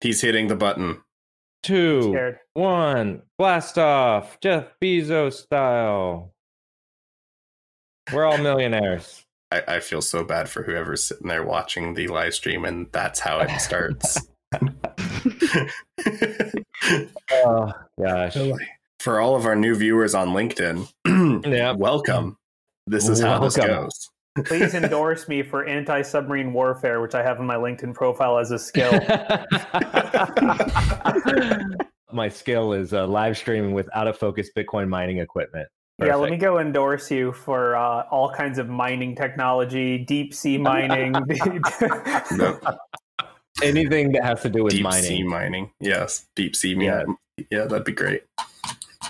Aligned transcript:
He's 0.00 0.20
hitting 0.20 0.48
the 0.48 0.56
button. 0.56 1.02
Two, 1.62 2.34
one, 2.54 3.22
blast 3.38 3.78
off, 3.78 4.38
Jeff 4.40 4.66
Bezos 4.82 5.34
style. 5.42 6.32
We're 8.12 8.24
all 8.24 8.38
millionaires. 8.38 9.24
I, 9.52 9.62
I 9.68 9.80
feel 9.80 10.02
so 10.02 10.24
bad 10.24 10.48
for 10.48 10.62
whoever's 10.62 11.04
sitting 11.04 11.28
there 11.28 11.44
watching 11.44 11.94
the 11.94 12.08
live 12.08 12.34
stream, 12.34 12.64
and 12.64 12.86
that's 12.92 13.20
how 13.20 13.40
it 13.40 13.50
starts. 13.60 14.18
Oh 17.32 17.72
gosh. 18.00 18.36
for 19.00 19.18
all 19.20 19.34
of 19.34 19.44
our 19.46 19.56
new 19.56 19.74
viewers 19.74 20.14
on 20.14 20.28
LinkedIn, 20.28 20.88
Yeah. 21.46 21.72
welcome. 21.72 22.36
This 22.86 23.08
is 23.08 23.20
how 23.20 23.40
this 23.40 23.56
goes. 23.56 24.10
Please 24.44 24.74
endorse 24.74 25.28
me 25.28 25.42
for 25.42 25.64
anti-submarine 25.64 26.52
warfare, 26.52 27.00
which 27.00 27.14
I 27.14 27.22
have 27.22 27.40
in 27.40 27.46
my 27.46 27.56
LinkedIn 27.56 27.94
profile 27.94 28.38
as 28.38 28.50
a 28.50 28.58
skill. 28.58 28.92
My 32.12 32.28
skill 32.28 32.72
is 32.72 32.94
uh, 32.94 33.06
live 33.06 33.36
streaming 33.36 33.72
with 33.72 33.88
out 33.94 34.06
of 34.06 34.16
focus 34.16 34.48
Bitcoin 34.56 34.88
mining 34.88 35.18
equipment. 35.18 35.68
Yeah, 35.98 36.14
let 36.14 36.30
me 36.30 36.36
go 36.36 36.58
endorse 36.58 37.10
you 37.10 37.32
for 37.32 37.74
uh, 37.74 38.04
all 38.10 38.30
kinds 38.30 38.58
of 38.58 38.68
mining 38.68 39.16
technology, 39.16 39.98
deep 39.98 40.32
sea 40.32 40.56
mining. 40.56 41.12
No, 42.32 42.60
Anything 43.62 44.12
that 44.12 44.24
has 44.24 44.42
to 44.42 44.50
do 44.50 44.62
with 44.62 44.74
deep 44.74 44.82
mining. 44.82 45.02
Deep 45.02 45.18
sea 45.18 45.22
mining. 45.24 45.70
Yes, 45.80 46.26
deep 46.36 46.54
sea 46.54 46.74
Yeah. 46.74 47.04
Yeah, 47.50 47.64
that'd 47.64 47.84
be 47.84 47.92
great. 47.92 48.22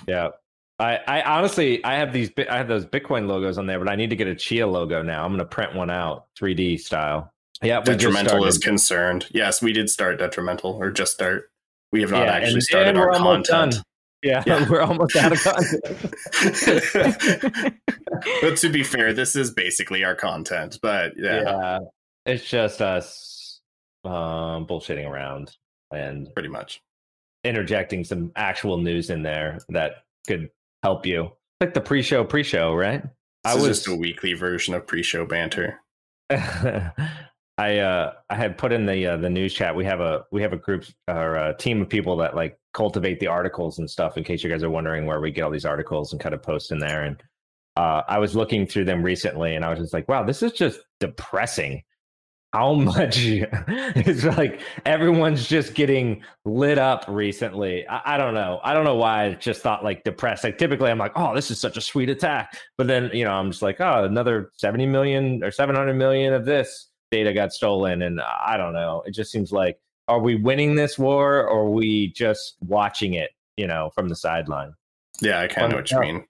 Yeah. 0.09 0.31
I, 0.79 0.99
I 1.07 1.23
honestly 1.23 1.83
I 1.85 1.95
have 1.95 2.13
these 2.13 2.31
I 2.51 2.59
have 2.59 2.69
those 2.69 2.85
Bitcoin 2.85 3.27
logos 3.27 3.57
on 3.59 3.67
there, 3.67 3.79
but 3.79 3.89
I 3.89 3.97
need 3.97 4.11
to 4.11 4.17
get 4.17 4.27
a 4.27 4.35
Chia 4.35 4.67
logo 4.67 5.03
now. 5.03 5.25
I'm 5.25 5.33
gonna 5.33 5.45
print 5.47 5.75
one 5.75 5.89
out 5.91 6.27
3D 6.39 6.79
style. 6.81 7.33
Yeah, 7.63 7.81
Detrimental 7.81 8.45
is 8.45 8.59
concerned. 8.59 9.27
Yes, 9.31 9.63
we 9.63 9.73
did 9.73 9.89
start 9.89 10.19
detrimental 10.19 10.73
or 10.73 10.91
just 10.91 11.15
start. 11.15 11.51
We 11.93 12.03
have 12.03 12.11
not 12.11 12.27
Yeah, 12.27 12.33
actually 12.33 12.53
and- 12.55 12.63
started 12.63 12.89
and 12.91 12.99
our 12.99 13.13
content. 13.15 13.77
Yeah, 14.23 14.43
Yeah. 14.47 14.69
we're 14.71 14.83
almost 14.83 15.17
out 15.17 15.33
of 15.33 15.43
content. 15.43 15.81
but 18.43 18.57
to 18.59 18.69
be 18.69 18.83
fair, 18.83 19.13
this 19.13 19.37
is 19.37 19.51
basically 19.53 20.05
our 20.05 20.15
content. 20.15 20.79
But 20.83 21.13
yeah, 21.17 21.43
yeah. 21.43 21.79
It's 22.27 22.45
just 22.49 22.83
us 22.83 23.61
um, 24.05 24.67
bullshitting 24.67 25.09
around 25.09 25.57
and 25.93 26.29
pretty 26.35 26.49
much. 26.49 26.83
interjecting 27.45 28.03
some 28.05 28.33
actual 28.37 28.79
news 28.79 29.09
in 29.11 29.23
there 29.23 29.59
that 29.69 29.93
could 30.27 30.51
help 30.83 31.07
you. 31.07 31.31
Like 31.61 31.75
the 31.75 31.81
pre-show, 31.81 32.25
pre-show, 32.25 32.75
right? 32.75 33.03
This 33.03 33.11
I 33.45 33.57
is 33.57 33.69
was 33.69 33.79
just 33.79 33.89
a 33.89 33.95
weekly 33.95 34.35
version 34.35 34.75
of 34.75 34.87
pre-show 34.87 35.25
banter. 35.25 35.81
I 37.59 37.79
uh 37.79 38.13
I 38.29 38.35
had 38.35 38.59
put 38.59 38.73
in 38.73 38.85
the 38.85 39.07
uh, 39.07 39.17
the 39.17 39.31
news 39.31 39.55
chat. 39.55 39.75
We 39.75 39.85
have 39.87 40.01
a 40.01 40.25
we 40.31 40.43
have 40.43 40.53
a 40.53 40.59
group 40.59 40.85
or 41.09 41.37
a 41.37 41.57
team 41.57 41.81
of 41.81 41.89
people 41.89 42.17
that 42.19 42.37
like 42.37 42.59
cultivate 42.75 43.21
the 43.21 43.29
articles 43.29 43.79
and 43.79 43.89
stuff. 43.89 44.19
In 44.19 44.25
case 44.25 44.45
you 44.45 44.51
guys 44.51 44.63
are 44.63 44.71
wondering 44.71 45.07
where 45.07 45.21
we 45.21 45.31
get 45.31 45.43
all 45.43 45.51
these 45.51 45.65
articles 45.65 46.13
and 46.13 46.21
kind 46.21 46.35
of 46.35 46.43
post 46.43 46.71
in 46.71 46.79
there. 46.79 47.05
And 47.05 47.23
uh, 47.77 48.03
I 48.09 48.19
was 48.19 48.35
looking 48.35 48.67
through 48.67 48.85
them 48.85 49.03
recently, 49.03 49.55
and 49.55 49.65
I 49.65 49.71
was 49.71 49.79
just 49.79 49.93
like, 49.93 50.09
wow, 50.09 50.23
this 50.23 50.43
is 50.43 50.53
just 50.53 50.81
depressing. 51.01 51.83
How 52.53 52.75
much 52.75 53.19
it's 53.19 54.25
like 54.25 54.61
everyone's 54.87 55.47
just 55.47 55.75
getting 55.75 56.23
lit 56.45 56.79
up 56.79 57.05
recently. 57.09 57.87
I, 57.89 58.15
I 58.15 58.17
don't 58.17 58.35
know. 58.35 58.61
I 58.63 58.73
don't 58.73 58.85
know 58.85 58.95
why 58.95 59.27
I 59.27 59.35
just 59.35 59.61
thought 59.61 59.85
like 59.85 60.05
depressed. 60.05 60.45
Like 60.45 60.57
typically 60.57 60.91
I'm 60.91 60.99
like, 60.99 61.13
oh, 61.17 61.35
this 61.35 61.51
is 61.51 61.61
such 61.61 61.77
a 61.77 61.81
sweet 61.81 62.09
attack. 62.09 62.57
But 62.79 62.87
then, 62.87 63.11
you 63.13 63.25
know, 63.25 63.33
I'm 63.33 63.51
just 63.51 63.63
like, 63.63 63.81
oh, 63.81 64.05
another 64.05 64.53
70 64.57 64.87
million 64.87 65.45
or 65.45 65.51
700 65.51 65.95
million 65.95 66.33
of 66.33 66.47
this 66.47 66.89
data 67.11 67.35
got 67.35 67.53
stolen. 67.53 68.01
And 68.03 68.21
I 68.21 68.57
don't 68.57 68.73
know. 68.73 69.03
It 69.05 69.13
just 69.13 69.31
seems 69.31 69.53
like, 69.53 69.79
are 70.09 70.21
we 70.21 70.37
winning 70.37 70.77
this 70.77 70.99
war 70.99 71.41
or 71.41 71.67
are 71.67 71.71
we 71.71 72.13
just 72.13 72.57
watching 72.61 73.15
it, 73.15 73.33
you 73.57 73.67
know, 73.67 73.91
from 73.95 74.09
the 74.09 74.17
sideline? 74.17 74.73
Yeah, 75.21 75.41
I 75.41 75.49
kind 75.49 75.67
of 75.67 75.71
know 75.73 75.77
what 75.79 75.91
you 75.91 76.01
mean. 76.01 76.25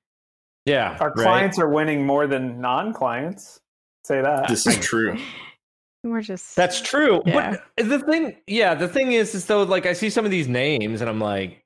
Yeah. 0.65 0.97
Our 1.01 1.09
right? 1.09 1.25
clients 1.25 1.59
are 1.59 1.69
winning 1.69 2.05
more 2.05 2.27
than 2.27 2.61
non-clients. 2.61 3.61
Say 4.05 4.23
that. 4.23 4.49
This 4.49 4.67
is 4.67 4.79
true. 4.79 5.17
We're 6.11 6.23
just 6.23 6.57
That's 6.57 6.81
true. 6.81 7.23
Yeah. 7.27 7.57
But 7.77 7.89
the 7.89 7.99
thing, 7.99 8.37
yeah, 8.47 8.75
the 8.75 8.89
thing 8.89 9.13
is, 9.13 9.35
is 9.35 9.47
though, 9.47 9.63
like 9.63 9.87
I 9.87 9.93
see 9.93 10.11
some 10.11 10.25
of 10.25 10.31
these 10.31 10.49
names 10.49 11.01
and 11.01 11.11
I'm 11.11 11.21
like, 11.21 11.63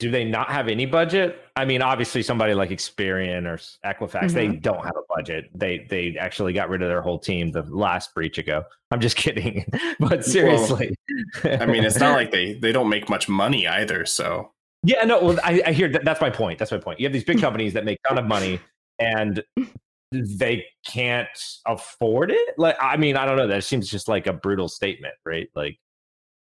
do 0.00 0.10
they 0.10 0.24
not 0.24 0.50
have 0.50 0.68
any 0.68 0.86
budget? 0.86 1.40
I 1.56 1.64
mean, 1.64 1.80
obviously, 1.80 2.22
somebody 2.22 2.52
like 2.52 2.70
Experian 2.70 3.46
or 3.46 3.58
Equifax, 3.88 4.32
they 4.32 4.48
mm-hmm. 4.48 4.60
don't 4.60 4.84
have 4.84 4.96
a 4.96 5.14
budget. 5.14 5.50
They 5.54 5.86
they 5.88 6.16
actually 6.18 6.52
got 6.52 6.68
rid 6.68 6.82
of 6.82 6.88
their 6.88 7.00
whole 7.00 7.18
team 7.18 7.52
the 7.52 7.62
last 7.62 8.12
breach 8.14 8.38
ago. 8.38 8.64
I'm 8.90 9.00
just 9.00 9.16
kidding, 9.24 9.64
but 10.00 10.24
seriously, 10.24 10.96
I 11.44 11.66
mean, 11.66 11.84
it's 11.84 12.00
not 12.00 12.12
like 12.16 12.32
they 12.32 12.54
they 12.54 12.72
don't 12.72 12.88
make 12.88 13.08
much 13.08 13.28
money 13.28 13.68
either. 13.68 14.04
So 14.04 14.50
yeah, 14.82 15.04
no, 15.04 15.22
well, 15.22 15.38
I, 15.44 15.62
I 15.66 15.72
hear 15.72 15.88
that. 15.88 16.04
That's 16.04 16.20
my 16.20 16.30
point. 16.30 16.58
That's 16.58 16.72
my 16.72 16.78
point. 16.78 16.98
You 16.98 17.06
have 17.06 17.12
these 17.12 17.24
big 17.24 17.40
companies 17.40 17.72
that 17.74 17.84
make 17.84 17.98
ton 18.06 18.18
of 18.18 18.26
money 18.26 18.60
and 18.98 19.42
they 20.22 20.66
can't 20.86 21.28
afford 21.66 22.30
it. 22.30 22.54
Like, 22.58 22.76
I 22.80 22.96
mean, 22.96 23.16
I 23.16 23.26
don't 23.26 23.36
know. 23.36 23.48
That 23.48 23.64
seems 23.64 23.88
just 23.88 24.08
like 24.08 24.26
a 24.26 24.32
brutal 24.32 24.68
statement, 24.68 25.14
right? 25.24 25.48
Like, 25.54 25.78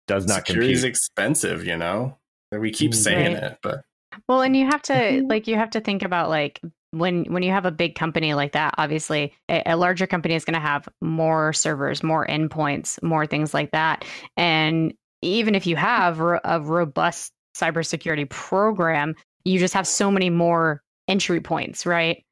does 0.06 0.26
not 0.26 0.46
security 0.46 0.72
is 0.72 0.84
expensive, 0.84 1.64
you 1.64 1.76
know. 1.76 2.18
We 2.50 2.70
keep 2.70 2.90
mm-hmm. 2.90 3.00
saying 3.00 3.34
Right. 3.34 3.44
it, 3.44 3.58
but 3.62 3.84
Well, 4.28 4.42
and 4.42 4.56
you 4.56 4.66
have 4.66 4.82
to 4.82 4.92
mm-hmm. 4.92 5.26
like 5.28 5.46
you 5.46 5.56
have 5.56 5.70
to 5.70 5.80
think 5.80 6.02
about 6.02 6.28
like 6.28 6.60
when 6.90 7.24
when 7.32 7.42
you 7.42 7.50
have 7.50 7.64
a 7.64 7.70
big 7.70 7.94
company 7.94 8.34
like 8.34 8.52
that, 8.52 8.74
obviously 8.76 9.32
a, 9.48 9.62
a 9.66 9.76
larger 9.76 10.06
company 10.06 10.34
is 10.34 10.44
going 10.44 10.54
to 10.54 10.60
have 10.60 10.88
more 11.00 11.52
servers, 11.52 12.02
more 12.02 12.26
endpoints, 12.26 13.02
more 13.02 13.26
things 13.26 13.54
like 13.54 13.70
that. 13.70 14.04
And 14.36 14.92
even 15.22 15.54
if 15.54 15.66
you 15.66 15.76
have 15.76 16.18
ro- 16.18 16.40
a 16.44 16.60
robust 16.60 17.32
cybersecurity 17.56 18.28
program, 18.28 19.14
you 19.44 19.58
just 19.58 19.74
have 19.74 19.86
so 19.86 20.10
many 20.10 20.30
more 20.30 20.82
entry 21.08 21.40
points, 21.40 21.86
right? 21.86 22.24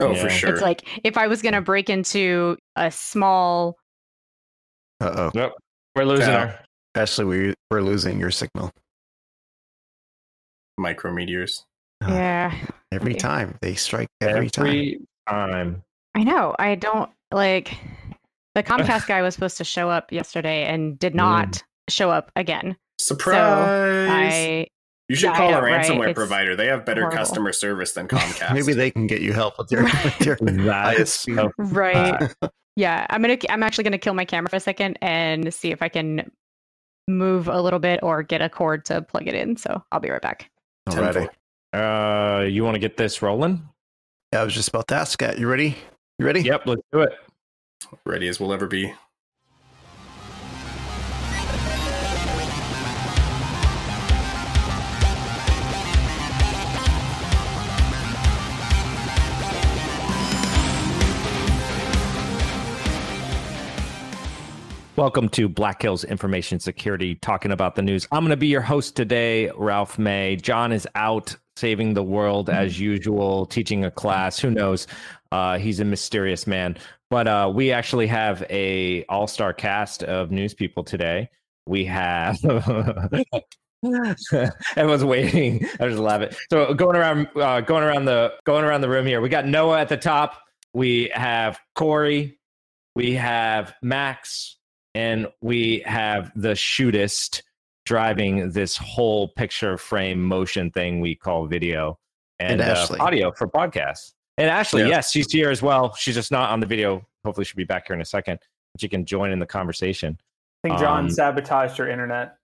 Oh, 0.00 0.12
Yeah. 0.12 0.22
for 0.22 0.30
sure. 0.30 0.50
It's 0.54 0.62
like 0.62 0.82
if 1.04 1.16
I 1.16 1.26
was 1.26 1.42
going 1.42 1.54
to 1.54 1.60
break 1.60 1.88
into 1.90 2.56
a 2.76 2.90
small 2.90 3.76
Uh 5.00 5.30
oh. 5.34 5.50
We're 5.96 6.04
losing 6.04 6.28
Yeah. 6.30 6.38
our. 6.38 6.58
Ashley, 6.94 7.24
we, 7.24 7.54
we're 7.70 7.80
losing 7.82 8.18
your 8.18 8.30
signal. 8.30 8.70
Micrometeors. 10.80 11.62
Uh, 12.04 12.08
yeah, 12.12 12.54
Every 12.92 13.12
Okay. 13.12 13.18
time. 13.18 13.58
They 13.60 13.74
strike 13.74 14.08
every, 14.20 14.48
time. 14.50 14.66
Every 14.66 15.00
time. 15.28 15.82
I 16.14 16.22
know. 16.24 16.54
I 16.58 16.74
don't 16.76 17.10
like 17.32 17.76
the 18.54 18.62
Comcast 18.64 19.06
guy 19.06 19.22
was 19.22 19.34
supposed 19.34 19.58
to 19.58 19.64
show 19.64 19.90
up 19.90 20.12
yesterday 20.12 20.64
and 20.64 20.98
did 20.98 21.14
not 21.14 21.62
show 21.88 22.10
up 22.10 22.30
again. 22.36 22.76
Surprise! 23.00 24.08
I 24.10 24.66
you 25.08 25.16
should 25.16 25.30
yeah, 25.30 25.36
call 25.36 25.50
know, 25.52 25.58
a 25.58 25.62
ransomware 25.62 26.08
It's 26.10 26.16
provider. 26.16 26.54
They 26.54 26.66
have 26.66 26.84
better 26.84 27.02
horrible. 27.02 27.18
customer 27.18 27.52
service 27.52 27.92
than 27.92 28.08
Comcast. 28.08 28.52
Maybe 28.54 28.74
they 28.74 28.90
can 28.90 29.06
get 29.06 29.20
you 29.22 29.32
help 29.32 29.58
with 29.58 29.70
your, 29.72 29.84
with 29.84 30.20
your 30.20 30.36
That 30.40 30.98
is 30.98 31.08
ISP. 31.10 31.34
so 31.36 31.50
right. 31.58 32.34
yeah, 32.76 33.06
I'm 33.10 33.22
gonna. 33.22 33.38
I'm 33.48 33.62
actually 33.62 33.84
gonna 33.84 33.98
kill 33.98 34.14
my 34.14 34.24
camera 34.24 34.50
for 34.50 34.56
a 34.56 34.60
second 34.60 34.98
and 35.00 35.52
see 35.52 35.70
if 35.70 35.80
I 35.82 35.88
can 35.88 36.30
move 37.06 37.48
a 37.48 37.60
little 37.60 37.78
bit 37.78 38.00
or 38.02 38.22
get 38.22 38.42
a 38.42 38.48
cord 38.50 38.84
to 38.86 39.00
plug 39.02 39.26
it 39.26 39.34
in. 39.34 39.56
So 39.56 39.82
I'll 39.92 40.00
be 40.00 40.10
right 40.10 40.20
back. 40.20 40.50
Alrighty. 40.88 41.28
Uh, 41.72 42.44
you 42.44 42.64
want 42.64 42.74
to 42.74 42.78
get 42.80 42.96
this 42.96 43.22
rolling? 43.22 43.66
Yeah, 44.32 44.42
I 44.42 44.44
was 44.44 44.54
just 44.54 44.68
about 44.68 44.88
to 44.88 44.94
ask 44.94 45.18
that. 45.20 45.38
You 45.38 45.48
ready? 45.48 45.76
You 46.18 46.26
ready? 46.26 46.42
Yep, 46.42 46.66
let's 46.66 46.82
do 46.92 47.00
it. 47.00 47.12
ready 48.04 48.28
as 48.28 48.40
we'll 48.40 48.52
ever 48.52 48.66
be. 48.66 48.92
Welcome 64.98 65.28
to 65.28 65.48
Black 65.48 65.80
Hills 65.80 66.02
Information 66.02 66.58
Security, 66.58 67.14
talking 67.14 67.52
about 67.52 67.76
the 67.76 67.82
news. 67.82 68.08
I'm 68.10 68.24
going 68.24 68.30
to 68.30 68.36
be 68.36 68.48
your 68.48 68.62
host 68.62 68.96
today, 68.96 69.48
Ralph 69.56 69.96
May. 69.96 70.34
John 70.34 70.72
is 70.72 70.88
out 70.96 71.36
saving 71.56 71.94
the 71.94 72.02
world 72.02 72.50
as 72.50 72.80
usual, 72.80 73.46
teaching 73.46 73.84
a 73.84 73.92
class. 73.92 74.40
Who 74.40 74.50
knows? 74.50 74.88
Uh, 75.30 75.56
he's 75.56 75.78
a 75.78 75.84
mysterious 75.84 76.48
man. 76.48 76.76
But 77.10 77.28
uh, 77.28 77.52
we 77.54 77.70
actually 77.70 78.08
have 78.08 78.44
a 78.50 79.04
all-star 79.04 79.52
cast 79.52 80.02
of 80.02 80.32
news 80.32 80.52
people 80.52 80.82
today. 80.82 81.30
We 81.64 81.84
have 81.84 82.44
everyone's 84.74 85.04
waiting. 85.04 85.64
I 85.78 85.86
just 85.86 86.00
love 86.00 86.22
it. 86.22 86.34
So 86.50 86.74
going 86.74 86.96
around, 86.96 87.28
uh, 87.36 87.60
going 87.60 87.84
around 87.84 88.06
the 88.06 88.32
going 88.42 88.64
around 88.64 88.80
the 88.80 88.88
room 88.88 89.06
here. 89.06 89.20
We 89.20 89.28
got 89.28 89.46
Noah 89.46 89.78
at 89.78 89.90
the 89.90 89.96
top. 89.96 90.42
We 90.74 91.12
have 91.14 91.56
Corey. 91.76 92.40
We 92.96 93.14
have 93.14 93.74
Max 93.80 94.57
and 94.94 95.28
we 95.40 95.82
have 95.86 96.32
the 96.36 96.50
shootist 96.52 97.42
driving 97.86 98.50
this 98.50 98.76
whole 98.76 99.28
picture 99.28 99.78
frame 99.78 100.22
motion 100.22 100.70
thing 100.70 101.00
we 101.00 101.14
call 101.14 101.46
video 101.46 101.98
and, 102.38 102.60
And 102.60 102.70
uh, 102.70 102.86
audio 103.00 103.32
for 103.32 103.48
podcasts. 103.48 104.12
And 104.36 104.48
Ashley, 104.48 104.82
Yeah. 104.82 104.88
yes, 104.88 105.10
she's 105.10 105.32
here 105.32 105.50
as 105.50 105.62
well. 105.62 105.94
She's 105.94 106.14
just 106.14 106.30
not 106.30 106.50
on 106.50 106.60
the 106.60 106.66
video. 106.66 107.04
Hopefully, 107.24 107.44
she'll 107.44 107.56
be 107.56 107.64
back 107.64 107.88
here 107.88 107.96
in 107.96 108.02
a 108.02 108.04
second. 108.04 108.38
But 108.74 108.82
you 108.82 108.88
can 108.88 109.04
join 109.04 109.32
in 109.32 109.38
the 109.38 109.46
conversation. 109.46 110.16
I 110.64 110.68
think 110.68 110.80
John 110.80 111.04
Um, 111.04 111.10
sabotaged 111.10 111.78
your 111.78 111.88
internet. 111.88 112.36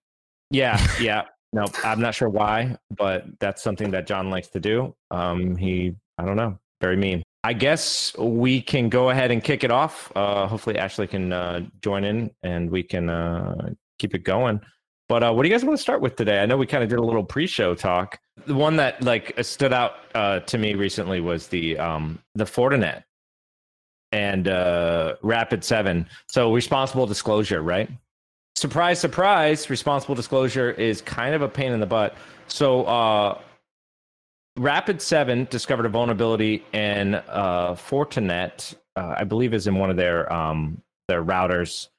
Yeah, 0.51 0.77
yeah. 0.99 1.23
No, 1.53 1.65
I'm 1.85 2.01
not 2.01 2.13
sure 2.15 2.27
why, 2.27 2.77
but 2.97 3.25
that's 3.39 3.61
something 3.63 3.91
that 3.91 4.07
John 4.07 4.29
likes 4.29 4.49
to 4.49 4.59
do. 4.59 4.93
Um, 5.11 5.55
he, 5.55 5.95
I 6.17 6.25
don't 6.25 6.35
know, 6.35 6.59
very 6.81 6.97
mean. 6.97 7.23
I 7.45 7.53
guess 7.53 8.17
we 8.17 8.59
can 8.59 8.89
go 8.89 9.11
ahead 9.11 9.29
and 9.29 9.43
kick 9.43 9.63
it 9.63 9.69
off. 9.69 10.11
Uh, 10.15 10.47
hopefully, 10.47 10.79
Ashley 10.79 11.05
can 11.05 11.31
uh, 11.31 11.61
join 11.79 12.03
in 12.03 12.31
and 12.41 12.71
we 12.71 12.81
can 12.81 13.07
uh, 13.07 13.69
keep 13.99 14.15
it 14.15 14.23
going. 14.23 14.61
But 15.07 15.21
uh, 15.21 15.31
what 15.31 15.43
do 15.43 15.49
you 15.49 15.53
guys 15.53 15.63
want 15.63 15.77
to 15.77 15.81
start 15.81 16.01
with 16.01 16.15
today? 16.15 16.39
I 16.39 16.47
know 16.47 16.57
we 16.57 16.65
kind 16.65 16.83
of 16.83 16.89
did 16.89 16.97
a 16.97 17.03
little 17.03 17.23
pre-show 17.23 17.75
talk. 17.75 18.17
The 18.47 18.55
one 18.55 18.77
that 18.77 19.03
like 19.03 19.35
stood 19.43 19.73
out 19.73 19.91
uh, 20.15 20.39
to 20.39 20.57
me 20.57 20.73
recently 20.73 21.21
was 21.21 21.45
the 21.47 21.77
um, 21.77 22.17
the 22.33 22.45
Fortinet 22.45 23.03
and 24.11 24.47
uh, 24.47 25.13
Rapid 25.21 25.63
Seven. 25.63 26.07
So 26.27 26.51
responsible 26.51 27.05
disclosure, 27.05 27.61
right? 27.61 27.87
Surprise, 28.55 28.99
surprise! 28.99 29.69
Responsible 29.69 30.15
disclosure 30.15 30.71
is 30.71 30.99
kind 30.99 31.35
of 31.35 31.43
a 31.43 31.47
pain 31.47 31.73
in 31.73 31.79
the 31.79 31.85
butt. 31.85 32.15
So 32.47 32.85
uh, 34.57 34.61
Rapid 34.61 35.01
Seven 35.01 35.47
discovered 35.49 35.85
a 35.85 35.89
vulnerability 35.89 36.63
in 36.73 37.15
uh, 37.15 37.73
Fortinet. 37.73 38.75
Uh, 38.95 39.15
I 39.17 39.23
believe 39.23 39.53
is 39.53 39.67
in 39.67 39.75
one 39.75 39.89
of 39.89 39.97
their 39.97 40.31
um, 40.31 40.81
their 41.07 41.23
routers 41.23 41.89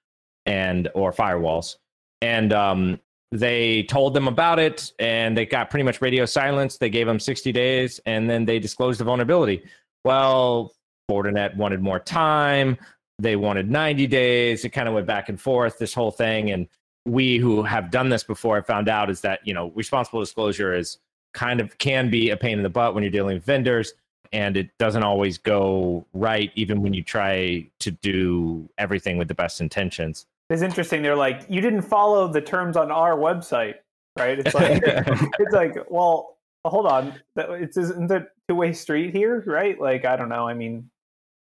and 0.47 0.88
or 0.94 1.12
firewalls. 1.12 1.76
And 2.23 2.53
um, 2.53 3.00
they 3.32 3.82
told 3.85 4.14
them 4.14 4.29
about 4.29 4.58
it 4.58 4.93
and 4.99 5.37
they 5.37 5.44
got 5.44 5.70
pretty 5.70 5.82
much 5.82 6.00
radio 6.00 6.25
silence. 6.25 6.79
They 6.79 6.91
gave 6.91 7.06
them 7.06 7.20
60 7.20 7.53
days 7.53 8.00
and 8.06 8.31
then 8.31 8.44
they 8.44 8.58
disclosed 8.58 9.00
the 9.00 9.05
vulnerability. 9.05 9.64
Well 10.05 10.73
fortinet 11.11 11.56
wanted 11.56 11.82
more 11.82 11.99
time. 11.99 12.79
They 13.19 13.37
wanted 13.37 13.70
90 13.70 14.06
days. 14.06 14.64
It 14.64 14.70
kind 14.70 14.88
of 14.88 14.94
went 14.94 15.06
back 15.06 15.29
and 15.29 15.41
forth 15.41 15.79
this 15.79 15.94
whole 15.94 16.11
thing. 16.11 16.50
And 16.50 16.69
we 17.05 17.38
who 17.38 17.62
have 17.62 17.91
done 17.91 18.08
this 18.08 18.25
before 18.25 18.56
have 18.56 18.67
found 18.67 18.88
out 18.88 19.11
is 19.11 19.20
that 19.20 19.41
you 19.44 19.55
know 19.55 19.70
responsible 19.75 20.20
disclosure 20.20 20.75
is 20.75 20.99
kind 21.37 21.61
of 21.61 21.77
can 21.79 22.11
be 22.11 22.31
a 22.31 22.37
pain 22.37 22.56
in 22.56 22.62
the 22.65 22.71
butt 22.71 22.94
when 22.94 23.05
you're 23.05 23.12
dealing 23.12 23.37
with 23.37 23.44
vendors 23.44 23.93
and 24.33 24.56
it 24.56 24.71
doesn't 24.79 25.05
always 25.05 25.37
go 25.38 26.05
right 26.15 26.50
even 26.56 26.83
when 26.83 26.93
you 26.94 27.03
try 27.03 27.65
to 27.79 27.91
do 27.93 28.67
everything 28.79 29.19
with 29.19 29.29
the 29.29 29.35
best 29.35 29.61
intentions 29.61 30.27
It's 30.49 30.62
interesting. 30.62 31.03
They're 31.03 31.17
like, 31.17 31.44
you 31.49 31.61
didn't 31.61 31.83
follow 31.83 32.27
the 32.33 32.41
terms 32.41 32.77
on 32.77 32.91
our 32.91 33.17
website, 33.17 33.75
right? 34.17 34.38
It's 34.38 34.55
like, 34.55 34.81
it's 35.43 35.53
like, 35.53 35.75
well, 35.91 36.38
hold 36.65 36.87
on, 36.87 37.15
it's 37.37 37.77
isn't 37.77 38.11
a 38.11 38.27
two 38.49 38.55
way 38.55 38.73
street 38.73 39.12
here, 39.15 39.43
right? 39.47 39.79
Like, 39.81 40.05
I 40.05 40.17
don't 40.17 40.29
know. 40.29 40.49
I 40.49 40.55
mean, 40.55 40.89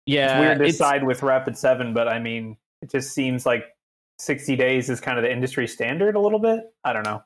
yeah 0.06 0.34
it's 0.34 0.40
weird 0.40 0.58
to 0.60 0.64
it's- 0.66 0.78
side 0.78 1.04
with 1.04 1.22
Rapid 1.24 1.58
Seven, 1.58 1.94
but 1.94 2.08
I 2.08 2.20
mean, 2.20 2.58
it 2.82 2.90
just 2.92 3.14
seems 3.14 3.46
like 3.46 3.66
sixty 4.20 4.56
days 4.56 4.90
is 4.90 5.02
kind 5.02 5.18
of 5.18 5.24
the 5.24 5.32
industry 5.32 5.68
standard 5.68 6.16
a 6.16 6.20
little 6.20 6.40
bit. 6.40 6.72
I 6.84 6.94
don't 6.94 7.04
know. 7.04 7.22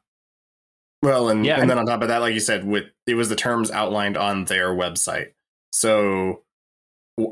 Well, 1.05 1.29
and, 1.29 1.45
Yeah, 1.45 1.53
and 1.53 1.61
and- 1.63 1.69
then 1.71 1.77
on 1.77 1.85
top 1.85 2.01
of 2.01 2.07
that, 2.07 2.17
like 2.21 2.33
you 2.33 2.39
said, 2.39 2.65
with 2.65 2.85
it 3.05 3.13
was 3.13 3.29
the 3.29 3.35
terms 3.35 3.69
outlined 3.71 4.17
on 4.17 4.45
their 4.45 4.69
website. 4.69 5.33
So 5.71 6.41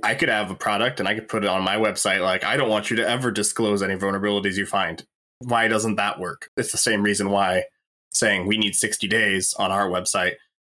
I 0.04 0.16
could 0.16 0.30
have 0.30 0.52
a 0.52 0.56
product 0.56 1.00
and 1.00 1.10
I 1.10 1.16
could 1.16 1.28
put 1.28 1.44
it 1.44 1.50
on 1.50 1.64
my 1.64 1.76
website 1.78 2.22
like 2.22 2.44
I 2.44 2.56
don't 2.56 2.70
want 2.70 2.90
you 2.90 2.96
to 2.98 3.10
ever 3.10 3.32
disclose 3.32 3.82
any 3.82 3.96
vulnerabilities 3.96 4.56
you 4.58 4.66
find. 4.66 5.04
Why 5.40 5.68
doesn't 5.68 5.96
that 5.96 6.20
work? 6.20 6.50
It's 6.56 6.72
the 6.72 6.78
same 6.78 7.04
reason 7.04 7.32
why 7.32 7.64
saying 8.14 8.46
we 8.48 8.58
need 8.58 8.76
60 8.76 9.08
days 9.08 9.54
on 9.58 9.72
our 9.72 9.90
website 9.90 10.36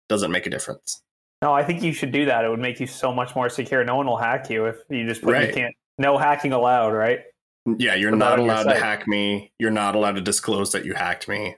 doesn't 0.10 0.32
make 0.32 0.46
a 0.48 0.50
difference. 0.50 1.02
No, 1.44 1.54
I 1.54 1.64
think 1.64 1.84
you 1.84 1.94
should 1.94 2.12
do 2.12 2.26
that. 2.26 2.44
It 2.44 2.50
would 2.50 2.60
make 2.60 2.80
you 2.80 2.88
so 2.88 3.14
much 3.14 3.36
more 3.36 3.48
secure. 3.48 3.84
No 3.86 3.96
one 3.96 4.08
will 4.08 4.18
hack 4.18 4.50
you 4.50 4.66
if 4.66 4.78
you 4.90 5.06
just 5.08 5.22
put 5.22 5.30
you 5.30 5.34
Right. 5.36 5.54
can't. 5.54 5.76
No 6.00 6.18
hacking 6.18 6.52
allowed, 6.52 6.94
right? 6.94 7.20
Yeah, 7.78 7.94
you're 7.96 8.10
Put 8.12 8.18
not 8.20 8.40
on 8.40 8.46
your 8.46 8.54
allowed 8.56 8.64
to 8.74 8.80
hack 8.80 9.08
me. 9.08 9.52
You're 9.60 9.72
not 9.72 9.94
allowed 9.94 10.16
to 10.16 10.22
disclose 10.22 10.72
that 10.72 10.84
you 10.86 10.94
hacked 10.96 11.28
me. 11.28 11.56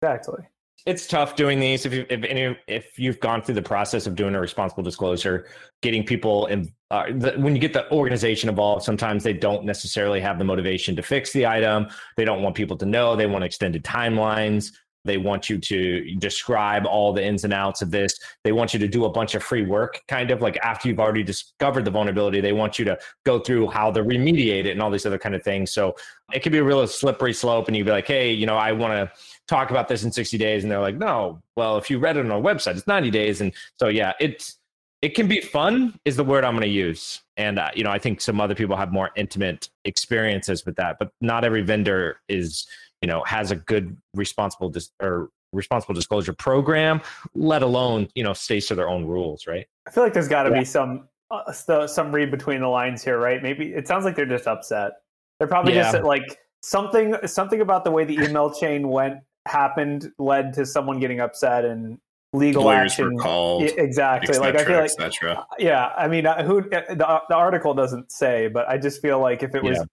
Exactly. 0.00 0.44
It's 0.86 1.06
tough 1.08 1.34
doing 1.34 1.58
these. 1.58 1.84
If 1.84 1.92
you 1.92 2.06
if 2.08 2.22
any 2.24 2.56
if 2.68 2.98
you've 2.98 3.20
gone 3.20 3.42
through 3.42 3.56
the 3.56 3.62
process 3.62 4.06
of 4.06 4.14
doing 4.14 4.34
a 4.34 4.40
responsible 4.40 4.84
disclosure 4.84 5.46
getting 5.82 6.04
people 6.04 6.46
in 6.46 6.72
uh, 6.92 7.06
when 7.36 7.54
you 7.54 7.60
get 7.60 7.72
the 7.72 7.90
organization 7.90 8.48
involved 8.48 8.84
sometimes 8.84 9.24
they 9.24 9.32
don't 9.32 9.64
necessarily 9.64 10.20
have 10.20 10.38
the 10.38 10.44
motivation 10.44 10.94
to 10.96 11.02
fix 11.02 11.32
the 11.32 11.44
item. 11.44 11.88
They 12.16 12.24
don't 12.24 12.42
want 12.42 12.54
people 12.54 12.76
to 12.78 12.86
know. 12.86 13.16
They 13.16 13.26
want 13.26 13.44
extended 13.44 13.84
timelines 13.84 14.72
they 15.06 15.16
want 15.16 15.48
you 15.48 15.58
to 15.58 16.14
describe 16.16 16.86
all 16.86 17.12
the 17.12 17.24
ins 17.24 17.44
and 17.44 17.52
outs 17.52 17.82
of 17.82 17.90
this. 17.90 18.18
They 18.44 18.52
want 18.52 18.74
you 18.74 18.80
to 18.80 18.88
do 18.88 19.04
a 19.04 19.10
bunch 19.10 19.34
of 19.34 19.42
free 19.42 19.64
work 19.64 20.02
kind 20.08 20.30
of 20.30 20.42
like 20.42 20.56
after 20.58 20.88
you've 20.88 21.00
already 21.00 21.22
discovered 21.22 21.84
the 21.84 21.90
vulnerability 21.90 22.40
they 22.40 22.52
want 22.52 22.78
you 22.78 22.84
to 22.86 22.98
go 23.24 23.38
through 23.38 23.68
how 23.68 23.90
to 23.90 24.02
remediate 24.02 24.66
it 24.66 24.72
and 24.72 24.82
all 24.82 24.90
these 24.90 25.06
other 25.06 25.18
kind 25.18 25.34
of 25.34 25.42
things. 25.42 25.72
So 25.72 25.94
it 26.32 26.42
can 26.42 26.52
be 26.52 26.58
a 26.58 26.64
real 26.64 26.86
slippery 26.86 27.32
slope 27.32 27.68
and 27.68 27.76
you'd 27.76 27.86
be 27.86 27.92
like 27.92 28.06
hey 28.06 28.32
you 28.32 28.46
know 28.46 28.56
i 28.56 28.72
want 28.72 28.92
to 28.92 29.10
talk 29.46 29.70
about 29.70 29.88
this 29.88 30.02
in 30.02 30.10
60 30.10 30.36
days 30.38 30.64
and 30.64 30.70
they're 30.70 30.80
like 30.80 30.96
no. 30.96 31.40
Well 31.56 31.78
if 31.78 31.88
you 31.90 31.98
read 31.98 32.16
it 32.16 32.24
on 32.24 32.32
our 32.32 32.40
website 32.40 32.76
it's 32.76 32.86
90 32.86 33.10
days 33.10 33.40
and 33.40 33.52
so 33.78 33.88
yeah 33.88 34.12
it's 34.20 34.58
it 35.02 35.14
can 35.14 35.28
be 35.28 35.40
fun 35.40 35.98
is 36.04 36.16
the 36.16 36.24
word 36.24 36.44
i'm 36.44 36.54
going 36.54 36.62
to 36.62 36.68
use 36.68 37.22
and 37.36 37.58
uh, 37.58 37.70
you 37.74 37.84
know 37.84 37.90
i 37.90 37.98
think 37.98 38.20
some 38.20 38.40
other 38.40 38.54
people 38.54 38.76
have 38.76 38.92
more 38.92 39.10
intimate 39.16 39.68
experiences 39.84 40.66
with 40.66 40.76
that 40.76 40.96
but 40.98 41.12
not 41.20 41.44
every 41.44 41.62
vendor 41.62 42.20
is 42.28 42.66
you 43.02 43.08
know 43.08 43.22
has 43.24 43.50
a 43.50 43.56
good 43.56 43.96
responsible 44.14 44.68
dis- 44.68 44.90
or 45.02 45.30
responsible 45.52 45.94
disclosure 45.94 46.32
program 46.32 47.00
let 47.34 47.62
alone 47.62 48.08
you 48.14 48.22
know 48.24 48.32
stays 48.32 48.66
to 48.66 48.74
their 48.74 48.88
own 48.88 49.04
rules 49.04 49.46
right 49.46 49.66
I 49.86 49.90
feel 49.90 50.02
like 50.02 50.12
there's 50.12 50.28
got 50.28 50.44
to 50.44 50.50
Yeah. 50.50 50.58
be 50.60 50.64
some 50.64 51.08
uh, 51.30 51.50
st- 51.52 51.90
some 51.90 52.12
read 52.14 52.30
between 52.30 52.60
the 52.60 52.68
lines 52.68 53.02
here, 53.02 53.18
right? 53.18 53.42
Maybe 53.42 53.72
it 53.74 53.88
sounds 53.88 54.04
like 54.04 54.14
they're 54.14 54.26
just 54.26 54.46
upset. 54.46 54.92
They're 55.38 55.48
probably 55.48 55.74
Yeah. 55.74 55.90
just 55.92 56.04
like 56.04 56.38
something 56.62 57.16
something 57.26 57.60
about 57.60 57.84
the 57.84 57.90
way 57.90 58.04
the 58.04 58.14
email 58.14 58.52
chain 58.52 58.88
went 58.88 59.16
happened 59.46 60.10
led 60.18 60.52
to 60.54 60.64
someone 60.66 60.98
getting 61.00 61.20
upset 61.20 61.64
and 61.64 61.98
legal 62.32 62.64
Lawyers 62.64 62.92
action. 62.92 63.14
were 63.14 63.20
called, 63.22 63.62
Yeah, 63.62 63.70
exactly. 63.78 64.36
like 64.38 64.56
I 64.56 64.64
feel 64.64 64.76
like 64.78 64.84
etc. 64.90 65.46
yeah. 65.58 65.92
I 65.96 66.06
mean, 66.08 66.26
uh, 66.26 66.42
who 66.44 66.58
uh, 66.60 66.80
the, 66.90 67.22
the 67.28 67.34
article 67.34 67.74
doesn't 67.74 68.10
say, 68.12 68.48
but 68.48 68.68
I 68.68 68.76
just 68.78 69.00
feel 69.02 69.18
like 69.20 69.42
if 69.42 69.54
it 69.54 69.62
was 69.62 69.78
Yeah. 69.78 69.84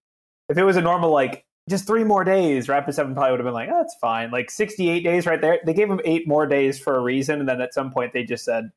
if 0.50 0.58
it 0.58 0.64
was 0.64 0.76
a 0.78 0.82
normal 0.82 1.12
like 1.12 1.46
just 1.70 1.88
three 1.88 2.04
more 2.04 2.24
days, 2.24 2.68
Rapid 2.68 2.94
Seven 2.94 3.14
probably 3.14 3.32
would 3.32 3.40
have 3.40 3.46
been 3.46 3.54
like, 3.54 3.70
oh, 3.72 3.78
that's 3.80 3.96
fine. 3.96 4.32
Like 4.32 4.52
sixty 4.52 4.90
eight 4.90 5.04
days 5.04 5.26
right 5.26 5.40
there. 5.40 5.60
They 5.66 5.74
gave 5.74 5.90
them 5.90 6.02
eight 6.06 6.28
more 6.28 6.46
days 6.46 6.80
for 6.80 6.96
a 6.96 7.02
reason, 7.02 7.40
and 7.40 7.48
then 7.48 7.62
at 7.62 7.74
some 7.74 7.92
point 7.92 8.14
they 8.14 8.24
just 8.24 8.44
said, 8.46 8.70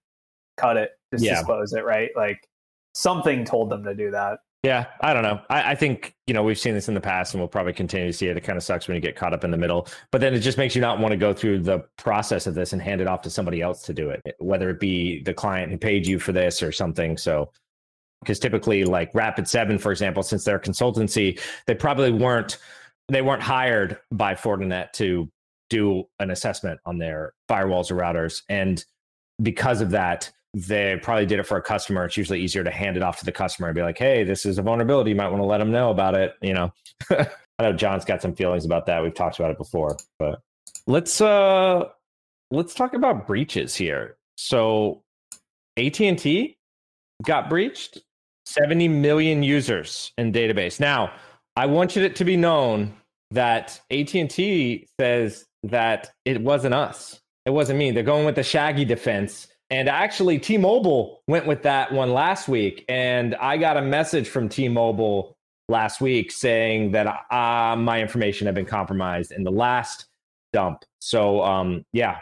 cut 0.57 0.77
it, 0.77 0.91
just 1.13 1.25
Yeah. 1.25 1.35
disclose 1.35 1.73
it, 1.73 1.85
right? 1.85 2.11
Like 2.17 2.49
something 2.95 3.45
told 3.45 3.71
them 3.71 3.85
to 3.85 3.95
do 3.95 4.11
that. 4.13 4.39
Yeah, 4.63 4.87
I 5.01 5.13
don't 5.13 5.23
know. 5.23 5.41
I, 5.49 5.73
I 5.73 5.75
think 5.77 6.15
you 6.27 6.35
know 6.35 6.43
we've 6.43 6.59
seen 6.59 6.75
this 6.75 6.89
in 6.89 6.95
the 6.95 7.01
past, 7.01 7.35
and 7.35 7.41
we'll 7.41 7.49
probably 7.49 7.73
continue 7.73 8.07
to 8.07 8.13
see 8.13 8.27
it. 8.29 8.37
It 8.37 8.41
kind 8.41 8.57
of 8.57 8.65
sucks 8.65 8.89
when 8.89 8.95
you 8.95 9.01
get 9.01 9.15
caught 9.15 9.33
up 9.33 9.45
in 9.45 9.51
the 9.51 9.57
middle, 9.57 9.87
but 10.11 10.21
then 10.21 10.35
it 10.35 10.41
just 10.41 10.59
makes 10.59 10.75
you 10.75 10.81
not 10.81 10.99
want 10.99 11.13
to 11.13 11.17
go 11.17 11.33
through 11.33 11.61
the 11.61 11.81
process 11.99 12.47
of 12.47 12.55
this 12.55 12.73
and 12.73 12.81
hand 12.83 13.01
it 13.01 13.07
off 13.07 13.21
to 13.23 13.31
somebody 13.31 13.61
else 13.61 13.83
to 13.83 13.93
do 13.95 14.11
it, 14.11 14.23
whether 14.39 14.71
it 14.71 14.81
be 14.81 15.23
the 15.23 15.35
client 15.35 15.71
who 15.71 15.79
paid 15.79 16.07
you 16.07 16.19
for 16.19 16.33
this 16.33 16.63
or 16.63 16.73
something. 16.73 17.17
So, 17.17 17.53
because 18.21 18.39
typically, 18.39 18.85
like 18.85 19.15
Rapid 19.15 19.49
Seven, 19.49 19.79
for 19.79 19.93
example, 19.93 20.23
since 20.23 20.45
they're 20.45 20.57
a 20.57 20.61
consultancy, 20.61 21.41
they 21.67 21.75
probably 21.75 22.13
weren't 22.13 22.59
they 23.09 23.23
weren't 23.23 23.43
hired 23.43 23.99
by 24.11 24.35
Fortinet 24.35 24.93
to 24.95 25.31
do 25.71 26.05
an 26.19 26.31
assessment 26.31 26.81
on 26.85 26.99
their 26.99 27.33
firewalls 27.49 27.91
or 27.91 27.97
routers, 27.97 28.43
and 28.49 28.85
because 29.43 29.81
of 29.81 29.91
that, 29.91 30.31
they 30.55 30.99
probably 31.03 31.27
did 31.27 31.39
it 31.39 31.47
for 31.47 31.59
a 31.59 31.63
customer. 31.63 32.05
It's 32.07 32.17
usually 32.17 32.41
easier 32.41 32.65
to 32.65 32.71
hand 32.71 32.97
it 32.97 33.03
off 33.03 33.19
to 33.19 33.25
the 33.25 33.33
customer 33.33 33.69
and 33.69 33.75
be 33.75 33.83
like, 33.83 33.99
"Hey, 33.99 34.25
this 34.25 34.47
is 34.47 34.59
a 34.59 34.63
vulnerability. 34.63 35.11
You 35.11 35.17
might 35.17 35.29
want 35.29 35.43
to 35.43 35.47
let 35.47 35.59
them 35.59 35.71
know 35.71 35.91
about 35.91 36.15
it." 36.17 36.35
You 36.41 36.55
know, 36.55 36.73
I 37.11 37.63
know 37.63 37.73
John's 37.73 38.05
got 38.05 38.23
some 38.23 38.35
feelings 38.35 38.65
about 38.65 38.87
that. 38.87 39.03
We've 39.03 39.15
talked 39.15 39.39
about 39.39 39.51
it 39.51 39.59
before, 39.59 39.97
but 40.19 40.41
let's 40.87 41.21
uh 41.21 41.85
let's 42.51 42.75
talk 42.75 42.95
about 42.95 43.27
breaches 43.27 43.75
here. 43.75 44.17
So, 44.37 45.03
AT 45.77 46.01
and 46.01 46.19
T 46.19 46.57
got 47.25 47.49
breached. 47.49 47.99
Seventy 48.47 48.89
million 48.89 49.43
users 49.43 50.13
in 50.17 50.33
database. 50.33 50.81
Now, 50.81 51.13
I 51.57 51.67
want 51.67 51.97
you 51.97 52.09
to 52.09 52.25
be 52.25 52.37
known 52.37 52.95
that 53.33 53.81
AT 53.91 54.15
and 54.15 54.31
T 54.31 54.87
says 55.01 55.47
that 55.65 56.13
it 56.25 56.41
wasn't 56.41 56.75
us. 56.75 57.21
It 57.45 57.51
wasn't 57.51 57.79
me. 57.79 57.91
They're 57.91 58.03
going 58.03 58.25
with 58.25 58.37
the 58.37 58.43
Shaggy 58.43 58.85
defense. 58.85 59.49
And 59.71 59.89
actually, 59.89 60.39
T 60.39 60.59
Mobile 60.59 61.23
went 61.27 61.47
with 61.47 61.63
that 61.63 61.93
one 61.93 62.13
last 62.13 62.47
week. 62.47 62.85
And 62.89 63.35
I 63.37 63.57
got 63.57 63.77
a 63.77 63.83
message 63.83 64.29
from 64.29 64.49
T 64.49 64.69
Mobile 64.69 65.37
last 65.69 66.01
week 66.01 66.31
saying 66.31 66.93
that 66.93 67.07
uh, 67.33 67.75
my 67.77 68.01
information 68.01 68.47
had 68.47 68.55
been 68.55 68.67
compromised 68.67 69.33
in 69.33 69.43
the 69.43 69.51
last 69.51 70.07
dump. 70.53 70.85
So, 71.01 71.43
um, 71.43 71.85
yeah. 71.93 72.19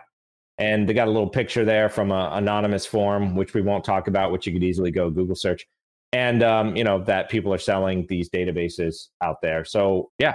And 0.56 0.88
they 0.88 0.94
got 0.94 1.08
a 1.08 1.10
little 1.10 1.28
picture 1.28 1.64
there 1.64 1.88
from 1.88 2.12
an 2.12 2.32
anonymous 2.32 2.86
form, 2.86 3.34
which 3.34 3.52
we 3.52 3.60
won't 3.60 3.84
talk 3.84 4.06
about, 4.06 4.30
which 4.30 4.46
you 4.46 4.52
could 4.52 4.62
easily 4.62 4.90
go 4.90 5.10
Google 5.10 5.34
search. 5.34 5.66
And, 6.14 6.42
um, 6.42 6.76
you 6.76 6.84
know, 6.84 7.02
that 7.04 7.28
people 7.28 7.52
are 7.52 7.58
selling 7.58 8.06
these 8.08 8.30
databases 8.30 9.08
out 9.20 9.42
there. 9.42 9.64
So, 9.64 10.10
yeah. 10.18 10.34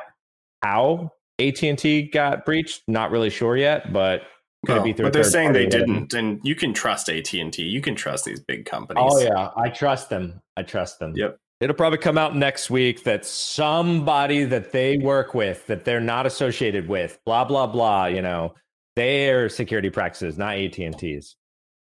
How 0.62 1.12
AT&T 1.40 2.10
got 2.12 2.46
breached, 2.46 2.84
not 2.88 3.12
really 3.12 3.30
sure 3.30 3.56
yet, 3.56 3.94
but 3.94 4.24
could 4.66 4.76
it 4.76 4.80
No, 4.80 4.84
be 4.84 4.94
through 4.94 5.06
but 5.06 5.14
they're 5.14 5.24
saying 5.24 5.54
they 5.54 5.68
didn't, 5.68 6.14
and 6.14 6.42
you 6.44 6.54
can 6.54 6.74
trust 6.74 7.10
AT 7.10 7.34
and 7.34 7.54
T. 7.54 7.64
You 7.64 7.82
can 7.82 7.96
trust 7.96 8.26
these 8.26 8.42
big 8.42 8.66
companies. 8.66 9.04
Oh 9.08 9.20
yeah, 9.20 9.52
I 9.56 9.70
trust 9.70 10.10
them. 10.10 10.42
I 10.58 10.64
trust 10.64 11.00
them. 11.00 11.14
Yep. 11.16 11.38
It'll 11.62 11.76
probably 11.76 11.98
come 11.98 12.18
out 12.18 12.36
next 12.36 12.70
week 12.70 13.04
that 13.04 13.26
somebody 13.26 14.44
that 14.46 14.72
they 14.72 14.98
work 14.98 15.34
with 15.34 15.66
that 15.68 15.86
they're 15.86 16.02
not 16.02 16.26
associated 16.26 16.90
with, 16.90 17.20
blah 17.26 17.46
blah 17.46 17.68
blah. 17.68 18.08
You 18.08 18.22
know, 18.22 18.54
their 18.98 19.48
security 19.48 19.90
practices, 19.90 20.38
not 20.38 20.58
AT 20.58 20.78
and 20.78 20.98
T's. 20.98 21.38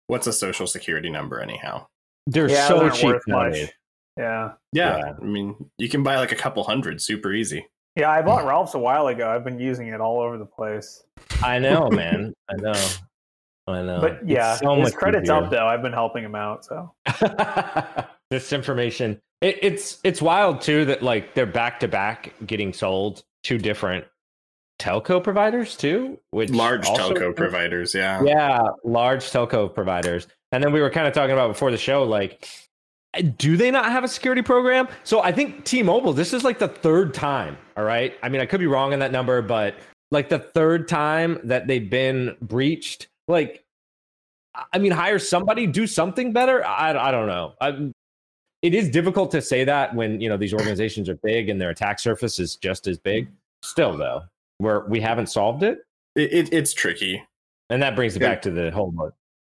What's 0.06 0.28
a 0.28 0.32
social 0.32 0.68
security 0.68 1.10
number 1.10 1.40
anyhow? 1.40 1.86
They're 2.28 2.48
Yeah, 2.48 2.68
so 2.68 2.74
those 2.74 2.82
aren't 2.82 2.94
cheap 2.94 3.06
worth 3.06 3.22
nowadays. 3.26 3.70
Much. 4.20 4.28
Yeah. 4.28 4.52
Yeah, 4.72 4.98
Yeah. 4.98 5.12
I 5.20 5.24
mean, 5.24 5.70
you 5.78 5.88
can 5.88 6.02
buy 6.02 6.18
like 6.18 6.32
a 6.32 6.36
couple 6.36 6.62
hundred 6.64 7.00
super 7.00 7.32
easy. 7.32 7.66
Yeah, 7.96 8.10
I 8.10 8.22
bought 8.22 8.42
hmm. 8.42 8.48
Ralph's 8.48 8.74
a 8.74 8.78
while 8.78 9.08
ago. 9.08 9.28
I've 9.28 9.44
been 9.44 9.58
using 9.58 9.88
it 9.88 10.00
all 10.00 10.20
over 10.20 10.38
the 10.38 10.46
place. 10.46 11.02
I 11.42 11.58
know, 11.58 11.90
man. 11.90 12.32
I 12.48 12.56
know. 12.56 12.86
I 13.66 13.82
know. 13.82 14.00
But 14.00 14.26
yeah, 14.28 14.52
It's 14.52 14.60
so 14.60 14.74
his 14.76 14.94
credit's 14.94 15.24
easier. 15.28 15.44
up 15.44 15.50
though. 15.50 15.66
I've 15.66 15.82
been 15.82 15.92
helping 15.92 16.24
him 16.24 16.34
out. 16.34 16.64
So 16.64 16.92
this 18.30 18.52
information 18.52 19.20
it, 19.40 19.58
it's 19.62 19.98
it's 20.04 20.22
wild 20.22 20.60
too 20.60 20.84
that 20.86 21.02
like 21.02 21.34
they're 21.34 21.46
back 21.46 21.80
to 21.80 21.88
back 21.88 22.32
getting 22.46 22.72
sold 22.72 23.22
to 23.44 23.58
different 23.58 24.04
telco 24.78 25.22
providers 25.22 25.76
too 25.76 26.18
which 26.30 26.50
Large 26.50 26.86
also- 26.86 27.12
telco 27.12 27.36
providers, 27.36 27.94
yeah. 27.94 28.22
yeah 28.22 28.62
large 28.84 29.24
telco 29.24 29.72
providers 29.72 30.26
and 30.52 30.62
then 30.62 30.72
we 30.72 30.80
were 30.80 30.90
kind 30.90 31.06
of 31.06 31.12
talking 31.12 31.32
about 31.32 31.48
before 31.48 31.70
the 31.70 31.76
show 31.78 32.04
like 32.04 32.48
do 33.36 33.56
they 33.56 33.70
not 33.70 33.86
have 33.86 34.04
a 34.04 34.08
security 34.08 34.42
program? 34.42 34.86
So 35.04 35.20
i 35.22 35.32
think 35.32 35.64
t-mobile 35.64 36.12
this 36.12 36.32
is 36.32 36.44
like 36.44 36.58
the 36.58 36.68
third 36.68 37.12
time 37.14 37.56
all 37.76 37.84
right? 37.84 38.14
I 38.22 38.28
mean 38.28 38.40
i 38.40 38.46
could 38.46 38.60
be 38.60 38.66
wrong 38.66 38.92
in 38.92 38.98
that 39.00 39.12
number 39.12 39.42
but 39.42 39.74
like 40.10 40.28
the 40.28 40.38
third 40.38 40.88
time 40.88 41.38
that 41.44 41.66
they've 41.66 41.88
been 41.88 42.36
breached 42.42 43.08
like 43.28 43.64
i 44.72 44.78
mean 44.78 44.92
hire 44.92 45.18
somebody 45.18 45.66
do 45.66 45.86
something 45.86 46.32
better? 46.32 46.64
I, 46.66 46.90
I 47.08 47.10
don't 47.10 47.26
know. 47.28 47.54
I, 47.60 47.90
it 48.62 48.74
is 48.74 48.90
difficult 48.90 49.30
to 49.30 49.40
say 49.40 49.64
that 49.64 49.94
when 49.94 50.20
you 50.20 50.28
know 50.28 50.36
these 50.36 50.52
organizations 50.52 51.08
are 51.08 51.14
big 51.16 51.48
and 51.48 51.60
their 51.60 51.70
attack 51.70 51.98
surface 51.98 52.38
is 52.38 52.56
just 52.56 52.86
as 52.86 52.98
big. 52.98 53.28
Still 53.62 53.96
though 53.96 54.22
where 54.58 54.80
we 54.88 55.00
haven't 55.00 55.28
solved 55.28 55.62
it. 55.62 55.78
It, 56.16 56.32
it, 56.32 56.52
it's 56.52 56.74
tricky. 56.74 57.22
and 57.70 57.80
that 57.82 57.96
brings 57.96 58.14
it 58.16 58.20
Yeah. 58.22 58.28
back 58.30 58.42
to 58.42 58.50
the 58.50 58.70
whole 58.70 58.92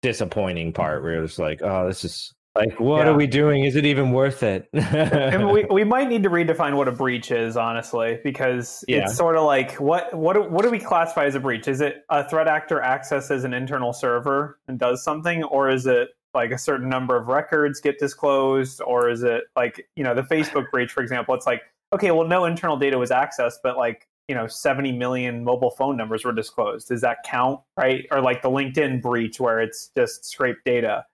disappointing 0.02 0.72
part 0.72 1.02
where 1.02 1.20
it's 1.24 1.38
like, 1.40 1.60
oh, 1.62 1.88
this 1.88 2.04
is 2.04 2.32
like, 2.58 2.80
what 2.80 3.06
Yeah. 3.06 3.12
are 3.12 3.16
we 3.16 3.26
doing? 3.26 3.64
Is 3.64 3.76
it 3.76 3.86
even 3.86 4.10
worth 4.12 4.42
it? 4.42 4.68
and 4.72 5.50
we, 5.50 5.64
we 5.70 5.84
might 5.84 6.08
need 6.08 6.22
to 6.24 6.30
redefine 6.30 6.76
what 6.76 6.88
a 6.88 6.92
breach 6.92 7.30
is, 7.30 7.56
honestly, 7.56 8.18
because 8.24 8.84
Yeah. 8.88 9.04
it's 9.04 9.16
sort 9.16 9.36
of 9.36 9.44
like 9.44 9.72
what 9.74 10.12
what 10.12 10.34
do, 10.34 10.42
what 10.42 10.62
do 10.62 10.70
we 10.70 10.78
classify 10.80 11.24
as 11.24 11.34
a 11.34 11.40
breach? 11.40 11.68
Is 11.68 11.80
it 11.80 12.04
a 12.10 12.28
threat 12.28 12.48
actor 12.48 12.82
accesses 12.82 13.44
an 13.44 13.54
internal 13.54 13.92
server 13.92 14.58
and 14.66 14.78
does 14.78 15.02
something, 15.04 15.44
or 15.44 15.70
is 15.70 15.86
it 15.86 16.08
like 16.34 16.50
a 16.50 16.58
certain 16.58 16.88
number 16.88 17.16
of 17.16 17.28
records 17.28 17.80
get 17.80 17.98
disclosed, 17.98 18.80
or 18.84 19.08
is 19.08 19.22
it 19.22 19.44
like 19.56 19.88
you 19.96 20.04
know 20.04 20.14
the 20.14 20.22
Facebook 20.22 20.70
breach, 20.70 20.90
for 20.90 21.02
example? 21.02 21.34
It's 21.34 21.46
like 21.46 21.62
okay, 21.94 22.10
well, 22.10 22.26
no 22.26 22.44
internal 22.44 22.76
data 22.76 22.98
was 22.98 23.10
accessed, 23.10 23.58
but 23.62 23.76
like 23.78 24.06
you 24.28 24.34
know 24.34 24.46
70 24.46 24.92
million 24.92 25.42
mobile 25.44 25.70
phone 25.70 25.96
numbers 25.96 26.24
were 26.24 26.32
disclosed. 26.32 26.88
Does 26.88 27.00
that 27.02 27.18
count, 27.24 27.60
right? 27.78 28.06
Or 28.10 28.20
like 28.20 28.42
the 28.42 28.50
LinkedIn 28.50 29.00
breach 29.00 29.40
where 29.40 29.60
it's 29.60 29.90
just 29.96 30.26
scraped 30.26 30.64
data. 30.66 31.06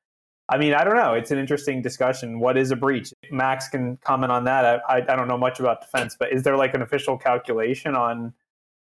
I 0.48 0.58
mean, 0.58 0.74
I 0.74 0.84
don't 0.84 0.96
know. 0.96 1.14
It's 1.14 1.30
an 1.30 1.38
interesting 1.38 1.80
discussion. 1.80 2.38
What 2.38 2.58
is 2.58 2.70
a 2.70 2.76
breach? 2.76 3.12
Max 3.30 3.68
can 3.68 3.96
comment 4.04 4.30
on 4.30 4.44
that. 4.44 4.64
I, 4.64 4.74
I, 4.88 4.96
I 4.96 5.16
don't 5.16 5.26
know 5.26 5.38
much 5.38 5.58
about 5.58 5.80
defense, 5.80 6.16
but 6.18 6.32
is 6.32 6.42
there 6.42 6.56
like 6.56 6.74
an 6.74 6.82
official 6.82 7.16
calculation 7.16 7.94
on 7.94 8.34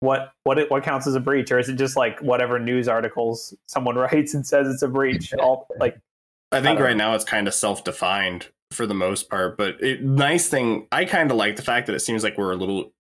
what 0.00 0.32
what 0.44 0.58
it, 0.58 0.70
what 0.70 0.82
counts 0.82 1.06
as 1.06 1.14
a 1.14 1.20
breach, 1.20 1.52
or 1.52 1.58
is 1.58 1.68
it 1.68 1.76
just 1.76 1.96
like 1.96 2.18
whatever 2.20 2.58
news 2.58 2.88
articles 2.88 3.54
someone 3.66 3.96
writes 3.96 4.34
and 4.34 4.46
says 4.46 4.66
it's 4.66 4.82
a 4.82 4.88
breach? 4.88 5.32
All 5.34 5.66
like 5.78 5.98
I 6.50 6.60
think 6.60 6.78
don't 6.78 6.86
right 6.86 6.96
now 6.96 7.14
it's 7.14 7.24
kind 7.24 7.46
of 7.46 7.54
self-defined 7.54 8.48
for 8.70 8.86
the 8.86 8.94
most 8.94 9.28
part, 9.28 9.58
but 9.58 9.82
it, 9.82 10.02
nice 10.02 10.48
thing 10.48 10.86
I 10.90 11.04
kind 11.04 11.30
of 11.30 11.36
like 11.36 11.56
the 11.56 11.62
fact 11.62 11.86
that 11.86 11.94
it 11.94 12.00
seems 12.00 12.24
like 12.24 12.38
we're 12.38 12.52
a 12.52 12.56
little 12.56 12.92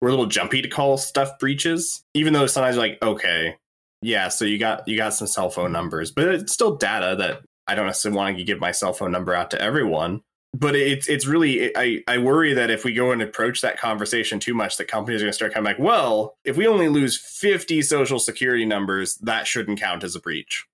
we're 0.00 0.08
a 0.08 0.12
little 0.12 0.26
jumpy 0.26 0.60
to 0.60 0.68
call 0.68 0.98
stuff 0.98 1.38
breaches, 1.38 2.02
even 2.14 2.32
though 2.32 2.46
sometimes 2.46 2.76
you're 2.76 2.84
like, 2.84 2.98
okay, 3.02 3.56
yeah, 4.02 4.28
so 4.28 4.44
you 4.44 4.58
got 4.58 4.88
you 4.88 4.96
got 4.96 5.14
some 5.14 5.28
cell 5.28 5.50
phone 5.50 5.72
numbers, 5.72 6.10
but 6.10 6.26
it's 6.28 6.52
still 6.52 6.76
data 6.76 7.14
that 7.18 7.42
I 7.70 7.74
don't 7.74 7.86
necessarily 7.86 8.16
want 8.16 8.38
to 8.38 8.44
give 8.44 8.60
my 8.60 8.72
cell 8.72 8.92
phone 8.92 9.12
number 9.12 9.34
out 9.34 9.50
to 9.52 9.60
everyone. 9.60 10.22
But 10.52 10.74
it's 10.74 11.08
it's 11.08 11.26
really 11.26 11.76
I, 11.76 12.02
I 12.08 12.18
worry 12.18 12.54
that 12.54 12.70
if 12.70 12.84
we 12.84 12.92
go 12.92 13.12
and 13.12 13.22
approach 13.22 13.60
that 13.60 13.78
conversation 13.78 14.40
too 14.40 14.54
much, 14.54 14.78
that 14.78 14.88
companies 14.88 15.22
are 15.22 15.26
going 15.26 15.30
to 15.30 15.36
start 15.36 15.54
coming 15.54 15.66
like, 15.66 15.78
well, 15.78 16.36
if 16.44 16.56
we 16.56 16.66
only 16.66 16.88
lose 16.88 17.16
fifty 17.16 17.82
social 17.82 18.18
security 18.18 18.64
numbers, 18.66 19.14
that 19.18 19.46
shouldn't 19.46 19.80
count 19.80 20.02
as 20.02 20.16
a 20.16 20.20
breach 20.20 20.66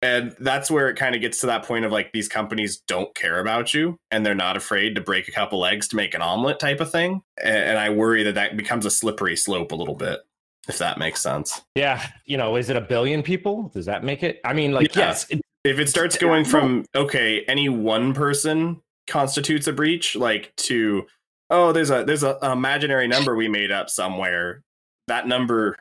and 0.00 0.36
that's 0.38 0.70
where 0.70 0.88
it 0.88 0.96
kind 0.96 1.14
of 1.14 1.20
gets 1.20 1.40
to 1.40 1.46
that 1.46 1.64
point 1.64 1.84
of 1.84 1.90
like 1.90 2.12
these 2.12 2.28
companies 2.28 2.76
don't 2.86 3.14
care 3.14 3.40
about 3.40 3.74
you 3.74 3.98
and 4.10 4.24
they're 4.24 4.34
not 4.34 4.56
afraid 4.56 4.94
to 4.94 5.00
break 5.00 5.26
a 5.26 5.32
couple 5.32 5.66
eggs 5.66 5.88
to 5.88 5.96
make 5.96 6.14
an 6.14 6.22
omelet 6.22 6.60
type 6.60 6.80
of 6.80 6.90
thing 6.90 7.20
and, 7.42 7.56
and 7.56 7.78
i 7.78 7.90
worry 7.90 8.22
that 8.22 8.36
that 8.36 8.56
becomes 8.56 8.86
a 8.86 8.90
slippery 8.90 9.36
slope 9.36 9.72
a 9.72 9.74
little 9.74 9.96
bit 9.96 10.20
if 10.68 10.78
that 10.78 10.98
makes 10.98 11.20
sense 11.20 11.62
yeah, 11.74 12.06
you 12.26 12.36
know, 12.36 12.56
is 12.56 12.68
it 12.68 12.76
a 12.76 12.80
billion 12.80 13.22
people? 13.22 13.70
Does 13.72 13.86
that 13.86 14.04
make 14.04 14.22
it? 14.22 14.40
I 14.44 14.52
mean, 14.52 14.72
like, 14.72 14.94
Yeah. 14.94 15.06
yes, 15.06 15.26
it, 15.30 15.40
if 15.64 15.78
it 15.78 15.88
starts 15.88 16.16
going 16.16 16.44
from 16.44 16.84
okay 16.94 17.44
any 17.48 17.68
one 17.68 18.14
person 18.14 18.80
constitutes 19.06 19.66
a 19.66 19.72
breach 19.72 20.16
like 20.16 20.52
to 20.56 21.06
oh 21.50 21.72
there's 21.72 21.90
a 21.90 22.04
there's 22.04 22.22
a, 22.22 22.38
an 22.42 22.52
imaginary 22.52 23.08
number 23.08 23.34
we 23.36 23.48
made 23.48 23.72
up 23.72 23.88
somewhere 23.88 24.62
that 25.06 25.26
number 25.26 25.76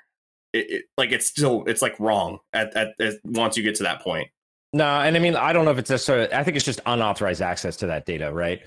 it, 0.54 0.70
it, 0.70 0.86
like 0.98 1.12
it's 1.12 1.28
still 1.28 1.64
it's 1.68 1.82
like 1.82 2.00
wrong 2.00 2.40
at, 2.54 2.76
at, 2.76 3.00
at 3.00 3.16
once 3.26 3.58
you 3.58 3.64
get 3.64 3.76
to 3.76 3.84
that 3.84 4.02
point 4.02 4.30
no, 4.74 4.86
and 4.86 5.16
I 5.16 5.20
mean, 5.20 5.36
I 5.36 5.54
don't 5.54 5.66
know 5.66 5.72
if 5.72 5.78
it's 5.78 5.90
necessarily. 5.90 6.32
I 6.34 6.44
think 6.44 6.58
it's 6.58 6.66
just 6.66 6.82
unauthorized 6.86 7.42
access 7.42 7.78
to 7.78 7.88
that 7.88 8.06
data, 8.06 8.32
right? 8.34 8.62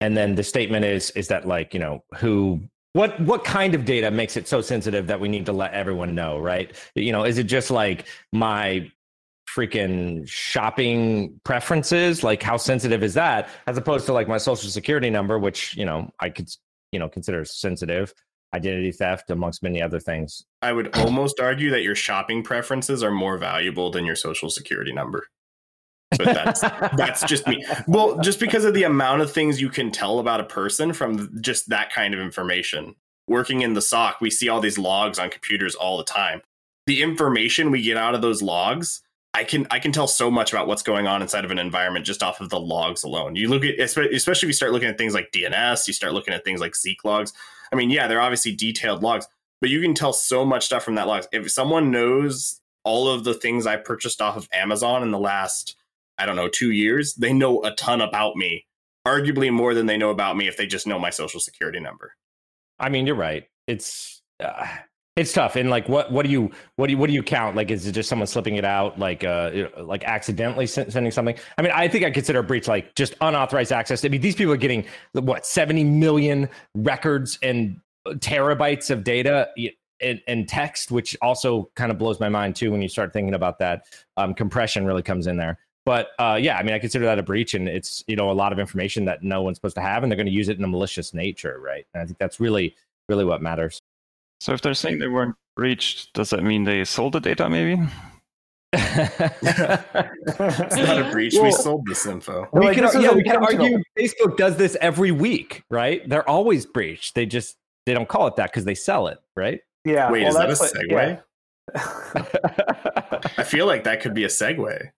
And 0.00 0.16
then 0.16 0.34
the 0.34 0.42
statement 0.42 0.84
is 0.84 1.10
is 1.12 1.28
that 1.28 1.46
like 1.46 1.72
you 1.72 1.80
know 1.80 2.04
who 2.16 2.60
what 2.92 3.18
what 3.20 3.44
kind 3.44 3.74
of 3.74 3.84
data 3.84 4.10
makes 4.10 4.36
it 4.36 4.48
so 4.48 4.60
sensitive 4.60 5.06
that 5.06 5.20
we 5.20 5.28
need 5.28 5.46
to 5.46 5.52
let 5.52 5.72
everyone 5.72 6.14
know, 6.14 6.38
right? 6.38 6.74
You 6.94 7.12
know, 7.12 7.24
is 7.24 7.38
it 7.38 7.44
just 7.44 7.70
like 7.70 8.06
my 8.32 8.90
freaking 9.56 10.28
shopping 10.28 11.40
preferences? 11.44 12.22
Like 12.22 12.42
how 12.42 12.56
sensitive 12.58 13.02
is 13.02 13.14
that, 13.14 13.48
as 13.66 13.78
opposed 13.78 14.06
to 14.06 14.12
like 14.12 14.28
my 14.28 14.38
social 14.38 14.68
security 14.70 15.10
number, 15.10 15.38
which 15.38 15.76
you 15.76 15.84
know 15.84 16.10
I 16.20 16.28
could 16.30 16.50
you 16.92 16.98
know 16.98 17.08
consider 17.08 17.44
sensitive, 17.44 18.12
identity 18.54 18.92
theft 18.92 19.30
amongst 19.30 19.62
many 19.62 19.80
other 19.80 19.98
things. 19.98 20.44
I 20.62 20.72
would 20.72 20.94
almost 20.96 21.40
argue 21.40 21.70
that 21.70 21.82
your 21.82 21.94
shopping 21.94 22.42
preferences 22.42 23.02
are 23.02 23.10
more 23.10 23.38
valuable 23.38 23.90
than 23.90 24.04
your 24.04 24.16
social 24.16 24.50
security 24.50 24.92
number. 24.92 25.26
But 26.10 26.26
that's 26.26 26.60
that's 26.96 27.24
just 27.24 27.46
me. 27.46 27.64
Well, 27.86 28.18
just 28.20 28.38
because 28.38 28.64
of 28.64 28.74
the 28.74 28.84
amount 28.84 29.22
of 29.22 29.32
things 29.32 29.60
you 29.60 29.70
can 29.70 29.90
tell 29.90 30.18
about 30.18 30.40
a 30.40 30.44
person 30.44 30.92
from 30.92 31.40
just 31.40 31.68
that 31.70 31.92
kind 31.92 32.14
of 32.14 32.20
information. 32.20 32.94
Working 33.28 33.62
in 33.62 33.74
the 33.74 33.82
SOC, 33.82 34.20
we 34.20 34.30
see 34.30 34.48
all 34.48 34.60
these 34.60 34.78
logs 34.78 35.18
on 35.18 35.30
computers 35.30 35.74
all 35.74 35.98
the 35.98 36.04
time. 36.04 36.42
The 36.86 37.02
information 37.02 37.72
we 37.72 37.82
get 37.82 37.96
out 37.96 38.14
of 38.14 38.22
those 38.22 38.40
logs, 38.40 39.02
I 39.36 39.44
can 39.44 39.66
I 39.70 39.80
can 39.80 39.92
tell 39.92 40.08
so 40.08 40.30
much 40.30 40.50
about 40.50 40.66
what's 40.66 40.82
going 40.82 41.06
on 41.06 41.20
inside 41.20 41.44
of 41.44 41.50
an 41.50 41.58
environment 41.58 42.06
just 42.06 42.22
off 42.22 42.40
of 42.40 42.48
the 42.48 42.58
logs 42.58 43.04
alone. 43.04 43.36
You 43.36 43.50
look 43.50 43.64
at 43.64 43.78
especially 43.78 44.16
if 44.16 44.42
you 44.42 44.52
start 44.54 44.72
looking 44.72 44.88
at 44.88 44.96
things 44.96 45.12
like 45.12 45.30
DNS, 45.30 45.86
you 45.86 45.92
start 45.92 46.14
looking 46.14 46.32
at 46.32 46.42
things 46.42 46.58
like 46.58 46.74
Zeek 46.74 47.04
logs. 47.04 47.34
I 47.70 47.76
mean, 47.76 47.90
yeah, 47.90 48.08
they're 48.08 48.20
obviously 48.22 48.54
detailed 48.54 49.02
logs, 49.02 49.28
but 49.60 49.68
you 49.68 49.82
can 49.82 49.92
tell 49.92 50.14
so 50.14 50.46
much 50.46 50.64
stuff 50.64 50.84
from 50.84 50.94
that 50.94 51.06
logs. 51.06 51.28
If 51.32 51.50
someone 51.50 51.90
knows 51.90 52.62
all 52.82 53.08
of 53.08 53.24
the 53.24 53.34
things 53.34 53.66
I 53.66 53.76
purchased 53.76 54.22
off 54.22 54.38
of 54.38 54.48
Amazon 54.54 55.02
in 55.02 55.10
the 55.10 55.18
last, 55.18 55.76
I 56.16 56.24
don't 56.24 56.36
know, 56.36 56.48
two 56.48 56.70
years, 56.70 57.14
they 57.14 57.34
know 57.34 57.62
a 57.62 57.72
ton 57.72 58.00
about 58.00 58.36
me, 58.36 58.64
arguably 59.06 59.52
more 59.52 59.74
than 59.74 59.84
they 59.84 59.98
know 59.98 60.10
about 60.10 60.38
me 60.38 60.48
if 60.48 60.56
they 60.56 60.66
just 60.66 60.86
know 60.86 60.98
my 60.98 61.10
social 61.10 61.40
security 61.40 61.80
number. 61.80 62.14
I 62.78 62.88
mean, 62.88 63.06
you're 63.06 63.14
right. 63.14 63.44
It's 63.66 64.22
uh, 64.40 64.66
it's 65.16 65.32
tough. 65.32 65.56
And 65.56 65.70
like, 65.70 65.88
what 65.88 66.12
what 66.12 66.24
do 66.24 66.30
you 66.30 66.50
what 66.76 66.86
do 66.86 66.92
you 66.92 66.98
what 66.98 67.06
do 67.08 67.14
you 67.14 67.22
count? 67.22 67.56
Like, 67.56 67.70
is 67.70 67.86
it 67.86 67.92
just 67.92 68.08
someone 68.08 68.26
slipping 68.26 68.56
it 68.56 68.64
out, 68.64 68.98
like 68.98 69.24
uh, 69.24 69.68
like 69.78 70.04
accidentally 70.04 70.66
sending 70.66 71.10
something? 71.10 71.36
I 71.56 71.62
mean, 71.62 71.72
I 71.74 71.88
think 71.88 72.04
I 72.04 72.10
consider 72.10 72.40
a 72.40 72.42
breach 72.42 72.68
like 72.68 72.94
just 72.94 73.14
unauthorized 73.22 73.72
access. 73.72 74.04
I 74.04 74.08
mean, 74.08 74.20
these 74.20 74.36
people 74.36 74.52
are 74.52 74.58
getting 74.58 74.84
what 75.12 75.46
70 75.46 75.84
million 75.84 76.48
records 76.74 77.38
and 77.42 77.80
terabytes 78.06 78.90
of 78.90 79.02
data. 79.04 79.48
And, 80.02 80.20
and 80.28 80.46
text, 80.46 80.90
which 80.90 81.16
also 81.22 81.70
kind 81.74 81.90
of 81.90 81.96
blows 81.96 82.20
my 82.20 82.28
mind 82.28 82.54
too 82.54 82.70
when 82.70 82.82
you 82.82 82.88
start 82.88 83.14
thinking 83.14 83.32
about 83.32 83.58
that. 83.60 83.86
Um, 84.18 84.34
compression 84.34 84.84
really 84.84 85.02
comes 85.02 85.26
in 85.26 85.38
there. 85.38 85.58
But 85.86 86.08
uh, 86.18 86.38
yeah, 86.38 86.58
I 86.58 86.62
mean, 86.62 86.74
I 86.74 86.78
consider 86.78 87.06
that 87.06 87.18
a 87.18 87.22
breach, 87.22 87.54
and 87.54 87.66
it's 87.66 88.04
you 88.06 88.14
know 88.14 88.30
a 88.30 88.34
lot 88.34 88.52
of 88.52 88.58
information 88.58 89.06
that 89.06 89.22
no 89.22 89.40
one's 89.40 89.56
supposed 89.56 89.76
to 89.76 89.80
have, 89.80 90.02
and 90.02 90.12
they're 90.12 90.16
going 90.18 90.26
to 90.26 90.32
use 90.32 90.50
it 90.50 90.58
in 90.58 90.64
a 90.64 90.68
malicious 90.68 91.14
nature, 91.14 91.58
right? 91.64 91.86
And 91.94 92.02
I 92.02 92.04
think 92.04 92.18
that's 92.18 92.40
really 92.40 92.76
really 93.08 93.24
what 93.24 93.40
matters. 93.40 93.80
So 94.40 94.52
if 94.52 94.60
they're 94.60 94.74
saying 94.74 94.98
they 94.98 95.08
weren't 95.08 95.34
breached, 95.56 96.12
does 96.14 96.30
that 96.30 96.42
mean 96.42 96.64
they 96.64 96.84
sold 96.84 97.12
the 97.14 97.20
data 97.20 97.48
maybe? 97.48 97.80
It's 98.72 100.76
not 100.76 101.00
a 101.00 101.08
breach. 101.10 101.34
we 101.40 101.50
sold 101.52 101.86
this 101.86 102.04
info. 102.06 102.48
we 102.52 102.66
Like, 102.66 102.76
can, 102.76 103.02
yeah, 103.02 103.12
we 103.14 103.22
can 103.22 103.36
argue 103.36 103.78
Facebook 103.98 104.36
does 104.36 104.56
this 104.56 104.76
every 104.80 105.12
week, 105.12 105.62
right? 105.70 106.06
They're 106.08 106.28
always 106.28 106.66
breached. 106.66 107.14
They 107.14 107.26
just 107.26 107.56
they 107.86 107.94
don't 107.94 108.08
call 108.08 108.26
it 108.26 108.36
that 108.36 108.50
because 108.50 108.64
they 108.64 108.74
sell 108.74 109.06
it, 109.08 109.18
right? 109.36 109.60
yeah. 109.84 110.10
Wait, 110.10 110.22
well, 110.24 110.30
is 110.30 110.36
that 110.36 110.44
a 110.44 110.48
that's 110.48 110.60
what- 110.60 110.72
segue? 110.74 110.90
yeah. 110.90 111.20
I 113.38 113.42
feel 113.42 113.66
like 113.66 113.84
that 113.84 114.00
could 114.00 114.14
be 114.14 114.24
a 114.24 114.28
segue. 114.28 114.90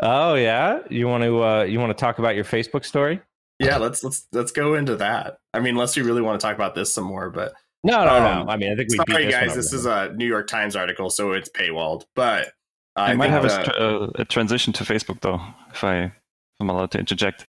oh 0.00 0.34
yeah, 0.34 0.80
you 0.90 1.08
want 1.08 1.24
to 1.24 1.42
uh, 1.42 1.62
you 1.64 1.80
want 1.80 1.90
to 1.90 1.94
talk 2.00 2.18
about 2.18 2.34
your 2.34 2.44
Facebook 2.44 2.84
story? 2.84 3.20
yeah, 3.58 3.78
let's 3.78 4.04
let's 4.04 4.26
let's 4.32 4.52
go 4.52 4.74
into 4.74 4.96
that. 4.96 5.38
I 5.54 5.60
mean, 5.60 5.74
unless 5.74 5.96
you 5.96 6.04
really 6.04 6.22
want 6.22 6.38
to 6.40 6.46
talk 6.46 6.54
about 6.54 6.74
this 6.74 6.92
some 6.92 7.04
more, 7.04 7.30
but 7.30 7.54
No, 7.86 8.04
no, 8.04 8.10
Um, 8.16 8.46
no. 8.46 8.52
I 8.52 8.56
mean, 8.56 8.72
I 8.72 8.76
think 8.76 8.90
we 8.90 8.96
sorry 8.96 9.06
beat 9.08 9.24
this 9.26 9.34
guys, 9.34 9.54
this 9.54 9.72
is 9.72 9.86
a 9.86 10.12
New 10.14 10.26
York 10.26 10.46
Times 10.48 10.74
article, 10.76 11.08
so 11.10 11.32
it's 11.32 11.48
paywalled. 11.48 12.04
But 12.14 12.48
uh, 12.96 13.00
I, 13.00 13.10
I 13.10 13.14
might 13.14 13.30
think 13.30 13.34
have 13.34 13.44
a, 13.44 13.48
the- 13.48 13.64
str- 13.64 13.80
uh, 13.80 14.22
a 14.22 14.24
transition 14.24 14.72
to 14.74 14.84
Facebook 14.84 15.20
though, 15.20 15.40
if 15.72 15.82
I 15.84 15.96
if 16.04 16.12
I'm 16.60 16.70
allowed 16.70 16.90
to 16.92 16.98
interject. 16.98 17.44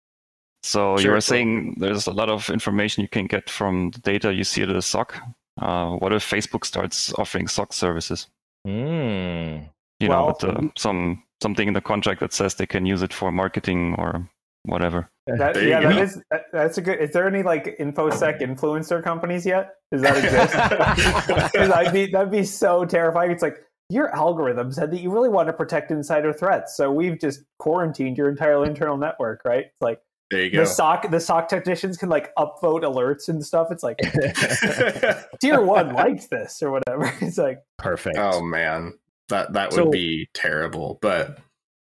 So 0.62 0.99
you 0.99 1.11
were 1.11 1.16
sure. 1.16 1.21
saying 1.21 1.76
there's 1.78 2.07
a 2.07 2.12
lot 2.12 2.28
of 2.28 2.50
information 2.50 3.02
you 3.02 3.09
can 3.09 3.26
get 3.26 3.49
from 3.49 3.90
the 3.93 4.00
data 4.00 4.35
you 4.35 4.43
see 4.45 4.62
at 4.62 4.69
the 4.69 4.83
SOC. 4.83 5.14
Uh, 5.61 5.93
what 5.93 6.12
if 6.12 6.28
Facebook 6.28 6.64
starts 6.64 7.12
offering 7.14 7.47
SOC 7.49 7.73
services? 7.73 8.26
Mm. 8.66 9.69
You 10.00 10.09
know, 10.09 10.26
Well- 10.26 10.26
with 10.28 10.45
uh, 10.45 10.69
some 10.76 11.23
something 11.43 11.69
in 11.69 11.75
the 11.75 11.81
contract 11.81 12.21
that 12.21 12.33
says 12.33 12.55
they 12.55 12.66
can 12.66 12.85
use 12.87 13.02
it 13.02 13.12
for 13.12 13.31
marketing 13.31 13.95
or 13.99 14.28
whatever. 14.66 15.11
That, 15.26 15.61
yeah, 15.62 15.80
that 15.80 15.99
is 15.99 16.23
that, 16.30 16.44
that's 16.52 16.78
a 16.78 16.82
good. 16.82 17.00
Is 17.00 17.11
there 17.11 17.26
any 17.26 17.42
like 17.42 17.76
infosec 17.78 18.40
influencer 18.40 19.02
companies 19.02 19.44
yet? 19.44 19.75
Does 19.90 20.02
that 20.02 20.16
exist? 20.25 21.54
I'd 21.76 21.92
be 21.92 22.06
that'd 22.06 22.30
be 22.30 22.44
so 22.44 22.85
terrifying. 22.85 23.30
It's 23.30 23.42
like 23.42 23.58
your 23.88 24.14
algorithm 24.14 24.73
said 24.73 24.90
that 24.92 25.00
you 25.00 25.11
really 25.11 25.28
want 25.28 25.49
to 25.49 25.52
protect 25.52 25.90
insider 25.90 26.32
threats, 26.32 26.76
so 26.76 26.92
we've 26.92 27.18
just 27.18 27.40
quarantined 27.58 28.16
your 28.18 28.28
entire 28.28 28.64
internal 28.64 28.96
network, 28.96 29.42
right? 29.44 29.66
It's 29.66 29.80
like 29.80 30.00
there 30.30 30.42
you 30.44 30.50
go. 30.50 30.58
the 30.61 30.66
SOC 30.66 31.11
the 31.11 31.20
SOC 31.20 31.49
technicians 31.49 31.96
can 31.96 32.08
like 32.08 32.35
upvote 32.37 32.82
alerts 32.82 33.28
and 33.28 33.44
stuff. 33.44 33.68
It's 33.70 33.82
like 33.82 33.99
tier 35.40 35.61
one 35.61 35.92
liked 35.94 36.30
this 36.30 36.62
or 36.62 36.70
whatever. 36.70 37.12
It's 37.20 37.38
like 37.38 37.61
Perfect. 37.78 38.16
oh 38.18 38.42
man, 38.42 38.94
that 39.28 39.52
that 39.52 39.70
would 39.70 39.76
So- 39.76 39.90
be 39.90 40.28
terrible. 40.35 40.99
But 41.02 41.38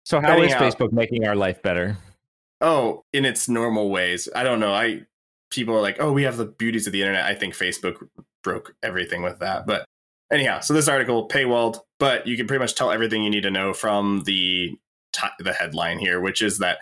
so 0.06 0.20
how 0.20 0.30
cutting 0.30 0.46
is 0.46 0.54
Facebook 0.54 0.92
making 0.92 1.28
our 1.28 1.36
life 1.36 1.62
better? 1.62 1.98
Oh, 2.62 3.06
in 3.14 3.26
its 3.26 3.50
normal 3.50 3.90
ways, 3.90 4.28
I 4.36 4.44
don't 4.44 4.60
know. 4.60 4.74
I 4.74 5.06
people 5.52 5.76
are 5.76 5.82
like, 5.82 5.98
oh, 6.00 6.12
we 6.12 6.24
have 6.24 6.38
the 6.38 6.46
beauties 6.46 6.88
of 6.88 6.94
the 6.94 7.02
internet. 7.02 7.26
I 7.26 7.36
think 7.36 7.56
Facebook 7.56 8.08
broke 8.44 8.76
everything 8.84 9.24
with 9.24 9.40
that. 9.40 9.66
But 9.66 9.86
anyhow, 10.32 10.60
so 10.60 10.74
this 10.74 10.88
article 10.88 11.28
paywalled, 11.28 11.80
but 12.00 12.28
you 12.28 12.38
can 12.38 12.48
pretty 12.48 12.62
much 12.62 12.76
tell 12.76 12.92
everything 12.92 13.24
you 13.24 13.30
need 13.30 13.44
to 13.44 13.52
know 13.52 13.74
from 13.74 14.24
the 14.26 14.78
ti 15.14 15.28
the 15.40 15.54
headline 15.54 16.00
here, 16.00 16.20
which 16.20 16.42
is 16.42 16.60
that 16.60 16.80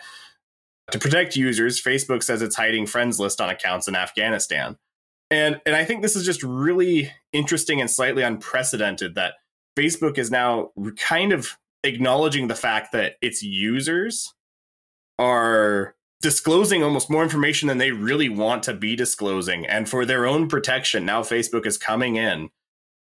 to 0.90 0.98
protect 0.98 1.36
users, 1.36 1.82
Facebook 1.82 2.22
says 2.22 2.42
it's 2.42 2.56
hiding 2.56 2.86
friends 2.86 3.20
list 3.20 3.40
on 3.40 3.50
accounts 3.50 3.88
in 3.88 3.96
Afghanistan. 3.96 4.76
And 5.30 5.60
and 5.66 5.76
I 5.76 5.84
think 5.84 6.02
this 6.02 6.16
is 6.16 6.24
just 6.24 6.42
really 6.42 7.12
interesting 7.32 7.80
and 7.80 7.90
slightly 7.90 8.22
unprecedented 8.22 9.14
that 9.16 9.34
Facebook 9.78 10.18
is 10.18 10.30
now 10.30 10.70
kind 10.96 11.32
of 11.32 11.56
acknowledging 11.84 12.48
the 12.48 12.54
fact 12.54 12.92
that 12.92 13.16
its 13.20 13.42
users 13.42 14.34
are 15.18 15.94
disclosing 16.20 16.82
almost 16.82 17.10
more 17.10 17.22
information 17.22 17.68
than 17.68 17.78
they 17.78 17.92
really 17.92 18.28
want 18.28 18.62
to 18.64 18.74
be 18.74 18.96
disclosing. 18.96 19.66
And 19.66 19.88
for 19.88 20.04
their 20.04 20.26
own 20.26 20.48
protection, 20.48 21.04
now 21.04 21.22
Facebook 21.22 21.66
is 21.66 21.78
coming 21.78 22.16
in 22.16 22.50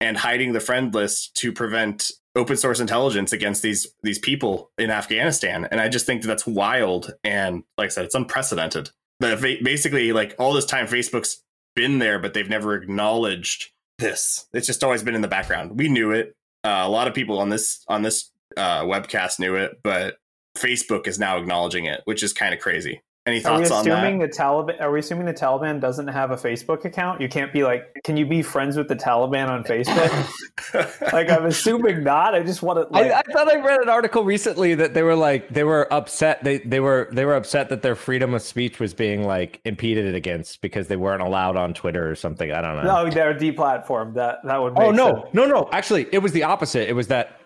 and 0.01 0.17
hiding 0.19 0.53
the 0.53 0.61
friend 0.61 0.93
list 0.93 1.37
to 1.37 1.53
prevent 1.53 2.11
open 2.35 2.57
source 2.57 2.81
intelligence 2.81 3.33
against 3.33 3.63
these 3.63 3.87
these 4.03 4.19
people 4.19 4.71
in 4.77 4.91
Afghanistan. 4.91 5.67
And 5.71 5.81
I 5.81 5.89
just 5.89 6.07
think 6.07 6.23
that 6.23 6.29
that's 6.29 6.47
wild 6.47 7.13
and 7.25 7.65
like 7.79 7.87
I 7.87 7.89
said, 7.89 8.05
it's 8.05 8.15
unprecedented. 8.15 8.91
That 9.21 9.41
basically 9.41 10.13
like 10.13 10.35
all 10.39 10.53
this 10.53 10.67
time 10.67 10.87
Facebook's 10.87 11.43
been 11.75 11.99
there, 11.99 12.19
but 12.19 12.35
they've 12.35 12.49
never 12.49 12.75
acknowledged 12.75 13.71
this. 13.99 14.47
It's 14.53 14.67
just 14.67 14.85
always 14.85 15.03
been 15.03 15.15
in 15.15 15.23
the 15.23 15.29
background. 15.29 15.79
We 15.79 15.89
knew 15.89 16.11
it. 16.11 16.35
Uh, 16.65 16.83
a 16.85 16.89
lot 16.89 17.09
of 17.09 17.15
people 17.15 17.39
on 17.39 17.49
this 17.49 17.83
on 17.89 18.03
this 18.03 18.31
uh, 18.57 18.83
webcast 18.83 19.39
knew 19.39 19.55
it, 19.57 19.81
but 19.83 20.19
Facebook 20.57 21.07
is 21.07 21.19
now 21.19 21.37
acknowledging 21.37 21.85
it, 21.85 22.03
which 22.05 22.23
is 22.23 22.33
kind 22.33 22.55
of 22.55 22.61
crazy. 22.61 23.01
Any 23.27 23.45
Are 23.45 23.59
we 23.59 23.65
thoughts 23.65 23.71
on 23.73 23.89
assuming 23.89 24.21
that? 24.21 24.31
the 24.31 24.39
Taliban? 24.39 24.81
Are 24.81 24.93
we 24.93 25.01
assuming 25.01 25.27
the 25.27 25.35
Taliban 25.35 25.81
doesn't 25.81 26.07
have 26.07 26.31
a 26.31 26.37
Facebook 26.37 26.85
account? 26.85 27.21
You 27.21 27.29
can't 27.29 27.53
be 27.53 27.65
like, 27.65 27.83
can 28.05 28.17
you 28.17 28.25
be 28.25 28.41
friends 28.41 28.77
with 28.77 28.87
the 28.87 28.95
Taliban 28.95 29.49
on 29.49 29.65
Facebook? 29.65 31.13
like, 31.13 31.29
I'm 31.29 31.47
assuming 31.47 32.05
not. 32.05 32.37
I 32.37 32.45
just 32.45 32.63
want 32.63 32.79
to. 32.79 32.95
Like, 32.95 33.11
I, 33.11 33.19
I 33.19 33.23
thought 33.33 33.49
I 33.49 33.57
read 33.61 33.81
an 33.81 33.89
article 33.89 34.23
recently 34.23 34.77
that 34.77 34.95
they 34.95 35.03
were 35.03 35.17
like 35.17 35.49
they 35.49 35.65
were 35.65 35.93
upset 35.93 36.45
they 36.45 36.59
they 36.59 36.79
were 36.79 37.09
they 37.11 37.25
were 37.25 37.35
upset 37.35 37.69
that 37.71 37.83
their 37.83 37.97
freedom 37.97 38.33
of 38.33 38.43
speech 38.43 38.79
was 38.79 38.95
being 38.95 39.25
like 39.25 39.61
impeded 39.65 40.15
against 40.15 40.61
because 40.61 40.87
they 40.87 40.97
weren't 40.97 41.23
allowed 41.23 41.57
on 41.57 41.75
Twitter 41.75 42.09
or 42.09 42.15
something. 42.15 42.53
I 42.53 42.61
don't 42.61 42.77
know. 42.77 43.05
no, 43.05 43.11
they're 43.11 43.35
deplatformed. 43.35 44.15
That 44.15 44.39
that 44.45 44.63
would. 44.63 44.75
Oh, 44.77 44.81
make 44.81 44.89
oh 44.89 44.91
no, 44.93 45.23
sense. 45.23 45.35
no, 45.35 45.47
no. 45.47 45.69
Actually, 45.73 46.07
it 46.13 46.21
was 46.21 46.31
the 46.31 46.45
opposite. 46.45 46.89
It 46.89 46.95
was 46.95 47.09
that 47.09 47.41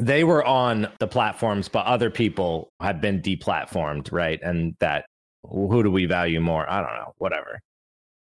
they 0.00 0.24
were 0.24 0.44
on 0.44 0.88
the 0.98 1.06
platforms, 1.06 1.68
but 1.68 1.86
other 1.86 2.10
people 2.10 2.70
had 2.80 3.00
been 3.00 3.20
deplatformed, 3.20 4.10
right? 4.10 4.40
And 4.42 4.74
that 4.80 5.04
who 5.44 5.82
do 5.82 5.90
we 5.90 6.06
value 6.06 6.40
more? 6.40 6.68
I 6.70 6.82
don't 6.82 6.94
know. 6.94 7.12
Whatever. 7.18 7.60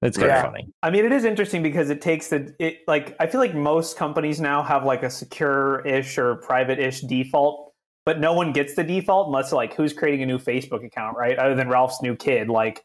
It's 0.01 0.17
kind 0.17 0.29
Yeah. 0.29 0.37
of 0.37 0.45
funny. 0.45 0.67
I 0.83 0.89
mean, 0.89 1.05
it 1.05 1.11
is 1.11 1.25
interesting 1.25 1.63
because 1.63 1.89
it 1.89 2.01
takes 2.01 2.29
the 2.29 2.53
it 2.59 2.79
like 2.87 3.15
I 3.19 3.27
feel 3.27 3.39
like 3.39 3.53
most 3.53 3.97
companies 3.97 4.39
now 4.39 4.63
have 4.63 4.85
like 4.85 5.03
a 5.03 5.09
secure-ish 5.09 6.17
or 6.17 6.35
private-ish 6.37 7.01
default, 7.01 7.73
but 8.05 8.19
no 8.19 8.33
one 8.33 8.51
gets 8.53 8.75
the 8.75 8.83
default 8.83 9.27
unless 9.27 9.51
like 9.51 9.73
who's 9.73 9.93
creating 9.93 10.23
a 10.23 10.25
new 10.25 10.37
Facebook 10.37 10.85
account, 10.85 11.17
right? 11.17 11.37
Other 11.37 11.55
than 11.55 11.69
Ralph's 11.69 12.01
new 12.01 12.15
kid, 12.15 12.49
like 12.49 12.83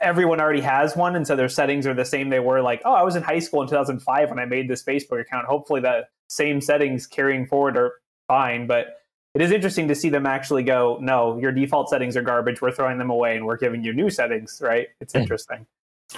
everyone 0.00 0.40
already 0.40 0.60
has 0.62 0.96
one, 0.96 1.14
and 1.16 1.26
so 1.26 1.36
their 1.36 1.48
settings 1.48 1.86
are 1.86 1.94
the 1.94 2.04
same 2.04 2.30
they 2.30 2.40
were 2.40 2.62
like, 2.62 2.80
oh, 2.84 2.94
I 2.94 3.02
was 3.02 3.16
in 3.16 3.22
high 3.22 3.40
school 3.40 3.62
in 3.62 3.68
2005 3.68 4.30
when 4.30 4.38
I 4.38 4.46
made 4.46 4.68
this 4.68 4.82
Facebook 4.82 5.20
account. 5.20 5.46
Hopefully, 5.46 5.80
the 5.80 6.06
same 6.28 6.60
settings 6.60 7.06
carrying 7.06 7.46
forward 7.46 7.76
are 7.76 7.92
fine, 8.32 8.66
but. 8.66 8.98
It 9.34 9.40
is 9.40 9.50
interesting 9.50 9.88
to 9.88 9.94
see 9.94 10.10
them 10.10 10.26
actually 10.26 10.62
go, 10.62 10.98
no, 11.00 11.38
your 11.38 11.52
default 11.52 11.88
settings 11.88 12.18
are 12.18 12.22
garbage. 12.22 12.60
We're 12.60 12.70
throwing 12.70 12.98
them 12.98 13.08
away 13.08 13.34
and 13.34 13.46
we're 13.46 13.56
giving 13.56 13.82
you 13.82 13.94
new 13.94 14.10
settings, 14.10 14.60
right? 14.62 14.88
It's 15.00 15.14
hmm. 15.14 15.20
interesting. 15.20 15.66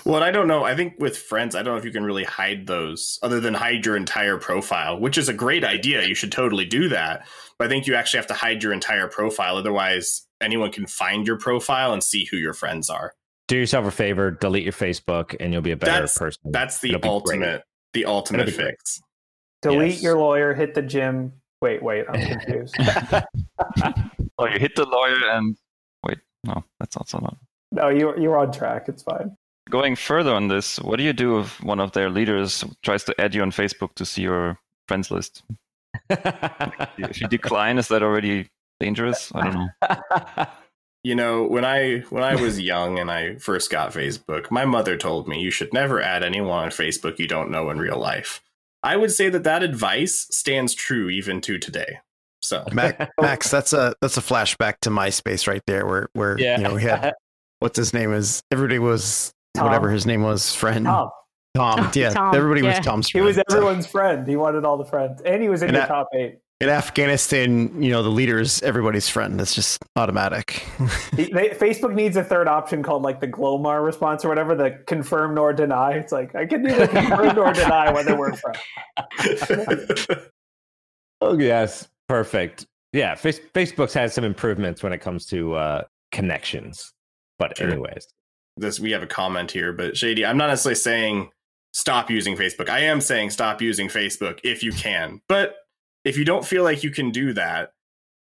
Well, 0.05 0.22
I 0.22 0.31
don't 0.31 0.48
know. 0.48 0.64
I 0.64 0.74
think 0.74 0.94
with 0.98 1.16
friends, 1.16 1.55
I 1.55 1.62
don't 1.62 1.74
know 1.74 1.79
if 1.79 1.85
you 1.85 1.92
can 1.92 2.05
really 2.05 2.24
hide 2.24 2.66
those 2.66 3.18
other 3.22 3.38
than 3.40 3.55
hide 3.55 3.87
your 3.87 3.96
entire 3.96 4.37
profile, 4.37 4.98
which 4.98 5.16
is 5.16 5.29
a 5.29 5.33
great 5.33 5.64
idea. 5.64 6.05
You 6.05 6.16
should 6.16 6.33
totally 6.33 6.64
do 6.64 6.88
that. 6.88 7.27
But 7.59 7.66
I 7.66 7.68
think 7.68 7.87
you 7.87 7.94
actually 7.94 8.18
have 8.18 8.27
to 8.27 8.35
hide 8.35 8.62
your 8.62 8.72
entire 8.72 9.07
profile. 9.07 9.57
Otherwise, 9.57 10.27
anyone 10.40 10.72
can 10.72 10.87
find 10.87 11.27
your 11.27 11.38
profile 11.38 11.92
and 11.92 12.03
see 12.03 12.24
who 12.24 12.37
your 12.37 12.53
friends 12.53 12.90
are. 12.90 13.14
Do 13.46 13.57
yourself 13.57 13.87
a 13.87 13.90
favor, 13.90 14.31
delete 14.33 14.64
your 14.64 14.72
Facebook, 14.72 15.37
and 15.38 15.53
you'll 15.53 15.62
be 15.62 15.70
a 15.70 15.77
better 15.77 15.92
That's- 15.92 16.18
person. 16.18 16.42
That's 16.46 16.81
the 16.81 16.94
It'll 16.94 17.11
ultimate, 17.11 17.62
the 17.92 18.07
ultimate 18.07 18.48
It'll 18.48 18.50
be 18.50 18.57
great. 18.57 18.70
fix. 18.72 19.00
Delete 19.62 19.92
Yes. 19.92 20.03
your 20.03 20.18
lawyer, 20.18 20.55
hit 20.55 20.74
the 20.74 20.83
gym. 20.83 21.33
Wait, 21.64 21.83
wait, 21.83 22.05
I'm 22.11 22.20
confused. 22.27 22.77
Oh, 24.37 24.46
you 24.46 24.59
hit 24.59 24.74
the 24.74 24.85
lawyer 24.85 25.31
and 25.31 25.57
wait, 26.05 26.18
no, 26.42 26.64
that's 26.81 26.96
also 26.96 27.20
not. 27.20 27.37
no, 27.70 27.88
you 27.88 28.12
you're 28.20 28.37
on 28.37 28.50
track. 28.53 28.88
It's 28.88 29.05
fine. 29.05 29.37
Going 29.70 29.94
further 29.94 30.35
on 30.35 30.48
this, 30.48 30.79
what 30.81 30.96
do 30.96 31.05
you 31.05 31.12
do 31.12 31.38
if 31.38 31.62
one 31.62 31.79
of 31.79 31.92
their 31.92 32.11
leaders 32.11 32.64
tries 32.83 33.05
to 33.05 33.14
add 33.20 33.33
you 33.35 33.42
on 33.42 33.53
Facebook 33.53 33.94
to 33.94 34.05
see 34.05 34.22
your 34.22 34.59
friends 34.88 35.11
list? 35.11 35.42
If 36.98 37.20
you 37.20 37.29
decline, 37.29 37.79
is 37.79 37.88
that 37.88 38.03
already 38.03 38.50
dangerous? 38.81 39.33
I 39.35 39.40
don't 39.44 39.55
know. 39.55 40.46
You 41.05 41.14
know, 41.14 41.44
when 41.44 41.64
I 41.64 42.00
when 42.11 42.24
I 42.24 42.35
was 42.35 42.61
young 42.61 42.98
and 42.98 43.11
I 43.11 43.37
first 43.37 43.70
got 43.70 43.92
Facebook, 43.92 44.50
my 44.50 44.64
mother 44.64 44.96
told 44.96 45.29
me 45.29 45.40
you 45.40 45.53
should 45.53 45.72
never 45.72 46.03
add 46.03 46.24
anyone 46.24 46.64
on 46.64 46.70
Facebook 46.70 47.18
you 47.18 47.29
don't 47.29 47.50
know 47.50 47.70
in 47.70 47.79
real 47.79 47.98
life. 47.98 48.42
I 48.85 48.97
would 48.97 49.11
say 49.11 49.29
that 49.31 49.44
that 49.44 49.62
advice 49.62 50.27
stands 50.31 50.75
true 50.75 51.09
even 51.09 51.40
to 51.42 51.59
today. 51.59 51.99
So 52.40 52.64
Max, 52.73 53.07
Max, 53.20 53.51
that's 53.51 53.73
a 53.73 53.94
that's 54.01 54.16
a 54.18 54.20
flashback 54.20 54.75
to 54.83 54.90
MySpace 54.90 55.49
right 55.49 55.62
there, 55.66 55.87
where 55.87 56.09
where 56.12 56.38
yeah. 56.38 56.59
you 56.59 56.62
know 56.64 56.75
we 56.75 56.83
had 56.83 57.12
what's 57.61 57.77
his 57.79 57.94
name 57.94 58.12
is 58.12 58.42
everybody 58.53 58.79
was 58.79 59.33
Tom. 59.55 59.64
whatever 59.66 59.90
his 59.90 60.05
name 60.07 60.23
was 60.23 60.55
friend 60.55 60.85
Tom. 60.85 61.09
Tom 61.57 61.90
yeah 61.94 62.11
Tom, 62.11 62.35
everybody 62.35 62.61
yeah. 62.62 62.77
was 62.77 62.85
Tom's 62.85 63.09
friend. 63.09 63.27
He 63.27 63.33
friend. 63.33 63.44
was 63.49 63.55
So, 63.55 63.57
everyone's 63.57 63.87
friend. 63.87 64.29
He 64.29 64.37
wanted 64.37 64.64
all 64.66 64.77
the 64.77 64.85
friends, 64.85 65.23
and 65.23 65.42
he 65.42 65.49
was 65.49 65.62
in 65.62 65.68
And 65.68 65.77
the 65.77 65.81
that- 65.81 65.88
top 65.88 66.09
eight. 66.14 66.38
In 66.64 66.70
Afghanistan, 66.70 67.81
you 67.83 67.90
know 67.92 68.03
the 68.03 68.09
leader 68.09 68.40
is 68.40 68.61
everybody's 68.62 69.09
friend. 69.09 69.38
That's 69.38 69.55
just 69.55 69.83
automatic. 69.96 70.64
He- 71.16 71.33
they, 71.33 71.50
Facebook 71.50 71.94
needs 71.94 72.16
a 72.16 72.24
third 72.24 72.48
option 72.48 72.83
called 72.83 73.03
like 73.03 73.20
the 73.20 73.29
Glomar 73.29 73.85
response 73.85 74.24
or 74.24 74.29
whatever, 74.29 74.55
the 74.57 74.72
confirm 74.87 75.35
nor 75.35 75.53
deny. 75.53 75.92
It's 75.92 76.11
like 76.12 76.35
I 76.35 76.46
can 76.46 76.62
neither 76.62 76.88
confirm 76.88 77.37
nor 77.37 77.53
deny 77.53 77.92
whether 77.92 78.16
we're 78.18 78.33
friends. 78.35 80.07
Oh 81.20 81.38
yes, 81.38 81.88
perfect. 82.09 82.66
Yeah, 82.92 83.14
face- 83.14 83.40
Facebook's 83.55 83.94
had 83.94 84.12
some 84.12 84.24
improvements 84.24 84.83
when 84.83 84.92
it 84.92 84.98
comes 84.98 85.24
to 85.27 85.55
uh, 85.55 85.83
connections. 86.12 86.92
But 87.38 87.57
Sure. 87.57 87.70
anyways, 87.70 88.07
this 88.57 88.79
we 88.79 88.90
have 88.92 89.03
a 89.03 89.07
comment 89.07 89.50
here, 89.50 89.72
but 89.72 89.96
Shady, 89.96 90.27
I'm 90.27 90.37
not 90.37 90.48
necessarily 90.48 90.74
saying 90.77 91.31
stop 91.72 92.11
using 92.11 92.37
Facebook. 92.37 92.68
I 92.68 92.81
am 92.81 93.00
saying 93.00 93.31
stop 93.31 93.62
using 93.62 93.88
Facebook 93.88 94.40
if 94.44 94.62
you 94.62 94.72
can. 94.72 95.20
But 95.29 95.55
if 96.05 96.17
you 96.17 96.25
don't 96.25 96.45
feel 96.45 96.62
like 96.62 96.83
you 96.83 96.90
can 96.90 97.11
do 97.11 97.33
that, 97.33 97.73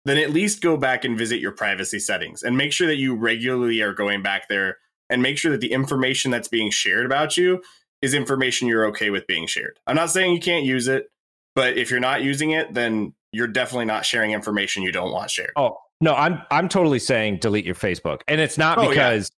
then 0.05 0.19
at 0.19 0.31
least 0.31 0.63
go 0.63 0.77
back 0.77 1.05
and 1.05 1.19
visit 1.19 1.41
your 1.41 1.53
privacy 1.53 1.99
settings 1.99 2.43
and 2.43 2.57
make 2.57 2.73
sure 2.73 2.87
that 2.87 2.97
you 2.97 3.15
regularly 3.15 3.81
are 3.83 3.93
going 3.93 4.23
back 4.23 4.49
there 4.49 4.79
and 5.11 5.23
make 5.23 5.39
sure 5.39 5.51
that 5.53 5.61
the 5.61 5.73
information 5.73 6.31
that's 6.31 6.49
being 6.49 6.71
shared 6.71 7.07
about 7.07 7.37
you 7.37 7.63
is 8.01 8.15
information 8.15 8.69
you're 8.69 8.87
okay 8.87 9.11
with 9.11 9.27
being 9.27 9.47
shared. 9.47 9.79
I'm 9.87 9.97
not 9.97 10.11
saying 10.11 10.33
you 10.33 10.41
can't 10.41 10.65
use 10.65 10.89
it, 10.89 11.11
but 11.55 11.77
if 11.77 11.91
you're 11.91 12.01
not 12.01 12.23
using 12.23 12.53
it, 12.53 12.73
then 12.75 13.15
you're 13.33 13.49
definitely 13.49 13.87
not 13.87 14.07
sharing 14.07 14.31
information 14.31 14.83
you 14.83 14.93
don't 14.93 15.13
want 15.13 15.31
shared. 15.31 15.53
oh 15.57 15.77
no, 16.01 16.15
I'm 16.15 16.41
I'm 16.51 16.69
totally 16.69 17.01
saying 17.01 17.39
delete 17.39 17.65
your 17.65 17.75
Facebook, 17.75 18.21
and 18.29 18.41
it's 18.41 18.57
not 18.57 18.79
Oh, 18.79 18.89
because 18.89 19.31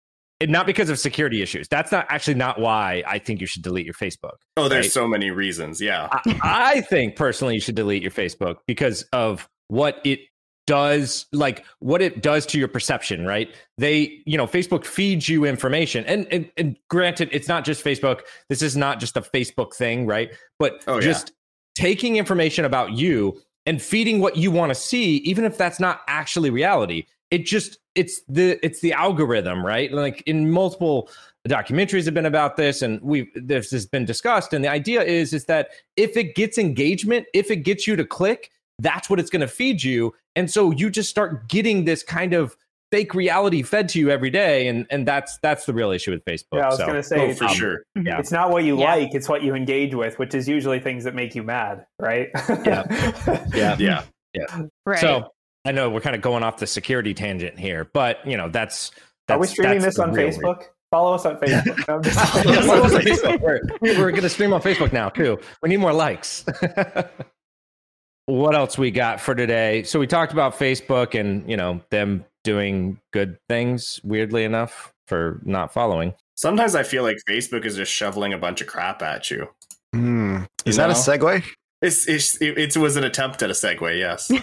not 0.48 0.66
because 0.66 0.88
of 0.88 0.98
security 0.98 1.42
issues. 1.42 1.68
That's 1.68 1.92
not 1.92 2.06
actually 2.08 2.34
not 2.34 2.58
why 2.60 3.02
I 3.06 3.18
think 3.18 3.40
you 3.40 3.46
should 3.46 3.62
delete 3.62 3.84
your 3.84 3.94
Facebook. 3.94 4.36
Oh, 4.56 4.68
there's 4.68 4.86
Right. 4.86 4.92
so 4.92 5.06
many 5.06 5.30
reasons. 5.30 5.80
Yeah. 5.80 6.08
I, 6.10 6.38
I 6.42 6.80
think 6.82 7.16
personally 7.16 7.54
you 7.54 7.60
should 7.60 7.74
delete 7.74 8.02
your 8.02 8.10
Facebook 8.10 8.56
because 8.66 9.02
of 9.12 9.48
what 9.68 10.00
it 10.04 10.20
does, 10.66 11.26
like 11.32 11.64
what 11.80 12.00
it 12.00 12.22
does 12.22 12.46
to 12.46 12.58
your 12.58 12.68
perception, 12.68 13.26
right? 13.26 13.52
They, 13.76 14.22
you 14.24 14.38
know, 14.38 14.46
Facebook 14.46 14.84
feeds 14.84 15.28
you 15.28 15.44
information. 15.44 16.04
And 16.06 16.26
and, 16.32 16.50
and 16.56 16.76
granted, 16.88 17.28
it's 17.32 17.48
not 17.48 17.64
just 17.64 17.84
Facebook. 17.84 18.20
This 18.48 18.62
is 18.62 18.76
not 18.76 19.00
just 19.00 19.16
a 19.16 19.20
Facebook 19.20 19.74
thing, 19.74 20.06
right? 20.06 20.30
But 20.58 20.82
Oh, 20.86 20.94
yeah. 20.96 21.00
just 21.02 21.32
taking 21.74 22.16
information 22.16 22.64
about 22.64 22.92
you 22.92 23.40
and 23.66 23.82
feeding 23.82 24.20
what 24.20 24.36
you 24.36 24.50
want 24.50 24.70
to 24.70 24.74
see, 24.74 25.16
even 25.18 25.44
if 25.44 25.58
that's 25.58 25.80
not 25.80 26.00
actually 26.08 26.50
reality. 26.50 27.04
It 27.30 27.44
just 27.46 27.78
it's 27.94 28.22
the 28.28 28.64
it's 28.64 28.80
the 28.80 28.92
algorithm, 28.92 29.64
right? 29.64 29.92
Like 29.92 30.22
in 30.26 30.50
multiple 30.50 31.08
documentaries 31.48 32.04
have 32.04 32.14
been 32.14 32.26
about 32.26 32.56
this 32.56 32.82
and 32.82 33.00
we 33.00 33.30
this 33.34 33.70
has 33.70 33.86
been 33.86 34.04
discussed 34.04 34.52
and 34.52 34.62
the 34.62 34.68
idea 34.68 35.02
is 35.02 35.32
is 35.32 35.46
that 35.46 35.70
if 35.96 36.14
it 36.14 36.34
gets 36.34 36.58
engagement 36.58 37.26
if 37.32 37.50
it 37.50 37.56
gets 37.56 37.86
you 37.86 37.96
to 37.96 38.04
click 38.04 38.50
that's 38.78 39.08
what 39.08 39.18
it's 39.18 39.30
going 39.30 39.40
to 39.40 39.48
feed 39.48 39.82
you 39.82 40.14
and 40.36 40.50
so 40.50 40.70
you 40.70 40.90
just 40.90 41.08
start 41.08 41.48
getting 41.48 41.86
this 41.86 42.02
kind 42.02 42.34
of 42.34 42.54
fake 42.92 43.14
reality 43.14 43.62
fed 43.62 43.88
to 43.88 43.98
you 43.98 44.10
every 44.10 44.28
day 44.28 44.68
and 44.68 44.86
and 44.90 45.08
that's 45.08 45.38
that's 45.38 45.64
the 45.64 45.72
real 45.72 45.90
issue 45.90 46.10
with 46.10 46.22
facebook 46.26 46.44
Yeah, 46.58 46.64
I 46.64 46.66
was 46.66 46.76
so 46.76 46.86
gonna 46.86 47.02
say 47.02 47.30
Oh, 47.30 47.34
for 47.34 47.44
um, 47.46 47.54
sure. 47.54 47.84
yeah. 47.96 48.18
it's 48.18 48.30
not 48.32 48.50
what 48.50 48.64
you 48.64 48.78
Yeah. 48.78 48.94
like; 48.96 49.14
it's 49.14 49.28
what 49.28 49.42
you 49.42 49.54
engage 49.54 49.94
with, 49.94 50.18
which 50.18 50.34
is 50.34 50.46
usually 50.46 50.78
things 50.78 51.04
that 51.04 51.14
make 51.14 51.34
you 51.34 51.42
mad, 51.42 51.86
right? 51.98 52.28
Yeah. 52.66 53.46
Yeah. 53.54 53.76
Yeah 53.78 54.02
yeah 54.34 54.62
right. 54.86 54.98
so 54.98 55.32
i 55.64 55.72
know 55.72 55.90
we're 55.90 56.00
kind 56.00 56.16
of 56.16 56.22
going 56.22 56.42
off 56.42 56.56
the 56.58 56.66
security 56.66 57.12
tangent 57.14 57.58
here 57.58 57.88
but 57.92 58.24
you 58.26 58.36
know 58.36 58.48
that's, 58.48 58.90
Are 59.28 59.38
we 59.38 59.46
that's- 59.46 59.50
streaming 59.50 59.80
this 59.80 59.98
on 59.98 60.12
real 60.12 60.26
reason. 60.26 60.42
Facebook? 60.42 60.64
Follow 60.90 61.14
us 61.14 61.24
on 61.24 61.36
Facebook. 61.40 61.86
No, 61.86 61.94
I'm 61.94 62.02
just 62.02 62.16
Yeah, 62.44 62.60
follow 62.62 62.82
us 62.82 62.94
on 62.94 63.00
Facebook. 63.02 63.40
We're, 63.40 63.60
we're 63.80 64.10
going 64.10 64.22
to 64.22 64.28
stream 64.28 64.52
on 64.52 64.60
Facebook 64.60 64.92
now 64.92 65.08
too. 65.08 65.38
We 65.62 65.68
need 65.68 65.76
more 65.76 65.92
likes. 65.92 66.44
what 68.26 68.54
else 68.56 68.76
we 68.78 68.90
got 68.90 69.20
for 69.20 69.34
today? 69.34 69.82
So 69.84 69.98
we 70.00 70.06
talked 70.06 70.32
about 70.32 70.58
Facebook 70.58 71.18
and 71.18 71.48
you 71.48 71.56
know 71.56 71.80
them 71.90 72.24
doing 72.44 72.98
good 73.12 73.38
things. 73.48 74.00
Weirdly 74.02 74.44
enough, 74.44 74.92
for 75.06 75.40
not 75.44 75.72
following. 75.72 76.14
Sometimes 76.34 76.74
I 76.74 76.82
feel 76.82 77.02
like 77.02 77.18
Facebook 77.28 77.64
is 77.64 77.76
just 77.76 77.92
shoveling 77.92 78.32
a 78.32 78.38
bunch 78.38 78.60
of 78.60 78.66
crap 78.66 79.02
at 79.02 79.30
you. 79.30 79.48
Hmm. 79.94 80.38
Is 80.64 80.76
You 80.76 80.82
that 80.82 80.90
a 80.90 80.94
segue? 80.94 81.44
It's, 81.82 82.06
it's 82.08 82.36
it, 82.42 82.58
it 82.58 82.76
was 82.76 82.96
an 82.96 83.04
attempt 83.04 83.42
at 83.42 83.50
a 83.50 83.54
segue. 83.54 83.98
Yes. 83.98 84.28
Give 84.30 84.40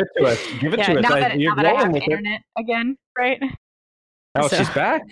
it 0.00 0.08
to 0.18 0.24
us. 0.26 0.38
Give 0.60 0.74
it 0.74 0.78
yeah, 0.80 0.86
to 0.92 0.98
us. 0.98 1.02
now 1.02 1.14
I- 1.14 1.20
that, 1.20 1.40
you're 1.40 1.54
now 1.56 1.62
that 1.62 1.66
I 1.66 1.78
have 1.78 1.86
rolling 1.88 2.02
with 2.02 2.20
it. 2.26 2.42
again, 2.58 2.96
right? 3.16 3.40
Oh, 4.34 4.48
So- 4.48 4.56
she's 4.58 4.70
back. 4.70 5.02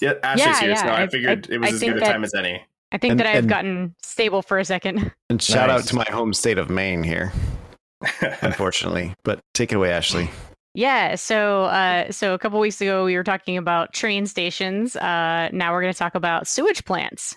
Yeah, 0.00 0.14
Ashley's 0.22 0.46
Yeah, 0.46 0.60
here, 0.60 0.76
so 0.76 0.84
yeah, 0.86 0.94
I, 0.94 1.02
I- 1.02 1.06
figured 1.08 1.48
I- 1.50 1.54
it 1.54 1.58
was 1.58 1.70
I 1.70 1.74
as 1.74 1.80
good 1.80 1.96
a 1.96 2.00
time 2.00 2.24
as 2.24 2.32
any. 2.34 2.62
I 2.92 2.96
think 2.98 3.10
And- 3.12 3.20
that 3.20 3.26
I've 3.26 3.36
and- 3.40 3.48
gotten 3.48 3.94
stable 4.02 4.40
for 4.42 4.58
a 4.58 4.64
second. 4.64 5.12
And 5.28 5.42
shout 5.42 5.68
Nice. 5.68 5.80
out 5.82 5.88
to 5.88 5.96
my 5.96 6.06
home 6.10 6.32
state 6.32 6.56
of 6.56 6.70
Maine 6.70 7.02
here, 7.02 7.32
unfortunately. 8.42 9.14
But 9.24 9.40
take 9.54 9.72
it 9.72 9.74
away, 9.76 9.92
Ashley. 9.92 10.30
Yeah, 10.74 11.16
so 11.16 11.64
uh, 11.64 12.10
so 12.12 12.34
a 12.34 12.38
couple 12.38 12.60
weeks 12.60 12.80
ago 12.80 13.04
we 13.04 13.16
were 13.16 13.24
talking 13.24 13.56
about 13.56 13.92
train 13.92 14.26
stations. 14.26 14.94
Uh, 14.96 15.48
now 15.52 15.72
we're 15.72 15.80
going 15.82 15.92
to 15.92 15.98
talk 15.98 16.14
about 16.14 16.46
sewage 16.46 16.84
plants. 16.84 17.36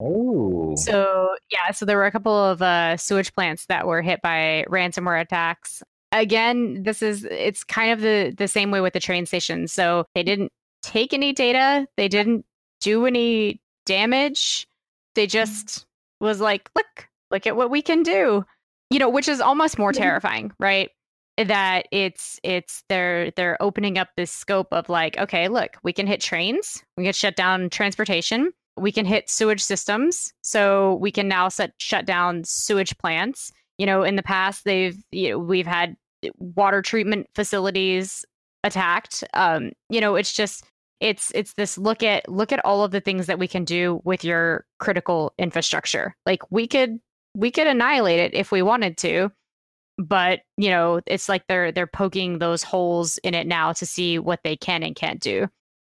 Oh, 0.00 0.74
So 0.76 1.34
yeah, 1.50 1.70
so 1.72 1.86
there 1.86 1.96
were 1.96 2.06
a 2.06 2.12
couple 2.12 2.32
of 2.34 2.60
uh, 2.60 2.96
sewage 2.96 3.32
plants 3.32 3.66
that 3.66 3.86
were 3.86 4.02
hit 4.02 4.20
by 4.22 4.64
ransomware 4.68 5.20
attacks. 5.20 5.82
Again, 6.12 6.82
this 6.82 7.02
is 7.02 7.24
it's 7.24 7.64
kind 7.64 7.92
of 7.92 8.00
the 8.00 8.34
the 8.36 8.48
same 8.48 8.70
way 8.70 8.80
with 8.80 8.92
the 8.92 9.00
train 9.00 9.26
stations. 9.26 9.72
So 9.72 10.04
they 10.14 10.22
didn't 10.22 10.52
take 10.82 11.12
any 11.12 11.32
data, 11.32 11.86
they 11.96 12.08
didn't 12.08 12.44
do 12.80 13.06
any 13.06 13.60
damage. 13.86 14.66
They 15.14 15.26
just 15.26 15.86
was 16.20 16.40
like, 16.40 16.68
look, 16.76 17.08
look 17.30 17.46
at 17.46 17.56
what 17.56 17.70
we 17.70 17.80
can 17.82 18.02
do. 18.02 18.44
You 18.90 18.98
know, 18.98 19.08
which 19.08 19.28
is 19.28 19.40
almost 19.40 19.78
more 19.78 19.92
terrifying, 19.92 20.52
right? 20.60 20.90
That 21.38 21.86
it's 21.90 22.38
it's 22.42 22.84
they're 22.88 23.30
they're 23.32 23.60
opening 23.60 23.98
up 23.98 24.08
this 24.16 24.30
scope 24.30 24.68
of 24.72 24.88
like, 24.88 25.18
okay, 25.18 25.48
look, 25.48 25.76
we 25.82 25.92
can 25.92 26.06
hit 26.06 26.20
trains, 26.20 26.84
we 26.96 27.04
can 27.04 27.12
shut 27.12 27.34
down 27.34 27.68
transportation, 27.68 28.52
we 28.76 28.92
can 28.92 29.06
hit 29.06 29.30
sewage 29.30 29.62
systems 29.62 30.32
so 30.42 30.94
we 30.96 31.10
can 31.10 31.28
now 31.28 31.48
set 31.48 31.72
shut 31.78 32.04
down 32.06 32.44
sewage 32.44 32.96
plants. 32.98 33.52
You 33.78 33.86
know 33.86 34.02
in 34.02 34.16
the 34.16 34.22
past 34.22 34.64
they've 34.64 34.96
you 35.10 35.30
know, 35.30 35.38
we've 35.38 35.66
had 35.66 35.96
water 36.38 36.82
treatment 36.82 37.28
facilities 37.34 38.24
attacked. 38.64 39.24
Um 39.34 39.72
you 39.88 40.00
know 40.00 40.16
it's 40.16 40.32
just 40.32 40.64
it's 41.00 41.30
it's 41.34 41.54
this 41.54 41.76
look 41.76 42.02
at 42.02 42.28
look 42.28 42.52
at 42.52 42.64
all 42.64 42.84
of 42.84 42.90
the 42.90 43.00
things 43.00 43.26
that 43.26 43.38
we 43.38 43.48
can 43.48 43.64
do 43.64 44.00
with 44.04 44.24
your 44.24 44.64
critical 44.78 45.34
infrastructure. 45.38 46.16
Like 46.24 46.40
we 46.50 46.66
could 46.66 46.98
we 47.34 47.50
could 47.50 47.66
annihilate 47.66 48.20
it 48.20 48.34
if 48.34 48.50
we 48.50 48.62
wanted 48.62 48.96
to 48.98 49.30
but 49.98 50.40
you 50.56 50.68
know 50.68 51.00
it's 51.06 51.28
like 51.28 51.46
they're 51.48 51.72
they're 51.72 51.86
poking 51.86 52.38
those 52.38 52.62
holes 52.62 53.18
in 53.18 53.34
it 53.34 53.46
now 53.46 53.72
to 53.72 53.86
see 53.86 54.18
what 54.18 54.40
they 54.44 54.56
can 54.56 54.82
and 54.82 54.96
can't 54.96 55.20
do. 55.20 55.48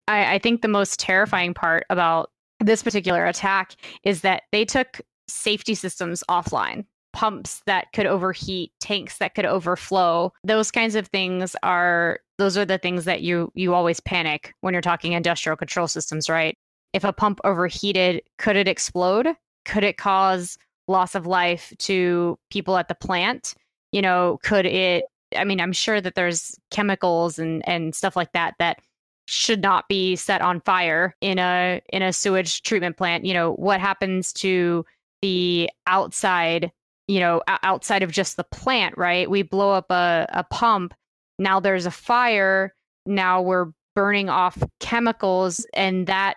I, 0.08 0.36
I 0.36 0.40
think 0.40 0.62
the 0.62 0.68
most 0.68 1.00
terrifying 1.00 1.54
part 1.54 1.86
about 1.90 2.30
this 2.60 2.84
particular 2.84 3.26
attack 3.26 3.76
is 4.04 4.22
that 4.22 4.44
they 4.52 4.66
took 4.66 5.02
safety 5.28 5.76
systems 5.76 6.24
offline 6.30 6.86
pumps 7.14 7.64
that 7.66 7.88
could 7.94 8.06
overheat 8.06 8.72
tanks 8.80 9.18
that 9.18 9.34
could 9.34 9.46
overflow. 9.46 10.32
Those 10.44 10.70
kinds 10.70 10.94
of 10.96 11.08
things 11.08 11.56
are 11.64 12.20
those 12.38 12.56
are 12.58 12.66
the 12.66 12.78
things 12.78 13.06
that 13.06 13.22
you 13.22 13.52
you 13.56 13.74
always 13.74 14.00
panic 14.00 14.54
when 14.62 14.74
you're 14.74 14.82
talking 14.82 15.14
industrial 15.14 15.58
control 15.58 15.88
systems 15.88 16.30
right? 16.30 16.56
If 16.94 17.04
a 17.04 17.14
pump 17.14 17.40
overheated 17.44 18.22
could 18.38 18.56
it 18.56 18.68
explode? 18.68 19.28
Could 19.66 19.84
it 19.84 19.98
cause 19.98 20.58
loss 20.88 21.16
of 21.16 21.26
life 21.26 21.74
to 21.80 22.38
people 22.52 22.78
at 22.78 22.88
the 22.88 22.96
plant? 22.96 23.56
You 23.92 24.02
know 24.02 24.40
could 24.44 24.66
it 24.66 25.06
i 25.36 25.44
mean 25.44 25.60
i'm 25.60 25.74
sure 25.74 26.00
that 26.00 26.16
there's 26.16 26.56
chemicals 26.72 27.40
and 27.40 27.68
and 27.68 27.96
stuff 27.96 28.16
like 28.16 28.32
that 28.34 28.54
that 28.60 28.80
should 29.28 29.62
not 29.62 29.88
be 29.90 30.16
set 30.16 30.42
on 30.42 30.62
fire 30.62 31.14
in 31.22 31.38
a 31.38 31.82
in 31.90 32.02
a 32.02 32.14
sewage 32.14 32.62
treatment 32.64 32.98
plant. 32.98 33.26
You 33.26 33.34
know 33.34 33.54
what 33.54 33.82
happens 33.82 34.34
to 34.34 34.86
the 35.22 35.70
outside 35.86 36.72
you 37.08 37.20
know 37.20 37.42
outside 37.64 38.04
of 38.04 38.12
just 38.12 38.38
the 38.38 38.46
plant 38.46 38.98
right? 38.98 39.30
We 39.30 39.44
blow 39.44 39.72
up 39.72 39.92
a, 39.92 40.26
a 40.30 40.44
pump. 40.46 40.94
Now 41.38 41.60
there's 41.60 41.86
a 41.86 41.92
fire. 41.92 42.74
Now 43.06 43.42
we're 43.42 43.68
burning 43.96 44.30
off 44.30 44.62
chemicals 44.80 45.66
and 45.74 46.08
that 46.08 46.36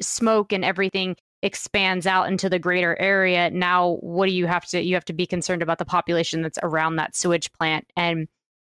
smoke 0.00 0.52
and 0.52 0.64
everything 0.64 1.16
expands 1.42 2.06
out 2.06 2.28
into 2.28 2.48
the 2.48 2.58
greater 2.58 3.00
area. 3.00 3.50
Now 3.50 3.98
what 4.00 4.26
do 4.26 4.32
you 4.32 4.46
have 4.46 4.66
to 4.66 4.82
you 4.82 4.94
have 4.94 5.04
to 5.06 5.12
be 5.12 5.26
concerned 5.26 5.62
about 5.62 5.78
the 5.78 5.84
population 5.84 6.42
that's 6.42 6.58
around 6.64 6.96
that 6.96 7.14
sewage 7.14 7.52
plant 7.52 7.86
and 7.96 8.26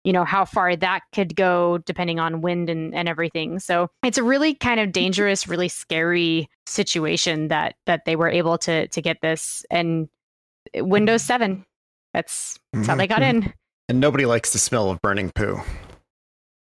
you 0.04 0.14
know 0.14 0.24
how 0.24 0.46
far 0.46 0.76
that 0.76 1.02
could 1.14 1.36
go 1.36 1.78
depending 1.80 2.20
on 2.20 2.42
wind 2.42 2.70
and, 2.70 2.94
and 2.96 3.10
everything 3.10 3.60
so 3.60 3.90
it's 4.04 4.18
a 4.18 4.24
really 4.24 4.54
kind 4.54 4.80
of 4.80 4.92
dangerous 4.92 5.48
really 5.48 5.68
scary 5.68 6.48
situation 6.66 7.48
that 7.50 7.76
that 7.86 8.06
they 8.06 8.16
were 8.16 8.30
able 8.30 8.58
to 8.58 8.88
to 8.90 9.02
get 9.02 9.18
this 9.22 9.66
and 9.72 10.08
windows 10.76 11.22
7 11.24 11.66
that's 12.14 12.58
that's 12.74 12.88
how 12.88 12.96
they 12.96 13.08
got 13.08 13.22
in 13.22 13.52
And 13.90 14.00
nobody 14.00 14.26
likes 14.26 14.52
the 14.54 14.60
smell 14.60 14.90
of 14.90 15.02
burning 15.02 15.32
poo. 15.36 15.60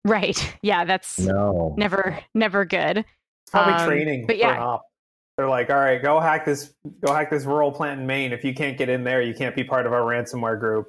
right 0.05 0.55
yeah 0.63 0.85
that's 0.85 1.19
no. 1.19 1.75
never 1.79 2.19
never 2.35 2.65
good 2.65 2.99
It's 2.99 3.51
probably 3.51 3.75
Um, 3.75 3.87
training 3.89 4.27
but 4.27 4.37
yeah. 4.39 4.75
an. 4.75 4.79
They're 5.37 5.49
like, 5.49 5.69
all 5.69 5.75
right, 5.81 6.01
go 6.01 6.21
hack 6.21 6.45
this, 6.45 6.73
go 7.05 7.13
hack 7.13 7.29
this 7.29 7.43
rural 7.45 7.73
plant 7.73 8.01
in 8.01 8.07
Maine. 8.07 8.33
If 8.33 8.45
you 8.45 8.55
can't 8.55 8.79
get 8.79 8.89
in 8.89 9.03
there, 9.03 9.21
you 9.21 9.35
can't 9.35 9.57
be 9.57 9.65
part 9.65 9.85
of 9.85 9.93
our 9.93 10.03
ransomware 10.03 10.61
group. 10.61 10.87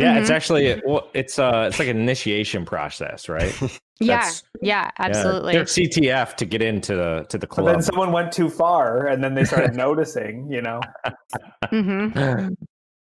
Yeah, 0.00 0.18
it's 0.18 0.30
Mhm. 0.30 0.34
actually 0.34 0.82
well, 0.84 1.08
it's 1.14 1.38
uh 1.38 1.66
it's 1.68 1.78
like 1.78 1.88
an 1.88 1.98
initiation 1.98 2.64
process, 2.64 3.28
right? 3.28 3.54
yeah 4.02 4.32
yeah 4.62 4.90
absolutely 4.98 5.52
They're 5.52 5.64
CTF 5.64 6.34
to 6.36 6.46
get 6.46 6.62
into 6.62 6.94
the 6.96 7.26
to 7.28 7.36
the 7.36 7.46
But 7.46 7.64
then 7.64 7.82
someone 7.82 8.12
went 8.12 8.32
too 8.32 8.48
far, 8.48 9.06
and 9.06 9.22
then 9.22 9.34
they 9.34 9.44
started 9.44 9.74
noticing. 9.86 10.50
You 10.50 10.62
know, 10.62 10.80
hmm 11.68 12.08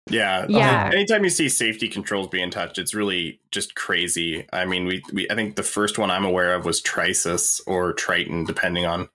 Yeah. 0.10 0.45
Yeah. 0.47 0.89
Anytime 0.93 1.23
you 1.23 1.29
see 1.31 1.49
safety 1.49 1.88
controls 1.89 2.27
being 2.27 2.51
touched, 2.51 2.77
it's 2.77 2.93
really 2.93 3.39
just 3.51 3.75
crazy. 3.75 4.45
I 4.53 4.65
mean, 4.65 4.86
we, 4.86 5.01
we 5.12 5.27
I 5.29 5.36
think 5.36 5.55
the 5.55 5.63
first 5.63 5.97
one 5.97 6.12
I'm 6.12 6.25
aware 6.25 6.53
of 6.53 6.63
was 6.63 6.81
Trisis 6.81 7.60
or 7.67 7.91
Triton, 7.93 8.45
depending 8.45 8.86
on 8.86 9.10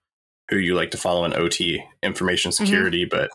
who 0.50 0.56
you 0.56 0.74
like 0.74 0.90
to 0.90 0.98
follow 0.98 1.24
in 1.24 1.32
OT 1.32 1.82
information 2.02 2.50
security. 2.52 3.04
But 3.04 3.30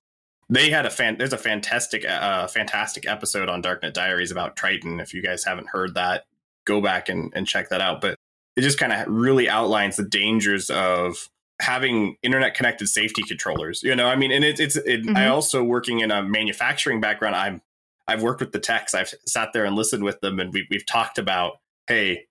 they 0.49 0.69
had 0.69 0.85
a 0.85 0.89
fan. 0.89 1.17
There's 1.17 1.33
a 1.33 1.37
fantastic, 1.37 2.05
uh, 2.07 2.47
fantastic 2.47 3.07
episode 3.07 3.49
on 3.49 3.61
Darknet 3.63 3.93
Diaries 3.93 4.31
about 4.31 4.55
Triton. 4.55 4.99
If 4.99 5.13
you 5.13 5.21
guys 5.21 5.43
haven't 5.43 5.69
heard 5.69 5.95
that, 5.95 6.25
go 6.65 6.81
back 6.81 7.09
and, 7.09 7.31
and 7.35 7.47
check 7.47 7.69
that 7.69 7.81
out. 7.81 8.01
But 8.01 8.17
it 8.55 8.61
just 8.61 8.77
kind 8.79 8.93
of 8.93 9.07
really 9.07 9.49
outlines 9.49 9.95
the 9.97 10.03
dangers 10.05 10.69
of 10.69 11.29
having 11.61 12.17
internet 12.21 12.53
connected 12.53 12.85
safety 12.89 13.21
controllers 13.23 13.81
you 13.81 13.95
know 13.95 14.07
i 14.07 14.15
mean 14.17 14.29
and 14.29 14.43
it, 14.43 14.59
it's 14.59 14.75
it, 14.75 15.07
i 15.07 15.21
Mhm. 15.21 15.31
also 15.31 15.63
working 15.63 16.01
in 16.01 16.11
a 16.11 16.21
manufacturing 16.21 16.99
background 16.99 17.33
i'm 17.33 17.61
i've 18.09 18.21
worked 18.21 18.41
with 18.41 18.51
the 18.51 18.59
techs 18.59 18.93
i've 18.93 19.13
sat 19.25 19.53
there 19.53 19.63
and 19.63 19.73
listened 19.73 20.03
with 20.03 20.19
them 20.19 20.37
and 20.41 20.51
we, 20.53 20.67
we've 20.69 20.85
talked 20.85 21.17
about 21.17 21.59
hey 21.87 22.25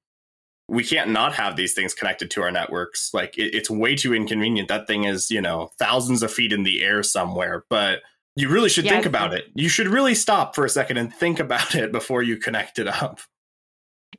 we 0.68 0.82
can't 0.84 1.10
not 1.10 1.34
have 1.34 1.56
these 1.56 1.74
things 1.74 1.94
connected 1.94 2.30
to 2.32 2.42
our 2.42 2.50
networks. 2.50 3.12
Like 3.12 3.36
it, 3.36 3.54
it's 3.54 3.68
way 3.70 3.94
too 3.96 4.14
inconvenient. 4.14 4.68
That 4.68 4.86
thing 4.86 5.04
is, 5.04 5.30
you 5.30 5.40
know, 5.40 5.70
thousands 5.78 6.22
of 6.22 6.32
feet 6.32 6.52
in 6.52 6.62
the 6.62 6.82
air 6.82 7.02
somewhere. 7.02 7.64
But 7.68 8.00
you 8.36 8.48
really 8.48 8.68
should 8.68 8.84
Yeah, 8.84 8.92
think 8.92 9.06
about 9.06 9.34
it. 9.34 9.44
You 9.54 9.68
should 9.68 9.88
really 9.88 10.14
stop 10.14 10.54
for 10.54 10.64
a 10.64 10.68
second 10.70 10.96
and 10.96 11.12
think 11.12 11.38
about 11.38 11.74
it 11.74 11.92
before 11.92 12.22
you 12.22 12.36
connect 12.36 12.78
it 12.78 12.88
up. 12.88 13.20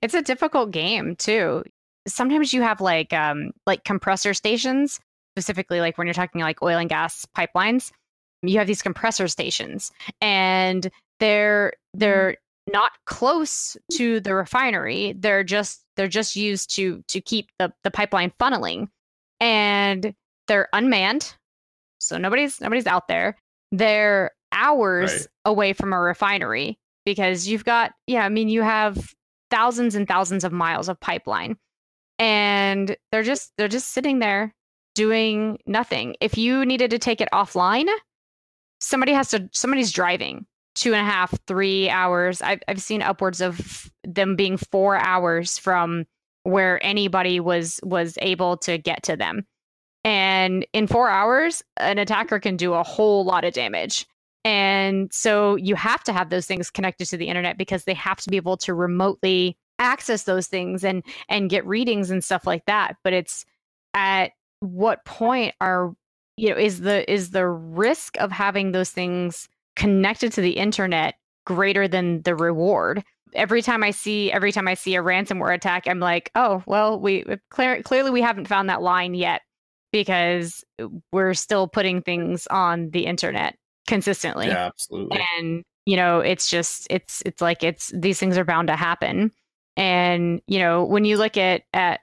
It's 0.01 0.13
a 0.13 0.21
difficult 0.21 0.71
game 0.71 1.15
too. 1.15 1.63
Sometimes 2.07 2.53
you 2.53 2.61
have 2.61 2.81
like 2.81 3.13
um 3.13 3.51
like 3.65 3.83
compressor 3.83 4.33
stations, 4.33 4.99
specifically 5.35 5.79
like 5.79 5.97
when 5.97 6.05
you're 6.07 6.13
talking 6.13 6.41
like 6.41 6.61
oil 6.61 6.77
and 6.77 6.89
gas 6.89 7.25
pipelines, 7.37 7.91
you 8.41 8.57
have 8.59 8.67
these 8.67 8.81
compressor 8.81 9.27
stations 9.27 9.91
and 10.21 10.91
they're 11.19 11.73
they're 11.93 12.37
not 12.71 12.91
close 13.05 13.77
to 13.93 14.19
the 14.19 14.33
refinery. 14.33 15.13
They're 15.17 15.43
just 15.43 15.83
they're 15.95 16.07
just 16.07 16.35
used 16.35 16.75
to 16.75 17.03
to 17.09 17.21
keep 17.21 17.49
the 17.59 17.73
the 17.83 17.91
pipeline 17.91 18.31
funneling. 18.39 18.89
And 19.39 20.15
they're 20.47 20.69
unmanned. 20.73 21.35
So 21.99 22.17
nobody's 22.17 22.61
nobody's 22.61 22.87
out 22.87 23.07
there. 23.07 23.37
They're 23.71 24.31
hours 24.51 25.11
Right. 25.11 25.27
away 25.45 25.73
from 25.73 25.91
a 25.93 25.99
refinery 25.99 26.79
because 27.05 27.47
you've 27.47 27.65
got 27.65 27.93
yeah, 28.07 28.23
I 28.25 28.29
mean 28.29 28.49
you 28.49 28.61
have 28.61 29.13
thousands 29.51 29.95
and 29.95 30.07
thousands 30.07 30.43
of 30.43 30.51
miles 30.51 30.89
of 30.89 30.99
pipeline 30.99 31.57
and 32.19 32.95
they're 33.11 33.23
just 33.23 33.51
they're 33.57 33.67
just 33.67 33.89
sitting 33.91 34.19
there 34.19 34.53
doing 34.95 35.59
nothing 35.67 36.15
if 36.21 36.37
you 36.37 36.65
needed 36.65 36.89
to 36.91 36.97
take 36.99 37.19
it 37.21 37.27
offline 37.33 37.87
somebody 38.79 39.11
has 39.11 39.29
to 39.29 39.49
somebody's 39.51 39.91
driving 39.91 40.45
two 40.75 40.93
and 40.93 41.07
a 41.07 41.09
half 41.09 41.33
three 41.47 41.89
hours. 41.89 42.41
I've, 42.41 42.61
I've 42.67 42.81
seen 42.81 43.01
upwards 43.01 43.41
of 43.41 43.89
them 44.03 44.35
being 44.35 44.57
four 44.57 44.97
hours 44.97 45.57
from 45.57 46.05
where 46.43 46.83
anybody 46.85 47.39
was 47.39 47.79
was 47.83 48.17
able 48.21 48.57
to 48.57 48.77
get 48.77 49.03
to 49.03 49.15
them. 49.17 49.45
And 50.03 50.65
in 50.73 50.85
four 50.85 51.09
hours 51.09 51.63
an 51.77 51.97
attacker 51.97 52.39
can 52.39 52.57
do 52.57 52.73
a 52.73 52.83
whole 52.83 53.25
lot 53.25 53.43
of 53.43 53.53
damage. 53.53 54.05
And 54.43 55.11
so 55.11 55.55
you 55.55 55.73
have 55.73 56.03
to 56.03 56.13
have 56.13 56.29
those 56.29 56.45
things 56.45 56.69
connected 56.69 57.05
to 57.05 57.17
the 57.17 57.27
internet 57.27 57.57
because 57.57 57.85
they 57.85 57.95
have 57.95 58.19
to 58.21 58.29
be 58.29 58.37
able 58.37 58.57
to 58.57 58.75
remotely 58.75 59.57
access 59.79 60.23
those 60.23 60.47
things 60.47 60.83
and 60.83 61.03
and 61.29 61.49
get 61.49 61.65
readings 61.65 62.11
and 62.11 62.23
stuff 62.23 62.45
like 62.45 62.65
that. 62.67 62.97
But 63.03 63.13
it's 63.13 63.45
at 63.95 64.33
what 64.59 65.03
point 65.05 65.55
are 65.61 65.95
you 66.37 66.49
know 66.49 66.57
is 66.57 66.81
the 66.81 67.11
is 67.11 67.31
the 67.31 67.47
risk 67.47 68.17
of 68.19 68.31
having 68.31 68.71
those 68.71 68.91
things 68.91 69.49
connected 69.75 70.31
to 70.33 70.41
the 70.41 70.51
internet 70.51 71.15
greater 71.45 71.87
than 71.87 72.21
the 72.23 72.35
reward? 72.35 73.03
Every 73.33 73.61
time 73.61 73.83
I 73.83 73.91
see 73.91 74.31
every 74.31 74.51
time 74.51 74.67
I 74.67 74.75
see 74.75 74.95
a 74.95 75.03
ransomware 75.03 75.53
attack, 75.53 75.87
I'm 75.87 75.99
like, 75.99 76.31
oh 76.35 76.63
well, 76.65 76.99
we 76.99 77.23
uh, 77.25 77.37
clear, 77.49 77.81
clearly 77.83 78.11
we 78.11 78.21
haven't 78.21 78.47
found 78.47 78.69
that 78.69 78.81
line 78.81 79.13
yet 79.13 79.41
because 79.91 80.63
we're 81.11 81.33
still 81.33 81.67
putting 81.67 82.01
things 82.01 82.47
on 82.47 82.89
the 82.91 83.05
internet 83.05 83.55
consistently 83.87 84.47
Yeah, 84.47 84.65
absolutely. 84.65 85.21
and 85.39 85.63
you 85.85 85.95
know 85.95 86.19
it's 86.19 86.49
just 86.49 86.87
it's 86.89 87.21
it's 87.25 87.41
like 87.41 87.63
it's 87.63 87.91
these 87.95 88.19
things 88.19 88.37
are 88.37 88.43
bound 88.43 88.67
to 88.67 88.75
happen 88.75 89.31
and 89.77 90.41
you 90.47 90.59
know 90.59 90.83
when 90.83 91.05
you 91.05 91.17
look 91.17 91.37
at 91.37 91.63
at 91.71 92.01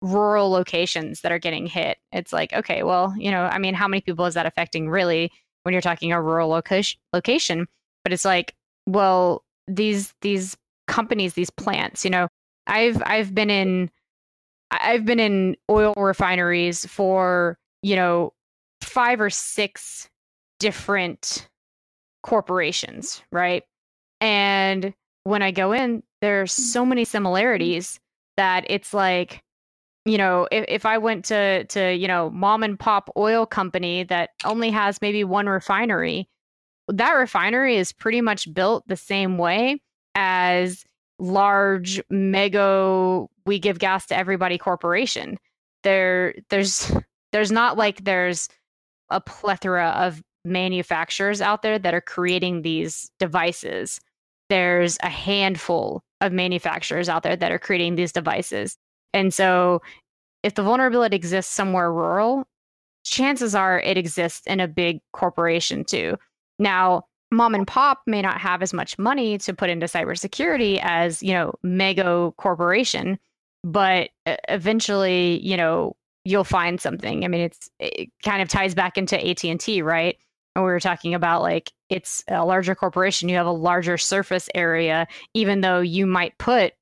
rural 0.00 0.50
locations 0.50 1.22
that 1.22 1.32
are 1.32 1.38
getting 1.38 1.66
hit 1.66 1.98
it's 2.12 2.32
like 2.32 2.52
okay 2.52 2.82
well 2.82 3.12
you 3.18 3.30
know 3.30 3.42
i 3.44 3.58
mean 3.58 3.74
how 3.74 3.88
many 3.88 4.00
people 4.00 4.26
is 4.26 4.34
that 4.34 4.46
affecting 4.46 4.88
really 4.88 5.32
when 5.64 5.72
you're 5.72 5.82
talking 5.82 6.12
a 6.12 6.22
rural 6.22 6.48
location 6.48 6.98
location 7.12 7.66
but 8.04 8.12
it's 8.12 8.24
like 8.24 8.54
well 8.86 9.44
these 9.66 10.14
these 10.20 10.56
companies 10.86 11.34
these 11.34 11.50
plants 11.50 12.04
you 12.04 12.10
know 12.10 12.28
i've 12.66 13.02
i've 13.06 13.34
been 13.34 13.50
in 13.50 13.90
i've 14.70 15.04
been 15.04 15.20
in 15.20 15.56
oil 15.70 15.92
refineries 15.96 16.86
for 16.86 17.58
you 17.82 17.96
know 17.96 18.32
five 18.82 19.20
or 19.20 19.30
six 19.30 20.08
different 20.60 21.48
corporations, 22.24 23.22
right? 23.30 23.62
And 24.20 24.94
when 25.24 25.42
I 25.42 25.50
go 25.50 25.72
in, 25.72 26.02
there's 26.20 26.52
so 26.52 26.84
many 26.84 27.04
similarities 27.04 28.00
that 28.36 28.64
it's 28.68 28.94
like, 28.94 29.42
you 30.04 30.18
know, 30.18 30.46
if, 30.52 30.64
if 30.68 30.86
I 30.86 30.98
went 30.98 31.24
to 31.26 31.64
to, 31.64 31.94
you 31.94 32.08
know, 32.08 32.30
mom 32.30 32.62
and 32.62 32.78
pop 32.78 33.10
oil 33.16 33.46
company 33.46 34.04
that 34.04 34.30
only 34.44 34.70
has 34.70 35.00
maybe 35.00 35.24
one 35.24 35.46
refinery, 35.46 36.28
that 36.88 37.12
refinery 37.12 37.76
is 37.76 37.92
pretty 37.92 38.20
much 38.20 38.52
built 38.52 38.86
the 38.86 38.96
same 38.96 39.38
way 39.38 39.80
as 40.14 40.84
large 41.18 42.02
mega 42.10 43.24
we 43.46 43.58
give 43.58 43.78
gas 43.78 44.06
to 44.06 44.16
everybody 44.16 44.58
corporation. 44.58 45.38
There 45.82 46.34
there's 46.50 46.92
there's 47.32 47.52
not 47.52 47.76
like 47.76 48.04
there's 48.04 48.48
a 49.10 49.20
plethora 49.20 49.88
of 49.96 50.22
manufacturers 50.44 51.40
out 51.40 51.62
there 51.62 51.78
that 51.78 51.94
are 51.94 52.00
creating 52.00 52.62
these 52.62 53.10
devices. 53.18 54.00
There's 54.50 54.98
a 55.02 55.08
handful 55.08 56.02
of 56.20 56.32
manufacturers 56.32 57.08
out 57.08 57.22
there 57.22 57.36
that 57.36 57.52
are 57.52 57.58
creating 57.58 57.94
these 57.94 58.12
devices. 58.12 58.76
And 59.14 59.32
so 59.32 59.80
if 60.42 60.54
the 60.54 60.62
vulnerability 60.62 61.16
exists 61.16 61.54
somewhere 61.54 61.90
rural, 61.90 62.46
chances 63.04 63.54
are 63.54 63.80
it 63.80 63.96
exists 63.96 64.46
in 64.46 64.60
a 64.60 64.68
big 64.68 65.00
corporation 65.12 65.84
too. 65.84 66.18
Now, 66.58 67.04
mom 67.30 67.54
and 67.54 67.66
pop 67.66 68.02
may 68.06 68.20
not 68.20 68.40
have 68.40 68.62
as 68.62 68.72
much 68.72 68.98
money 68.98 69.38
to 69.38 69.54
put 69.54 69.70
into 69.70 69.86
cybersecurity 69.86 70.80
as, 70.82 71.22
you 71.22 71.32
know, 71.32 71.54
mega 71.62 72.32
corporation, 72.36 73.18
but 73.62 74.10
uh, 74.26 74.36
eventually, 74.48 75.40
you 75.40 75.56
know, 75.56 75.96
you'll 76.24 76.44
find 76.44 76.80
something. 76.80 77.24
I 77.24 77.28
mean, 77.28 77.42
it's 77.42 77.70
it 77.78 78.10
kind 78.24 78.42
of 78.42 78.48
ties 78.48 78.74
back 78.74 78.98
into 78.98 79.16
AT&T, 79.16 79.82
right? 79.82 80.16
And 80.54 80.64
we 80.64 80.70
were 80.70 80.80
talking 80.80 81.14
about 81.14 81.42
like 81.42 81.72
it's 81.90 82.24
a 82.28 82.44
larger 82.44 82.74
corporation, 82.74 83.28
you 83.28 83.36
have 83.36 83.46
a 83.46 83.50
larger 83.50 83.98
surface 83.98 84.48
area 84.54 85.06
even 85.34 85.60
though 85.60 85.80
you 85.80 86.06
might 86.06 86.36
put 86.38 86.74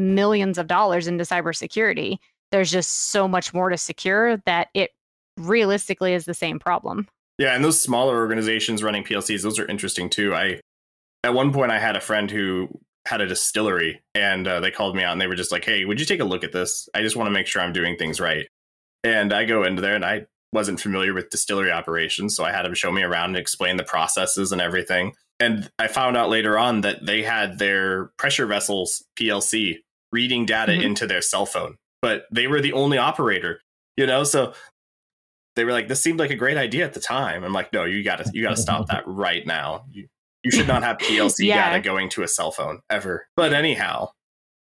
millions 0.00 0.58
of 0.58 0.66
dollars 0.66 1.06
into 1.06 1.24
cybersecurity. 1.24 2.18
There's 2.50 2.70
just 2.70 3.10
so 3.10 3.28
much 3.28 3.54
more 3.54 3.68
to 3.68 3.76
secure 3.76 4.38
that 4.38 4.68
it 4.74 4.90
realistically 5.36 6.14
is 6.14 6.24
the 6.24 6.34
same 6.34 6.58
problem. 6.58 7.06
Yeah, 7.38 7.54
and 7.54 7.64
those 7.64 7.80
smaller 7.80 8.16
organizations 8.16 8.82
running 8.82 9.04
PLCs, 9.04 9.42
those 9.42 9.58
are 9.58 9.66
interesting 9.66 10.10
too. 10.10 10.34
I 10.34 10.60
at 11.24 11.34
one 11.34 11.52
point 11.52 11.70
I 11.70 11.78
had 11.78 11.96
a 11.96 12.00
friend 12.00 12.30
who 12.30 12.68
had 13.06 13.20
a 13.20 13.26
distillery, 13.26 14.02
and 14.14 14.46
uh, 14.46 14.60
they 14.60 14.70
called 14.70 14.94
me 14.94 15.02
out 15.02 15.12
and 15.12 15.20
they 15.20 15.26
were 15.26 15.34
just 15.34 15.52
like, 15.52 15.64
"Hey, 15.64 15.84
would 15.84 16.00
you 16.00 16.06
take 16.06 16.20
a 16.20 16.24
look 16.24 16.44
at 16.44 16.52
this? 16.52 16.88
I 16.94 17.02
just 17.02 17.16
want 17.16 17.28
to 17.28 17.32
make 17.32 17.46
sure 17.46 17.62
I'm 17.62 17.72
doing 17.72 17.96
things 17.96 18.20
right." 18.20 18.46
And 19.04 19.32
I 19.32 19.44
go 19.44 19.64
into 19.64 19.80
there, 19.80 19.94
and 19.94 20.04
I 20.04 20.26
wasn't 20.52 20.80
familiar 20.80 21.14
with 21.14 21.30
distillery 21.30 21.70
operations, 21.70 22.36
so 22.36 22.44
I 22.44 22.52
had 22.52 22.66
him 22.66 22.74
show 22.74 22.90
me 22.92 23.02
around 23.02 23.30
and 23.30 23.36
explain 23.38 23.76
the 23.76 23.84
processes 23.84 24.52
and 24.52 24.60
everything. 24.60 25.12
And 25.38 25.70
I 25.78 25.88
found 25.88 26.16
out 26.16 26.28
later 26.28 26.58
on 26.58 26.82
that 26.82 27.06
they 27.06 27.22
had 27.22 27.58
their 27.58 28.06
pressure 28.18 28.46
vessels 28.46 29.02
PLC 29.18 29.78
reading 30.12 30.46
data 30.46 30.72
Mhm. 30.72 30.82
into 30.82 31.06
their 31.06 31.22
cell 31.22 31.46
phone, 31.46 31.76
but 32.02 32.26
they 32.32 32.46
were 32.46 32.60
the 32.60 32.72
only 32.72 32.98
operator. 32.98 33.60
You 33.96 34.06
know, 34.06 34.24
so 34.24 34.54
they 35.56 35.64
were 35.64 35.72
like, 35.72 35.88
"This 35.88 36.00
seemed 36.00 36.18
like 36.18 36.30
a 36.30 36.36
great 36.36 36.56
idea 36.56 36.84
at 36.84 36.94
the 36.94 37.00
time." 37.00 37.44
I'm 37.44 37.52
like, 37.52 37.72
"No, 37.72 37.84
you 37.84 38.02
got 38.02 38.24
to 38.24 38.30
you 38.32 38.42
got 38.42 38.56
to 38.56 38.62
stop 38.62 38.86
that 38.88 39.02
right 39.06 39.46
now. 39.46 39.84
You 39.90 40.08
you 40.42 40.50
should 40.50 40.68
not 40.68 40.82
have 40.82 40.98
PLC 40.98 41.44
Yeah. 41.48 41.70
data 41.70 41.80
going 41.82 42.08
to 42.10 42.22
a 42.22 42.28
cell 42.28 42.50
phone 42.50 42.80
ever." 42.88 43.26
But 43.36 43.52
anyhow, 43.52 44.10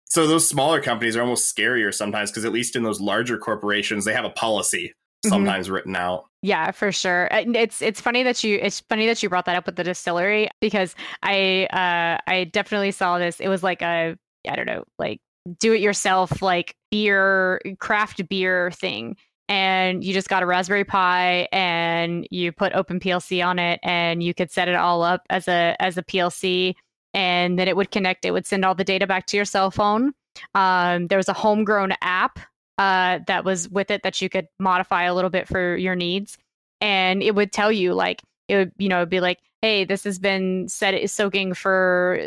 so 0.04 0.26
those 0.26 0.48
smaller 0.48 0.80
companies 0.80 1.16
are 1.16 1.22
almost 1.22 1.54
scarier 1.54 1.92
sometimes 1.92 2.30
because 2.30 2.44
at 2.44 2.52
least 2.52 2.76
in 2.76 2.82
those 2.84 3.00
larger 3.00 3.38
corporations, 3.38 4.04
they 4.04 4.12
have 4.12 4.24
a 4.24 4.30
policy 4.30 4.92
Mhm. 5.26 5.30
sometimes 5.30 5.70
written 5.70 5.96
out. 5.96 6.26
Yeah, 6.42 6.70
for 6.70 6.92
sure. 6.92 7.28
It's 7.32 7.80
it's 7.82 8.00
funny 8.00 8.22
that 8.22 8.44
you 8.44 8.58
it's 8.62 8.80
funny 8.80 9.06
that 9.06 9.22
you 9.22 9.28
brought 9.30 9.46
that 9.46 9.56
up 9.56 9.66
with 9.66 9.76
the 9.76 9.84
distillery 9.84 10.48
because 10.60 10.94
I 11.22 11.66
uh 11.72 12.30
I 12.30 12.44
definitely 12.44 12.92
saw 12.92 13.18
this. 13.18 13.40
It 13.40 13.48
was 13.48 13.62
like 13.62 13.82
a 13.82 14.16
I 14.48 14.54
don't 14.56 14.66
know, 14.66 14.84
like 14.98 15.20
do 15.58 15.72
it 15.72 15.80
yourself 15.80 16.42
like 16.42 16.74
beer 16.90 17.60
craft 17.78 18.26
beer 18.28 18.70
thing. 18.72 19.16
And 19.48 20.02
you 20.02 20.14
just 20.14 20.30
got 20.30 20.42
a 20.42 20.46
Raspberry 20.46 20.84
Pi 20.84 21.48
and 21.52 22.26
you 22.30 22.50
put 22.50 22.72
OpenPLC 22.72 23.44
on 23.44 23.58
it 23.58 23.78
and 23.82 24.22
you 24.22 24.32
could 24.32 24.50
set 24.50 24.68
it 24.68 24.74
all 24.74 25.02
up 25.02 25.22
as 25.28 25.48
a 25.48 25.76
as 25.80 25.98
a 25.98 26.02
PLC 26.02 26.74
and 27.12 27.58
then 27.58 27.68
it 27.68 27.76
would 27.76 27.90
connect. 27.90 28.24
It 28.24 28.32
would 28.32 28.46
send 28.46 28.64
all 28.64 28.74
the 28.74 28.84
data 28.84 29.06
back 29.06 29.26
to 29.26 29.36
your 29.36 29.44
cell 29.44 29.70
phone. 29.70 30.12
Um, 30.54 31.06
there 31.08 31.18
was 31.18 31.28
a 31.28 31.34
homegrown 31.34 31.94
app 32.02 32.38
uh, 32.78 33.20
that 33.26 33.44
was 33.44 33.68
with 33.68 33.90
it 33.90 34.02
that 34.02 34.20
you 34.20 34.28
could 34.28 34.48
modify 34.58 35.04
a 35.04 35.14
little 35.14 35.30
bit 35.30 35.46
for 35.46 35.76
your 35.76 35.94
needs. 35.94 36.36
And 36.80 37.22
it 37.22 37.34
would 37.34 37.52
tell 37.52 37.70
you, 37.70 37.94
like, 37.94 38.20
it 38.48 38.56
would, 38.56 38.72
you 38.76 38.88
know, 38.88 39.06
be 39.06 39.20
like, 39.20 39.38
hey, 39.62 39.84
this 39.84 40.04
has 40.04 40.18
been 40.18 40.68
set 40.68 41.08
soaking 41.08 41.54
for 41.54 42.18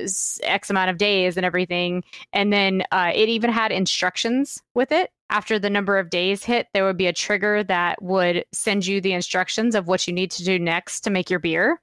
x 0.41 0.69
amount 0.69 0.89
of 0.89 0.97
days 0.97 1.37
and 1.37 1.45
everything. 1.45 2.03
And 2.33 2.51
then 2.51 2.83
uh, 2.91 3.11
it 3.13 3.29
even 3.29 3.51
had 3.51 3.71
instructions 3.71 4.61
with 4.73 4.91
it. 4.91 5.11
After 5.29 5.59
the 5.59 5.69
number 5.69 5.99
of 5.99 6.09
days 6.09 6.43
hit, 6.43 6.67
there 6.73 6.85
would 6.85 6.97
be 6.97 7.07
a 7.07 7.13
trigger 7.13 7.63
that 7.65 8.01
would 8.01 8.45
send 8.53 8.87
you 8.87 9.01
the 9.01 9.13
instructions 9.13 9.75
of 9.75 9.87
what 9.87 10.07
you 10.07 10.13
need 10.13 10.31
to 10.31 10.43
do 10.43 10.57
next 10.57 11.01
to 11.01 11.09
make 11.09 11.29
your 11.29 11.39
beer. 11.39 11.79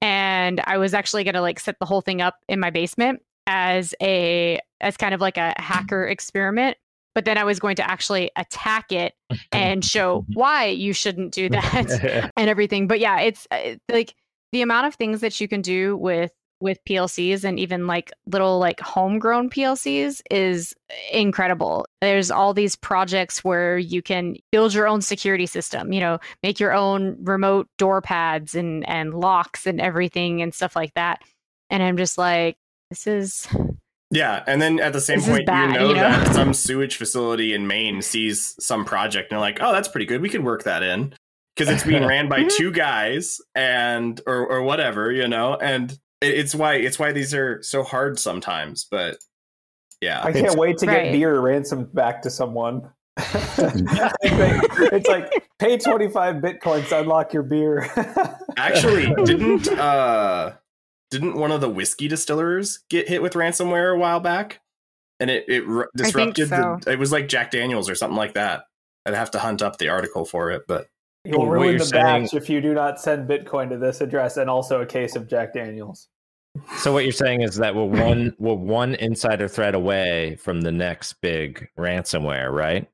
And 0.00 0.60
I 0.64 0.78
was 0.78 0.94
actually 0.94 1.24
going 1.24 1.34
to 1.34 1.40
like 1.40 1.58
set 1.58 1.78
the 1.78 1.86
whole 1.86 2.00
thing 2.00 2.20
up 2.20 2.36
in 2.48 2.60
my 2.60 2.70
basement 2.70 3.22
as 3.46 3.94
a 4.00 4.60
as 4.80 4.96
kind 4.96 5.14
of 5.14 5.20
like 5.20 5.36
a 5.36 5.54
hacker 5.56 6.06
experiment 6.06 6.76
but 7.14 7.24
then 7.24 7.38
I 7.38 7.44
was 7.44 7.58
going 7.58 7.76
to 7.76 7.90
actually 7.90 8.30
attack 8.36 8.92
it 8.92 9.14
and 9.50 9.84
show 9.84 10.24
why 10.32 10.66
you 10.66 10.92
shouldn't 10.92 11.32
do 11.32 11.48
that 11.50 12.30
and 12.36 12.50
everything. 12.50 12.86
But 12.86 13.00
yeah, 13.00 13.20
it's 13.20 13.46
uh, 13.50 13.76
like 13.90 14.14
the 14.52 14.62
amount 14.62 14.86
of 14.86 14.94
things 14.94 15.20
that 15.20 15.40
you 15.40 15.48
can 15.48 15.62
do 15.62 15.96
with 15.96 16.32
with 16.60 16.78
PLCs 16.88 17.42
and 17.42 17.58
even 17.58 17.88
like 17.88 18.12
little 18.26 18.60
like 18.60 18.78
homegrown 18.78 19.50
PLCs 19.50 20.22
is 20.30 20.72
incredible. 21.10 21.84
There's 22.00 22.30
all 22.30 22.54
these 22.54 22.76
projects 22.76 23.42
where 23.42 23.76
you 23.76 24.00
can 24.00 24.36
build 24.52 24.72
your 24.72 24.86
own 24.86 25.02
security 25.02 25.46
system, 25.46 25.92
you 25.92 25.98
know, 25.98 26.20
make 26.44 26.60
your 26.60 26.72
own 26.72 27.16
remote 27.24 27.68
door 27.78 28.00
pads 28.00 28.54
and 28.54 28.88
and 28.88 29.12
locks 29.12 29.66
and 29.66 29.80
everything 29.80 30.40
and 30.40 30.54
stuff 30.54 30.76
like 30.76 30.94
that. 30.94 31.20
And 31.68 31.82
I'm 31.82 31.96
just 31.96 32.16
like 32.16 32.56
this 32.90 33.06
is 33.08 33.48
yeah, 34.12 34.44
and 34.46 34.62
then 34.62 34.78
at 34.78 34.92
the 34.92 35.00
same 35.00 35.18
This 35.18 35.28
point, 35.28 35.46
bad, 35.46 35.72
you 35.72 35.78
know, 35.80 35.88
you 35.88 35.94
know? 35.96 36.00
that 36.02 36.34
some 36.34 36.54
sewage 36.54 36.96
facility 36.96 37.54
in 37.54 37.66
Maine 37.66 38.00
sees 38.02 38.54
some 38.64 38.84
project 38.84 39.30
and 39.32 39.36
they're 39.36 39.40
like, 39.40 39.58
"Oh, 39.60 39.72
that's 39.72 39.88
pretty 39.88 40.06
good. 40.06 40.20
We 40.20 40.28
could 40.28 40.44
work 40.44 40.62
that 40.64 40.82
in." 40.82 41.14
Because 41.56 41.72
it's 41.74 41.84
being 41.84 42.06
ran 42.06 42.28
by 42.28 42.44
two 42.56 42.70
guys 42.70 43.40
and 43.54 44.20
or 44.26 44.46
or 44.46 44.62
whatever, 44.62 45.10
you 45.10 45.26
know, 45.28 45.56
and 45.56 45.90
it- 46.20 46.34
it's 46.34 46.54
why 46.54 46.74
it's 46.76 46.98
why 46.98 47.12
these 47.12 47.34
are 47.34 47.62
so 47.62 47.82
hard 47.82 48.18
sometimes. 48.18 48.86
But 48.90 49.16
yeah, 50.00 50.20
I 50.22 50.32
can't 50.32 50.56
wait 50.56 50.78
to 50.78 50.86
Right. 50.86 51.04
get 51.04 51.12
beer 51.12 51.38
ransomed 51.40 51.92
back 51.94 52.22
to 52.22 52.30
someone. 52.30 52.88
it's 53.18 55.08
like 55.08 55.30
pay 55.58 55.76
25 55.76 56.36
bitcoins 56.36 56.88
to 56.88 57.00
unlock 57.00 57.32
your 57.32 57.42
beer. 57.42 57.86
actually, 58.56 59.12
didn't 59.24 59.68
uh 59.68 60.52
didn't 61.12 61.36
one 61.36 61.52
of 61.52 61.60
the 61.60 61.68
whiskey 61.68 62.08
distillers 62.08 62.80
get 62.90 63.08
hit 63.08 63.22
with 63.22 63.34
ransomware 63.34 63.94
a 63.94 63.98
while 63.98 64.18
back? 64.20 64.60
And 65.20 65.30
it 65.30 65.44
it 65.46 65.64
r- 65.68 65.88
I 65.96 66.08
think 66.08 66.34
disrupted 66.34 66.48
so. 66.48 66.78
the. 66.84 66.90
It 66.92 66.98
was 66.98 67.12
like 67.12 67.28
Jack 67.28 67.52
Daniels 67.52 67.88
or 67.88 67.94
something 67.94 68.16
like 68.16 68.34
that. 68.34 68.64
I'd 69.06 69.14
have 69.14 69.30
to 69.32 69.38
hunt 69.38 69.62
up 69.62 69.78
the 69.78 69.88
article 69.88 70.24
for 70.24 70.50
it, 70.50 70.62
but 70.66 70.88
You'll 71.24 71.46
What 71.46 71.50
ruin 71.52 71.76
the 71.78 71.84
saying- 71.84 72.22
batch 72.24 72.34
if 72.34 72.50
you 72.50 72.60
do 72.60 72.74
not 72.74 72.98
send 73.00 73.28
Bitcoin 73.28 73.68
to 73.68 73.76
this 73.78 74.00
address 74.00 74.36
and 74.38 74.50
also 74.50 74.80
a 74.80 74.86
case 74.86 75.14
of 75.14 75.28
Jack 75.28 75.54
Daniels. 75.54 76.08
So 76.78 76.92
what 76.92 77.04
you're 77.04 77.12
saying 77.12 77.42
is 77.42 77.54
that 77.56 77.76
we're 77.76 77.84
one 77.84 78.34
we're 78.40 78.54
one 78.54 78.96
insider 78.96 79.46
threat 79.46 79.76
away 79.76 80.34
from 80.36 80.62
the 80.62 80.72
next 80.72 81.12
big 81.20 81.68
ransomware, 81.78 82.50
right? 82.50 82.88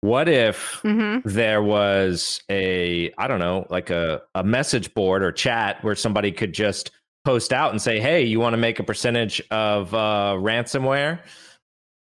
What 0.00 0.28
if 0.30 0.80
Mhm. 0.82 1.22
there 1.24 1.62
was 1.62 2.42
a 2.50 3.12
I 3.18 3.28
don't 3.28 3.38
know, 3.40 3.66
like 3.68 3.90
a, 3.90 4.22
a 4.34 4.42
message 4.42 4.94
board 4.94 5.22
or 5.22 5.30
chat 5.30 5.84
where 5.84 5.94
somebody 5.94 6.32
could 6.32 6.54
just 6.54 6.90
post 7.24 7.52
out 7.52 7.70
and 7.70 7.80
say, 7.80 8.00
"Hey, 8.00 8.24
you 8.24 8.40
want 8.40 8.54
to 8.54 8.58
make 8.58 8.78
a 8.78 8.84
percentage 8.84 9.42
of 9.50 9.92
uh, 9.94 10.36
ransomware 10.38 11.20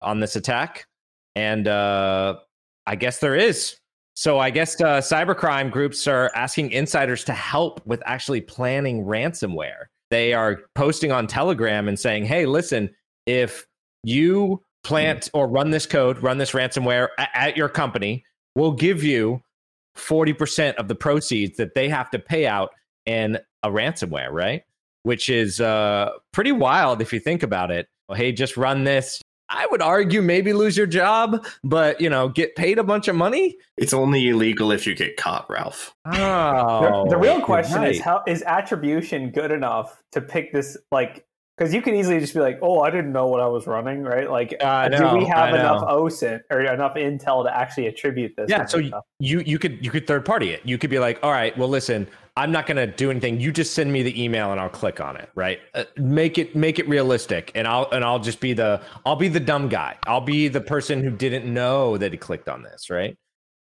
on 0.02 0.20
this 0.20 0.36
attack?" 0.36 0.86
And 1.36 1.68
uh, 1.68 2.38
I 2.86 2.96
guess 2.96 3.20
there 3.20 3.36
is. 3.36 3.78
So 4.16 4.38
I 4.38 4.52
guess 4.52 4.80
uh, 4.80 5.02
cybercrime 5.02 5.72
groups 5.72 6.08
are 6.08 6.32
asking 6.36 6.72
insiders 6.72 7.24
to 7.26 7.34
help 7.34 7.82
with 7.86 8.04
actually 8.06 8.42
planning 8.42 9.04
ransomware. 9.04 9.86
They 10.12 10.34
are 10.34 10.62
posting 10.76 11.12
on 11.12 11.28
Telegram 11.28 11.88
and 11.88 12.00
saying, 12.00 12.26
"Hey, 12.26 12.46
listen, 12.46 12.90
if 13.26 13.66
you 14.04 14.62
plant 14.84 15.30
or 15.34 15.48
run 15.48 15.72
this 15.72 15.86
code, 15.86 16.22
run 16.22 16.38
this 16.38 16.52
ransomware 16.52 17.08
at 17.18 17.58
your 17.58 17.70
company, 17.70 18.24
we'll 18.56 18.74
give 18.74 19.04
you 19.04 19.42
40% 19.98 20.76
of 20.76 20.88
the 20.88 20.96
proceeds 20.96 21.58
that 21.58 21.76
they 21.76 21.90
have 21.90 22.10
to 22.12 22.20
pay 22.20 22.46
out 22.46 22.72
in 23.06 23.38
a 23.64 23.70
ransomware, 23.70 24.32
right? 24.32 24.64
Which 25.04 25.30
is 25.30 25.62
uh, 25.62 26.12
pretty 26.32 26.52
wild 26.52 27.02
if 27.02 27.14
you 27.14 27.20
think 27.20 27.44
about 27.44 27.72
it. 27.72 27.88
Well, 28.08 28.18
hey, 28.18 28.32
just 28.32 28.58
run 28.58 28.84
this. 28.84 29.22
I 29.50 29.68
would 29.70 29.82
argue 29.82 30.22
maybe 30.22 30.52
lose 30.52 30.76
your 30.76 30.88
job, 30.88 31.46
but 31.64 32.02
you 32.02 32.10
know, 32.10 32.30
get 32.30 32.56
paid 32.56 32.80
a 32.80 32.84
bunch 32.84 33.08
of 33.08 33.16
money. 33.16 33.58
it's 33.78 33.94
only 33.94 34.28
illegal 34.30 34.72
if 34.72 34.88
you 34.88 34.96
get 34.96 35.16
caught, 35.18 35.46
Ralph. 35.50 35.94
Oh, 36.06 37.04
the, 37.04 37.12
the 37.12 37.18
real 37.18 37.38
you're 37.38 37.46
question 37.46 37.84
is 37.84 38.02
how 38.02 38.24
is 38.26 38.42
attribution 38.44 39.30
good 39.30 39.52
enough 39.52 40.02
to 40.14 40.22
pick 40.22 40.52
this 40.54 40.78
like 40.92 41.26
because 41.58 41.74
you 41.74 41.84
can 41.84 41.94
easily 41.94 42.20
just 42.20 42.34
be 42.34 42.40
like, 42.40 42.58
oh, 42.64 42.80
I 42.80 42.90
didn't 42.90 43.12
know 43.12 43.28
what 43.28 43.40
I 43.40 43.46
was 43.46 43.68
running, 43.68 44.02
right? 44.02 44.28
Like, 44.30 44.56
I 44.64 44.90
do 44.90 44.98
know, 44.98 45.16
we 45.16 45.26
have 45.26 45.50
I 45.50 45.52
know. 45.52 45.60
enough 45.60 45.84
OSINT 45.84 46.42
or 46.50 46.62
enough 46.62 46.96
intel 46.96 47.44
to 47.44 47.56
actually 47.56 47.86
attribute 47.88 48.36
this? 48.36 48.50
Yeah, 48.50 48.66
so 48.66 48.82
stuff? 48.82 49.04
you 49.20 49.42
you 49.42 49.60
could 49.60 49.84
you 49.86 49.92
could 49.92 50.08
third 50.08 50.26
party 50.26 50.50
it. 50.50 50.62
You 50.64 50.78
could 50.78 50.90
be 50.90 51.00
like, 51.00 51.20
all 51.22 51.32
right, 51.32 51.56
well, 51.58 51.70
listen, 51.70 52.08
I'm 52.36 52.52
not 52.52 52.66
going 52.66 52.78
to 52.78 52.88
do 52.88 53.12
anything. 53.12 53.40
You 53.40 53.52
just 53.52 53.74
send 53.74 53.94
me 53.94 54.02
the 54.02 54.22
email 54.22 54.52
and 54.52 54.60
I'll 54.60 54.70
click 54.70 55.00
on 55.00 55.16
it. 55.18 55.30
Right? 55.36 55.60
Uh, 55.74 55.84
make 55.98 56.38
it 56.38 56.56
make 56.56 56.80
it 56.80 56.88
realistic, 56.90 57.52
and 57.54 57.68
I'll 57.68 57.90
and 57.92 58.04
I'll 58.04 58.20
just 58.20 58.40
be 58.40 58.54
the 58.54 58.82
I'll 59.06 59.16
be 59.16 59.28
the 59.28 59.40
dumb 59.40 59.70
guy. 59.70 59.98
I'll 60.08 60.22
be 60.22 60.48
the 60.48 60.62
person 60.62 61.04
who 61.04 61.12
didn't 61.12 61.52
know 61.52 61.98
that 61.98 62.12
he 62.12 62.18
clicked 62.18 62.50
on 62.50 62.64
this. 62.64 62.90
Right? 62.90 63.18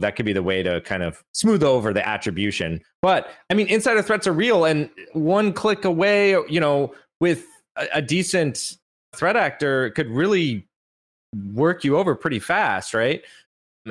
That 0.00 0.16
could 0.16 0.26
be 0.26 0.32
the 0.32 0.42
way 0.42 0.62
to 0.62 0.80
kind 0.82 1.02
of 1.02 1.22
smooth 1.32 1.62
over 1.62 1.92
the 1.92 2.06
attribution. 2.06 2.80
But 3.02 3.28
I 3.50 3.54
mean, 3.54 3.66
insider 3.68 4.02
threats 4.02 4.26
are 4.26 4.32
real, 4.32 4.64
and 4.64 4.88
one 5.12 5.52
click 5.52 5.84
away, 5.84 6.30
you 6.48 6.60
know, 6.60 6.94
with 7.20 7.44
a, 7.76 7.86
a 7.94 8.02
decent 8.02 8.76
threat 9.14 9.36
actor 9.36 9.90
could 9.90 10.08
really 10.08 10.66
work 11.52 11.84
you 11.84 11.96
over 11.96 12.14
pretty 12.14 12.38
fast, 12.38 12.94
right? 12.94 13.22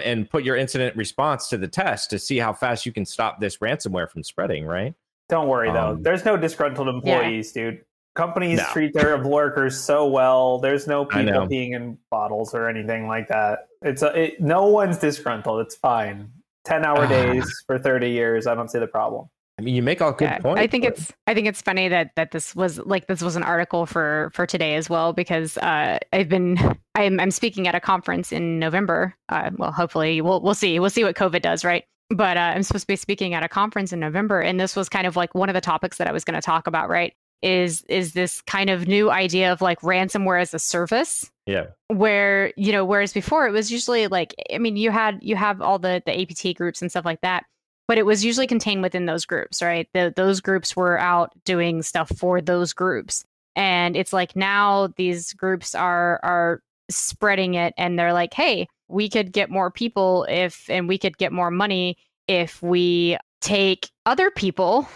And 0.03 0.29
put 0.29 0.43
your 0.43 0.56
incident 0.56 0.95
response 0.95 1.47
to 1.49 1.58
the 1.58 1.67
test 1.67 2.10
to 2.12 2.19
see 2.19 2.38
how 2.38 2.53
fast 2.53 2.86
you 2.86 2.91
can 2.91 3.06
stop 3.06 3.39
this 3.39 3.58
ransomware 3.58 4.10
from 4.10 4.23
spreading, 4.23 4.65
right? 4.65 4.93
Don't 5.29 5.47
worry 5.47 5.71
though. 5.71 5.91
Um, 5.91 6.03
There's 6.03 6.25
no 6.25 6.36
disgruntled 6.38 6.88
employees, 6.88 7.51
dude. 7.51 7.84
Companies 8.15 8.60
No. 8.60 8.65
treat 8.73 8.93
their 8.93 9.17
workers 9.23 9.79
so 9.79 10.08
well. 10.08 10.60
There's 10.60 10.86
no 10.88 11.03
I 11.12 11.19
people 11.23 11.23
know. 11.34 11.47
peeing 11.47 11.75
in 11.75 11.97
bottles 12.12 12.53
or 12.53 12.69
anything 12.69 13.08
like 13.08 13.27
that. 13.29 13.67
It's 13.82 14.03
a, 14.03 14.15
it, 14.25 14.41
no 14.41 14.67
one's 14.67 14.97
disgruntled. 14.99 15.62
It's 15.62 15.75
fine. 15.75 16.29
Ten 16.63 16.86
hour 16.86 17.06
Ah. 17.06 17.08
days 17.08 17.51
for 17.65 17.79
thirty 17.79 18.12
years. 18.12 18.45
I 18.47 18.53
don't 18.56 18.69
see 18.69 18.79
the 18.79 18.88
problem. 18.88 19.29
Mean, 19.63 19.76
you 19.76 19.82
make 19.84 20.02
all 20.02 20.12
good 20.12 20.26
Yeah, 20.26 20.39
points. 20.39 20.60
I 20.62 20.67
think 20.67 20.84
but- 20.84 20.93
it's 20.93 21.13
I 21.28 21.34
think 21.34 21.47
it's 21.47 21.62
funny 21.62 21.88
that 21.89 22.12
that 22.15 22.32
this 22.32 22.56
was 22.56 22.80
like 22.80 23.08
this 23.08 23.21
was 23.21 23.36
an 23.36 23.43
article 23.43 23.86
for 23.86 24.32
for 24.34 24.45
today 24.45 24.76
as 24.76 24.89
well 24.89 25.13
because 25.13 25.58
uh, 25.58 25.99
I've 26.12 26.30
been 26.30 26.58
I'm 26.95 27.19
I'm 27.19 27.32
speaking 27.32 27.67
at 27.67 27.76
a 27.76 27.80
conference 27.80 28.32
in 28.32 28.60
November. 28.60 29.15
Uh, 29.30 29.52
well, 29.58 29.71
hopefully 29.71 30.21
we'll 30.21 30.41
we'll 30.41 30.56
see 30.56 30.80
we'll 30.80 30.89
see 30.89 31.04
what 31.04 31.15
COVID 31.15 31.41
does, 31.41 31.63
right? 31.63 31.84
But 32.10 32.38
uh, 32.38 32.52
I'm 32.56 32.63
supposed 32.63 32.84
to 32.84 32.88
be 32.88 32.95
speaking 32.95 33.34
at 33.34 33.43
a 33.43 33.47
conference 33.47 33.91
in 33.93 33.99
November, 33.99 34.41
and 34.41 34.60
this 34.60 34.76
was 34.76 34.89
kind 34.89 35.08
of 35.08 35.15
like 35.15 35.34
one 35.34 35.49
of 35.49 35.54
the 35.56 35.62
topics 35.62 35.97
that 35.97 36.08
I 36.08 36.12
was 36.12 36.23
going 36.23 36.36
to 36.36 36.41
talk 36.41 36.67
about, 36.67 36.89
right? 36.89 37.13
Is 37.41 37.84
is 37.89 38.13
this 38.13 38.41
kind 38.41 38.69
of 38.69 38.88
new 38.88 39.10
idea 39.12 39.52
of 39.52 39.62
like 39.62 39.80
ransomware 39.82 40.39
as 40.41 40.54
a 40.54 40.60
service? 40.60 41.30
yeah, 41.45 41.65
where 41.88 42.54
you 42.56 42.71
know 42.71 42.86
whereas 42.86 43.12
before 43.12 43.45
it 43.47 43.52
was 43.52 43.69
usually 43.69 44.08
like 44.08 44.34
i 44.54 44.58
mean 44.58 44.78
you 44.78 44.91
had 44.91 45.19
you 45.21 45.36
have 45.36 45.62
all 45.62 45.78
the 45.78 46.02
the 46.06 46.21
apt 46.21 46.56
groups 46.56 46.82
and 46.82 46.89
stuff 46.89 47.04
like 47.04 47.19
that 47.19 47.43
but 47.88 47.98
it 47.98 48.06
was 48.06 48.24
usually 48.24 48.48
contained 48.48 48.82
within 48.82 49.06
those 49.06 49.26
groups 49.26 49.62
right? 49.62 49.88
The, 49.93 50.13
those 50.15 50.41
groups 50.41 50.76
were 50.76 51.00
out 51.00 51.32
doing 51.46 51.82
stuff 51.82 52.12
for 52.17 52.41
those 52.41 52.74
groups. 52.74 53.24
And 53.56 53.96
it's 53.96 54.13
like 54.13 54.36
now 54.36 54.88
these 54.98 55.34
groups 55.34 55.76
are 55.76 56.19
are 56.24 56.62
spreading 56.89 57.54
it 57.54 57.74
and 57.78 57.98
they're 57.98 58.13
like 58.13 58.34
hey 58.34 58.67
we 58.89 59.10
could 59.10 59.32
get 59.32 59.50
more 59.50 59.72
people 59.72 60.26
if 60.30 60.69
and 60.69 60.88
we 60.88 60.98
could 60.98 61.17
get 61.17 61.32
more 61.32 61.50
money 61.50 61.98
if 62.28 62.62
we 62.62 63.17
take 63.41 63.89
other 64.06 64.30
people 64.30 64.88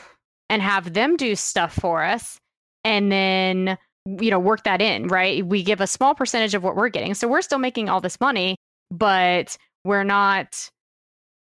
and 0.49 0.61
have 0.61 0.93
them 0.93 1.15
do 1.15 1.35
stuff 1.35 1.73
for 1.73 2.03
us 2.03 2.39
and 2.83 3.11
then 3.11 3.77
you 4.05 4.29
know 4.29 4.39
work 4.39 4.63
that 4.63 4.81
in 4.81 5.07
right? 5.07 5.45
We 5.45 5.63
give 5.63 5.81
a 5.81 5.87
small 5.87 6.15
percentage 6.15 6.53
of 6.53 6.63
what 6.63 6.75
we're 6.75 6.89
getting. 6.89 7.13
So 7.13 7.27
we're 7.27 7.41
still 7.41 7.59
making 7.59 7.89
all 7.89 8.01
this 8.01 8.19
money 8.19 8.57
but 8.91 9.57
we're 9.83 10.03
not 10.03 10.69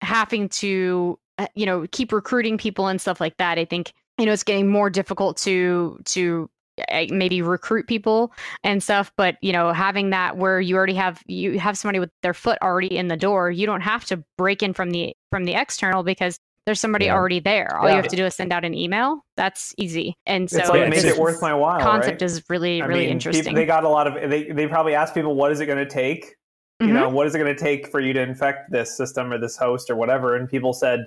having 0.01 0.49
to 0.49 1.17
you 1.56 1.65
know 1.65 1.86
keep 1.91 2.12
recruiting 2.12 2.58
people 2.58 2.88
and 2.88 3.00
stuff 3.02 3.19
like 3.19 3.36
that 3.38 3.58
i 3.58 3.65
think 3.65 3.93
you 4.17 4.26
know 4.26 4.32
it's 4.32 4.43
getting 4.43 4.69
more 4.69 4.89
difficult 4.89 5.38
to 5.38 6.00
to 6.06 6.50
uh, 6.91 7.06
maybe 7.10 7.41
recruit 7.41 7.88
people 7.88 8.32
and 8.63 8.82
stuff 8.84 9.12
but 9.17 9.38
you 9.41 9.52
know 9.54 9.71
having 9.74 10.10
that 10.10 10.38
where 10.38 10.60
you 10.60 10.76
already 10.76 10.93
have 10.93 11.21
you 11.28 11.60
have 11.60 11.78
somebody 11.78 12.00
with 12.00 12.10
their 12.21 12.34
foot 12.34 12.58
already 12.62 12.95
in 12.98 13.08
the 13.08 13.17
door 13.17 13.50
you 13.52 13.65
don't 13.65 13.82
have 13.82 14.06
to 14.06 14.24
break 14.38 14.62
in 14.63 14.74
from 14.74 14.91
the 14.91 15.13
from 15.31 15.46
the 15.46 15.54
external 15.54 16.04
because 16.04 16.38
there's 16.65 16.79
somebody 16.79 17.06
Yeah. 17.06 17.13
already 17.13 17.40
there 17.40 17.77
all 17.77 17.88
Yeah. 17.88 17.96
you 17.96 18.02
have 18.02 18.10
to 18.12 18.15
do 18.15 18.25
is 18.25 18.36
send 18.36 18.52
out 18.52 18.65
an 18.65 18.73
email 18.73 19.23
that's 19.38 19.73
easy 19.77 20.15
and 20.25 20.50
so 20.50 20.58
it's 20.58 20.69
like 20.69 20.81
it 20.81 20.90
made 20.90 21.04
this 21.04 21.15
it 21.15 21.17
worth 21.17 21.42
my 21.42 21.54
while. 21.54 21.79
concept 21.79 22.21
right? 22.21 22.25
is 22.25 22.44
really 22.50 22.81
I 22.81 22.86
really 22.86 23.02
mean, 23.04 23.10
interesting 23.12 23.44
People, 23.44 23.56
they 23.56 23.65
got 23.65 23.83
a 23.83 23.90
lot 23.90 24.08
of. 24.08 24.29
They 24.29 24.52
they 24.52 24.67
probably 24.67 24.96
asked 24.96 25.13
people, 25.13 25.36
"What 25.36 25.52
is 25.52 25.60
it 25.60 25.65
going 25.65 25.77
to 25.77 25.90
take? 25.90 26.36
You 26.81 26.88
Mhm. 26.88 26.94
know, 26.94 27.10
what 27.10 27.25
is 27.27 27.36
it 27.36 27.40
going 27.40 27.56
to 27.56 27.62
take 27.62 27.88
for 27.88 28.00
you 28.02 28.12
to 28.13 28.21
infect 28.21 28.71
this 28.71 28.98
system 28.98 29.31
or 29.31 29.38
this 29.38 29.56
host 29.56 29.90
or 29.90 29.96
whatever?" 29.96 30.36
And 30.36 30.50
people 30.50 30.73
said, 30.73 31.06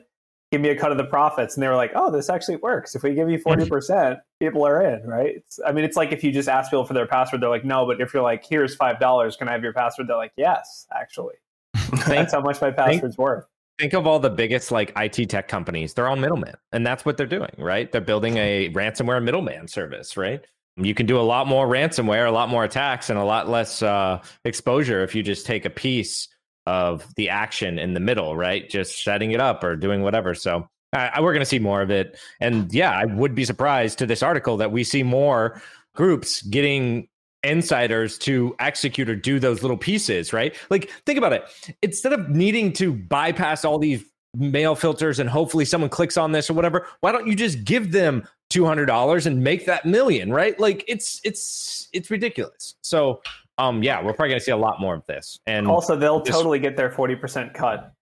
"Give 0.50 0.60
me 0.60 0.68
a 0.70 0.76
cut 0.76 0.92
of 0.92 0.98
the 0.98 1.04
profits." 1.04 1.54
And 1.54 1.62
they 1.62 1.68
were 1.68 1.76
like, 1.76 1.92
"Oh, 1.94 2.10
this 2.10 2.28
actually 2.30 2.56
works. 2.56 2.94
If 2.94 3.02
we 3.02 3.14
give 3.14 3.30
you 3.30 3.38
forty 3.38 3.68
percent, 3.68 4.18
people 4.40 4.66
are 4.66 4.82
in." 4.82 5.06
Right? 5.06 5.36
It's, 5.36 5.60
I 5.66 5.72
mean, 5.72 5.84
it's 5.84 5.96
like 5.96 6.12
if 6.12 6.22
you 6.24 6.32
just 6.32 6.48
ask 6.48 6.70
people 6.70 6.84
for 6.84 6.94
their 6.94 7.06
password, 7.06 7.42
they're 7.42 7.48
like, 7.48 7.64
"No." 7.64 7.86
But 7.86 8.00
if 8.00 8.12
you're 8.14 8.22
like, 8.22 8.44
"Here's 8.46 8.74
five 8.74 9.00
dollars. 9.00 9.36
Can 9.36 9.48
I 9.48 9.52
have 9.52 9.62
your 9.62 9.72
password?" 9.72 10.08
They're 10.08 10.16
like, 10.16 10.32
"Yes, 10.36 10.86
actually." 10.94 11.34
think, 11.76 12.04
That's 12.06 12.32
how 12.32 12.40
much 12.40 12.60
my 12.60 12.70
password's 12.70 13.18
worth. 13.18 13.44
think 13.78 13.92
of 13.92 14.06
all 14.06 14.18
the 14.18 14.30
biggest 14.30 14.70
like 14.70 14.92
IT 14.96 15.28
tech 15.28 15.48
companies. 15.48 15.94
They're 15.94 16.08
all 16.08 16.16
middlemen, 16.16 16.54
and 16.72 16.86
that's 16.86 17.04
what 17.04 17.16
they're 17.16 17.26
doing, 17.26 17.52
right? 17.58 17.90
They're 17.90 18.00
building 18.00 18.36
a 18.36 18.70
ransomware 18.70 19.22
middleman 19.22 19.68
service, 19.68 20.16
right? 20.16 20.44
you 20.80 20.94
can 20.94 21.06
do 21.06 21.18
a 21.18 21.22
lot 21.22 21.46
more 21.46 21.66
ransomware, 21.66 22.26
a 22.26 22.30
lot 22.30 22.48
more 22.48 22.64
attacks, 22.64 23.10
and 23.10 23.18
a 23.18 23.24
lot 23.24 23.48
less 23.48 23.82
uh, 23.82 24.22
exposure 24.44 25.02
if 25.02 25.14
you 25.14 25.22
just 25.22 25.44
take 25.44 25.64
a 25.64 25.70
piece 25.70 26.28
of 26.68 27.14
the 27.14 27.30
action 27.30 27.78
in 27.78 27.94
the 27.94 28.00
middle, 28.00 28.36
right? 28.36 28.68
Just 28.68 29.02
setting 29.02 29.30
it 29.32 29.40
up 29.40 29.64
or 29.64 29.74
doing 29.74 30.02
whatever. 30.02 30.34
So 30.34 30.68
we're 30.92 31.32
going 31.32 31.38
to 31.38 31.46
see 31.46 31.58
more 31.58 31.80
of 31.80 31.90
it. 31.90 32.18
And 32.40 32.70
yeah, 32.74 32.90
I 32.90 33.06
would 33.06 33.34
be 33.34 33.46
surprised 33.46 33.96
to 33.98 34.06
this 34.06 34.22
article 34.22 34.58
that 34.58 34.70
we 34.70 34.84
see 34.84 35.02
more 35.02 35.62
groups 35.94 36.42
getting 36.42 37.08
insiders 37.42 38.18
to 38.18 38.54
execute 38.58 39.08
or 39.08 39.16
do 39.16 39.38
those 39.38 39.62
little 39.62 39.78
pieces, 39.78 40.34
right? 40.34 40.54
Like, 40.68 40.90
think 41.06 41.16
about 41.16 41.32
it. 41.32 41.44
Instead 41.82 42.12
of 42.12 42.28
needing 42.28 42.74
to 42.74 42.92
bypass 42.92 43.64
all 43.64 43.78
these 43.78 44.04
mail 44.36 44.74
filters 44.74 45.18
and 45.18 45.30
hopefully 45.30 45.64
someone 45.64 45.88
clicks 45.88 46.18
on 46.18 46.32
this 46.32 46.50
or 46.50 46.52
whatever, 46.52 46.86
why 47.00 47.12
don't 47.12 47.26
you 47.26 47.34
just 47.34 47.64
give 47.64 47.92
them 47.92 48.28
$200 48.50 49.24
and 49.24 49.42
make 49.42 49.64
that 49.64 49.86
million, 49.86 50.30
right? 50.30 50.60
Like 50.60 50.84
it's 50.86 51.18
it's 51.24 51.88
it's 51.94 52.10
ridiculous. 52.10 52.74
So, 52.82 53.22
um 53.58 53.82
yeah, 53.82 54.02
we're 54.02 54.12
probably 54.12 54.30
going 54.30 54.40
to 54.40 54.44
see 54.44 54.52
a 54.52 54.56
lot 54.56 54.80
more 54.80 54.94
of 54.94 55.06
this. 55.06 55.38
And 55.46 55.66
also 55.66 55.96
they'll 55.96 56.22
just, 56.22 56.36
totally 56.36 56.58
get 56.58 56.76
their 56.76 56.90
40% 56.90 57.54
cut. 57.54 57.92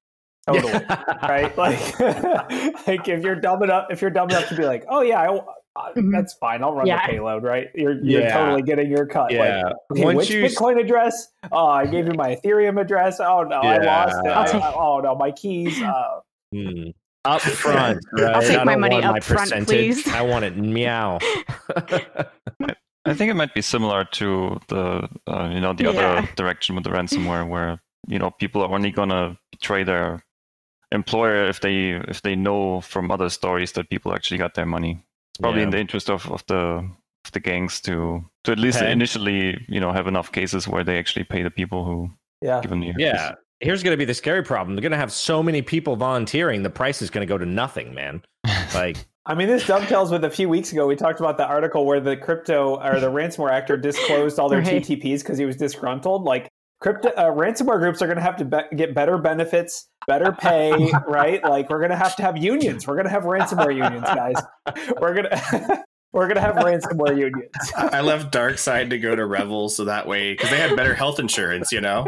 Totally. 0.47 0.73
right? 1.23 1.57
Like 1.59 1.99
like 2.87 3.09
if 3.09 3.25
you're 3.25 3.35
dumb 3.37 3.63
enough 3.63 3.87
if 3.91 4.01
you're 4.01 4.11
dumb 4.11 4.31
enough 4.31 4.49
to 4.49 4.57
be 4.57 4.65
like, 4.65 4.85
"Oh 4.89 5.03
yeah, 5.03 5.21
I, 5.77 5.91
mm-hmm. 5.91 6.11
that's 6.11 6.35
fine. 6.35 6.63
I'll 6.63 6.75
run 6.75 6.87
yeah. 6.87 7.07
the 7.07 7.13
payload, 7.13 7.43
right? 7.43 7.69
You're 7.75 8.03
you're 8.03 8.23
yeah. 8.23 8.37
totally 8.37 8.63
getting 8.63 8.91
your 8.91 9.07
cut. 9.07 9.33
Yeah. 9.33 9.63
Like, 9.63 9.75
okay, 9.93 10.05
Once 10.05 10.17
which 10.19 10.31
you... 10.31 10.45
Bitcoin 10.45 10.81
address? 10.81 11.29
Oh, 11.53 11.67
I 11.67 11.87
gave 11.87 12.07
you 12.07 12.15
my 12.15 12.37
Ethereum 12.37 12.81
address. 12.81 13.21
Oh 13.21 13.43
no, 13.43 13.61
yeah. 13.63 13.69
I 13.71 13.79
lost 13.79 14.17
it. 14.25 14.29
I, 14.29 14.59
I, 14.59 14.75
oh 14.75 15.01
no, 15.01 15.15
my 15.15 15.33
keys. 15.33 15.81
Uh, 15.81 16.21
hmm. 16.53 16.91
Up 17.25 17.41
front, 17.43 17.99
right? 18.13 18.37
I'll 18.37 18.43
take 18.43 18.65
my 18.65 18.77
money 18.77 19.03
up 19.03 19.13
my 19.13 19.21
front, 19.21 19.67
please. 19.67 20.07
I 20.07 20.23
want 20.23 20.45
it 20.45 20.57
meow. 20.57 21.19
I 23.07 23.15
think 23.15 23.31
it 23.31 23.35
might 23.35 23.55
be 23.55 23.63
similar 23.63 24.05
to 24.05 24.61
the 24.69 25.09
uh, 25.27 25.49
you 25.53 25.61
know 25.61 25.73
the 25.73 25.89
other 25.89 26.29
direction 26.35 26.75
with 26.75 26.85
the 26.85 26.91
ransomware, 26.91 27.49
where 27.53 27.81
you 28.09 28.19
know 28.19 28.31
people 28.31 28.63
are 28.63 28.75
only 28.75 28.91
gonna 28.91 29.39
betray 29.53 29.85
their 29.85 30.25
employer 30.93 31.45
if 31.47 31.61
they 31.61 31.91
if 32.09 32.23
they 32.23 32.35
know 32.35 32.81
from 32.81 33.11
other 33.11 33.29
stories 33.29 33.73
that 33.73 33.89
people 33.91 34.13
actually 34.13 34.39
got 34.39 34.55
their 34.55 34.67
money. 34.67 35.03
It's 35.31 35.41
probably 35.41 35.61
yeah. 35.61 35.67
in 35.67 35.71
the 35.71 35.79
interest 35.79 36.11
of, 36.11 36.31
of 36.31 36.45
the 36.47 36.89
of 37.25 37.33
the 37.33 37.41
gangs 37.41 37.81
to 37.83 38.25
to 38.45 38.53
at 38.53 38.59
least 38.59 38.83
initially 38.83 39.65
you 39.69 39.81
know 39.81 39.93
have 39.93 40.07
enough 40.07 40.33
cases 40.33 40.67
where 40.67 40.85
they 40.85 40.99
actually 40.99 41.25
pay 41.25 41.43
the 41.43 41.51
people 41.51 41.85
who 41.85 42.11
yeah 42.43 42.61
give 42.61 42.71
them 42.71 42.81
the 42.81 42.93
yeah. 42.99 43.35
Here's 43.61 43.83
going 43.83 43.95
to 43.95 43.97
be 43.97 44.05
the 44.05 44.13
scary 44.13 44.43
problem. 44.43 44.77
They're 44.77 44.83
going 44.83 44.93
to 44.93 44.99
have 44.99 45.11
so 45.11 45.43
many 45.43 45.63
people 45.63 45.97
volunteering, 45.97 46.63
the 46.63 46.69
price 46.69 47.01
is 47.01 47.09
going 47.09 47.27
to 47.27 47.29
go 47.29 47.39
to 47.39 47.47
nothing, 47.47 47.95
man. 47.95 48.23
Like. 48.75 48.99
I 49.29 49.35
mean, 49.35 49.49
this 49.49 49.67
dovetails 49.67 50.13
with 50.13 50.25
a 50.25 50.31
few 50.31 50.49
weeks 50.49 50.73
ago. 50.73 50.87
We 50.87 50.95
talked 50.95 51.19
about 51.19 51.37
the 51.37 51.47
article 51.47 51.85
where 51.85 51.99
the 51.99 52.17
crypto 52.17 52.81
or 52.81 53.01
the 53.01 53.11
ransomware 53.11 53.51
actor 53.51 53.77
disclosed 53.77 54.39
all 54.39 54.49
their 54.49 54.61
right. 54.61 54.83
TTPs 54.83 55.19
because 55.19 55.37
he 55.37 55.45
was 55.45 55.57
disgruntled. 55.57 56.23
Like, 56.23 56.49
crypto 56.81 57.09
uh, 57.09 57.25
ransomware 57.25 57.79
groups 57.79 58.01
are 58.03 58.07
going 58.07 58.19
to 58.19 58.23
have 58.23 58.37
to 58.37 58.45
be- 58.45 58.77
get 58.77 58.95
better 58.95 59.19
benefits, 59.19 59.89
better 60.07 60.33
pay, 60.33 60.93
right? 61.09 61.43
Like 61.43 61.71
we're 61.71 61.79
going 61.79 61.91
to 61.91 61.97
have 61.97 62.15
to 62.17 62.23
have 62.23 62.37
unions. 62.37 62.87
We're 62.87 62.95
going 62.95 63.07
to 63.07 63.11
have 63.11 63.25
ransomware 63.25 63.75
unions, 63.75 64.05
guys. 64.05 64.37
We're 65.01 65.15
going 65.15 65.25
to 65.31 65.85
we're 66.13 66.29
going 66.29 66.37
to 66.37 66.41
have 66.41 66.55
ransomware 66.55 67.19
unions. 67.19 67.53
I 67.77 68.01
left 68.01 68.33
DarkSide 68.33 68.89
to 68.89 68.99
go 68.99 69.15
to 69.15 69.27
REvil 69.27 69.69
so 69.69 69.85
that 69.85 70.09
way 70.09 70.33
because 70.33 70.49
they 70.49 70.57
had 70.57 70.75
better 70.75 70.95
health 70.95 71.19
insurance, 71.19 71.73
you 71.73 71.83
know, 71.83 72.07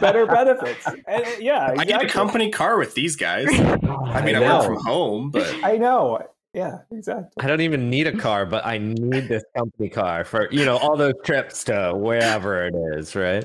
better 0.00 0.24
benefits. 0.24 0.86
And, 0.86 1.26
yeah, 1.40 1.72
exactly. 1.72 1.78
I 1.78 1.84
get 1.84 2.04
a 2.04 2.08
company 2.08 2.50
car 2.50 2.78
with 2.78 2.94
these 2.94 3.16
guys. 3.16 3.48
I 3.48 4.22
mean, 4.24 4.36
I, 4.36 4.44
I 4.44 4.58
work 4.58 4.64
from 4.64 4.84
home, 4.84 5.30
but 5.32 5.52
I 5.64 5.78
know. 5.78 6.24
Yeah, 6.54 6.78
exactly. 6.92 7.42
I 7.42 7.48
don't 7.48 7.60
even 7.60 7.90
need 7.90 8.06
a 8.06 8.16
car, 8.16 8.46
but 8.46 8.64
I 8.64 8.78
need 8.78 9.28
this 9.28 9.42
company 9.56 9.88
car 9.88 10.24
for 10.24 10.48
you 10.52 10.64
know 10.64 10.76
all 10.76 10.96
those 10.96 11.14
trips 11.24 11.64
to 11.64 11.92
wherever 11.96 12.66
it 12.66 12.74
is, 12.96 13.16
right? 13.16 13.44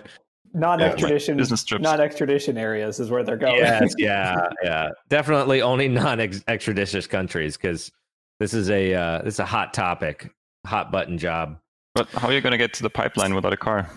non-extradition 0.53 1.38
yeah, 1.38 1.78
non-extradition 1.80 2.57
areas 2.57 2.99
is 2.99 3.10
where 3.10 3.24
they're 3.24 3.38
going. 3.38 3.57
Yes, 3.57 3.93
yeah, 3.97 4.47
yeah, 4.64 4.89
definitely 5.10 5.62
only 5.62 5.88
non-extradition 5.88 7.01
countries 7.03 7.57
because 7.57 7.91
this 8.39 8.53
is 8.53 8.70
a 8.70 8.93
uh, 8.93 9.22
this 9.24 9.36
is 9.36 9.39
a 9.39 9.45
hot 9.45 9.74
topic, 9.74 10.32
hot 10.66 10.91
button 10.91 11.18
job. 11.18 11.60
But 11.95 12.10
how 12.10 12.28
are 12.28 12.34
you 12.34 12.41
going 12.41 12.51
to 12.51 12.57
get 12.57 12.74
to 12.74 12.84
the 12.84 12.89
pipeline 12.89 13.34
without 13.36 13.53
a 13.53 13.57
car? 13.57 13.89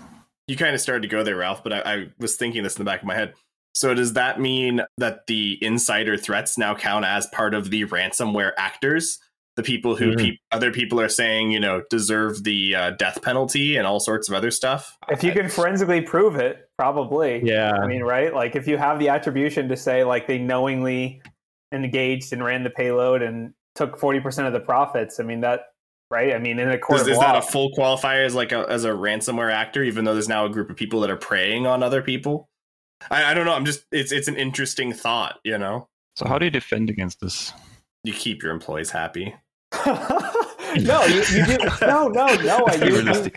You 0.48 0.56
kind 0.56 0.74
of 0.74 0.80
started 0.80 1.02
to 1.02 1.08
go 1.08 1.22
there, 1.22 1.36
Ralph. 1.36 1.62
But 1.62 1.72
I, 1.72 1.80
I 1.80 2.06
was 2.18 2.36
thinking 2.36 2.62
this 2.62 2.76
in 2.76 2.80
the 2.80 2.90
back 2.90 3.00
of 3.00 3.06
my 3.06 3.14
head. 3.14 3.34
So 3.74 3.94
does 3.94 4.12
that 4.14 4.40
mean 4.40 4.82
that 4.98 5.26
the 5.26 5.58
insider 5.62 6.16
threats 6.16 6.58
now 6.58 6.74
count 6.74 7.04
as 7.04 7.26
part 7.28 7.54
of 7.54 7.70
the 7.70 7.84
ransomware 7.86 8.52
actors? 8.56 9.18
the 9.56 9.62
people 9.62 9.96
who 9.96 10.12
mm. 10.12 10.18
pe- 10.18 10.36
other 10.50 10.70
people 10.70 11.00
are 11.00 11.08
saying 11.08 11.50
you 11.50 11.60
know 11.60 11.82
deserve 11.90 12.42
the 12.44 12.74
uh, 12.74 12.90
death 12.92 13.22
penalty 13.22 13.76
and 13.76 13.86
all 13.86 14.00
sorts 14.00 14.28
of 14.28 14.34
other 14.34 14.50
stuff? 14.50 14.96
If 15.08 15.22
you 15.22 15.32
can 15.32 15.48
forensically 15.48 16.00
prove 16.00 16.36
it 16.36 16.68
probably. 16.78 17.42
Yeah. 17.44 17.72
I 17.72 17.86
mean 17.86 18.02
right? 18.02 18.34
Like 18.34 18.56
if 18.56 18.66
you 18.66 18.78
have 18.78 18.98
the 18.98 19.08
attribution 19.08 19.68
to 19.68 19.76
say 19.76 20.04
like 20.04 20.26
they 20.26 20.38
knowingly 20.38 21.22
engaged 21.72 22.32
and 22.32 22.44
ran 22.44 22.64
the 22.64 22.70
payload 22.70 23.22
and 23.22 23.54
took 23.74 23.98
40% 23.98 24.46
of 24.46 24.52
the 24.52 24.60
profits 24.60 25.18
i 25.18 25.22
mean 25.22 25.40
that 25.40 25.62
right? 26.10 26.34
I 26.34 26.38
mean 26.38 26.58
in 26.58 26.68
a 26.68 26.76
court 26.76 27.00
is, 27.00 27.08
is 27.08 27.18
that 27.18 27.36
a 27.36 27.40
full 27.40 27.72
qualifier 27.72 28.26
as 28.26 28.34
like 28.34 28.52
a, 28.52 28.66
as 28.68 28.84
a 28.84 28.90
ransomware 28.90 29.50
actor 29.50 29.82
even 29.82 30.04
though 30.04 30.12
there's 30.12 30.28
now 30.28 30.44
a 30.44 30.50
group 30.50 30.68
of 30.68 30.76
people 30.76 31.00
that 31.00 31.10
are 31.10 31.16
preying 31.16 31.66
on 31.66 31.82
other 31.82 32.02
people 32.02 32.50
I, 33.10 33.30
I 33.30 33.34
don't 33.34 33.46
know 33.46 33.54
i'm 33.54 33.64
just 33.64 33.84
it's 33.92 34.12
it's 34.12 34.28
an 34.28 34.36
interesting 34.36 34.92
thought 34.92 35.38
you 35.44 35.58
know 35.58 35.88
so 36.16 36.26
how 36.26 36.38
do 36.38 36.44
you 36.44 36.50
defend 36.50 36.90
against 36.90 37.20
this 37.20 37.52
you 38.04 38.12
keep 38.12 38.42
your 38.42 38.52
employees 38.52 38.90
happy. 38.90 39.34
no, 39.86 41.04
you, 41.06 41.22
you 41.32 41.46
do. 41.46 41.58
No, 41.82 42.08
no, 42.08 42.26
no. 42.36 42.66
You, 42.84 43.00
you, 43.00 43.30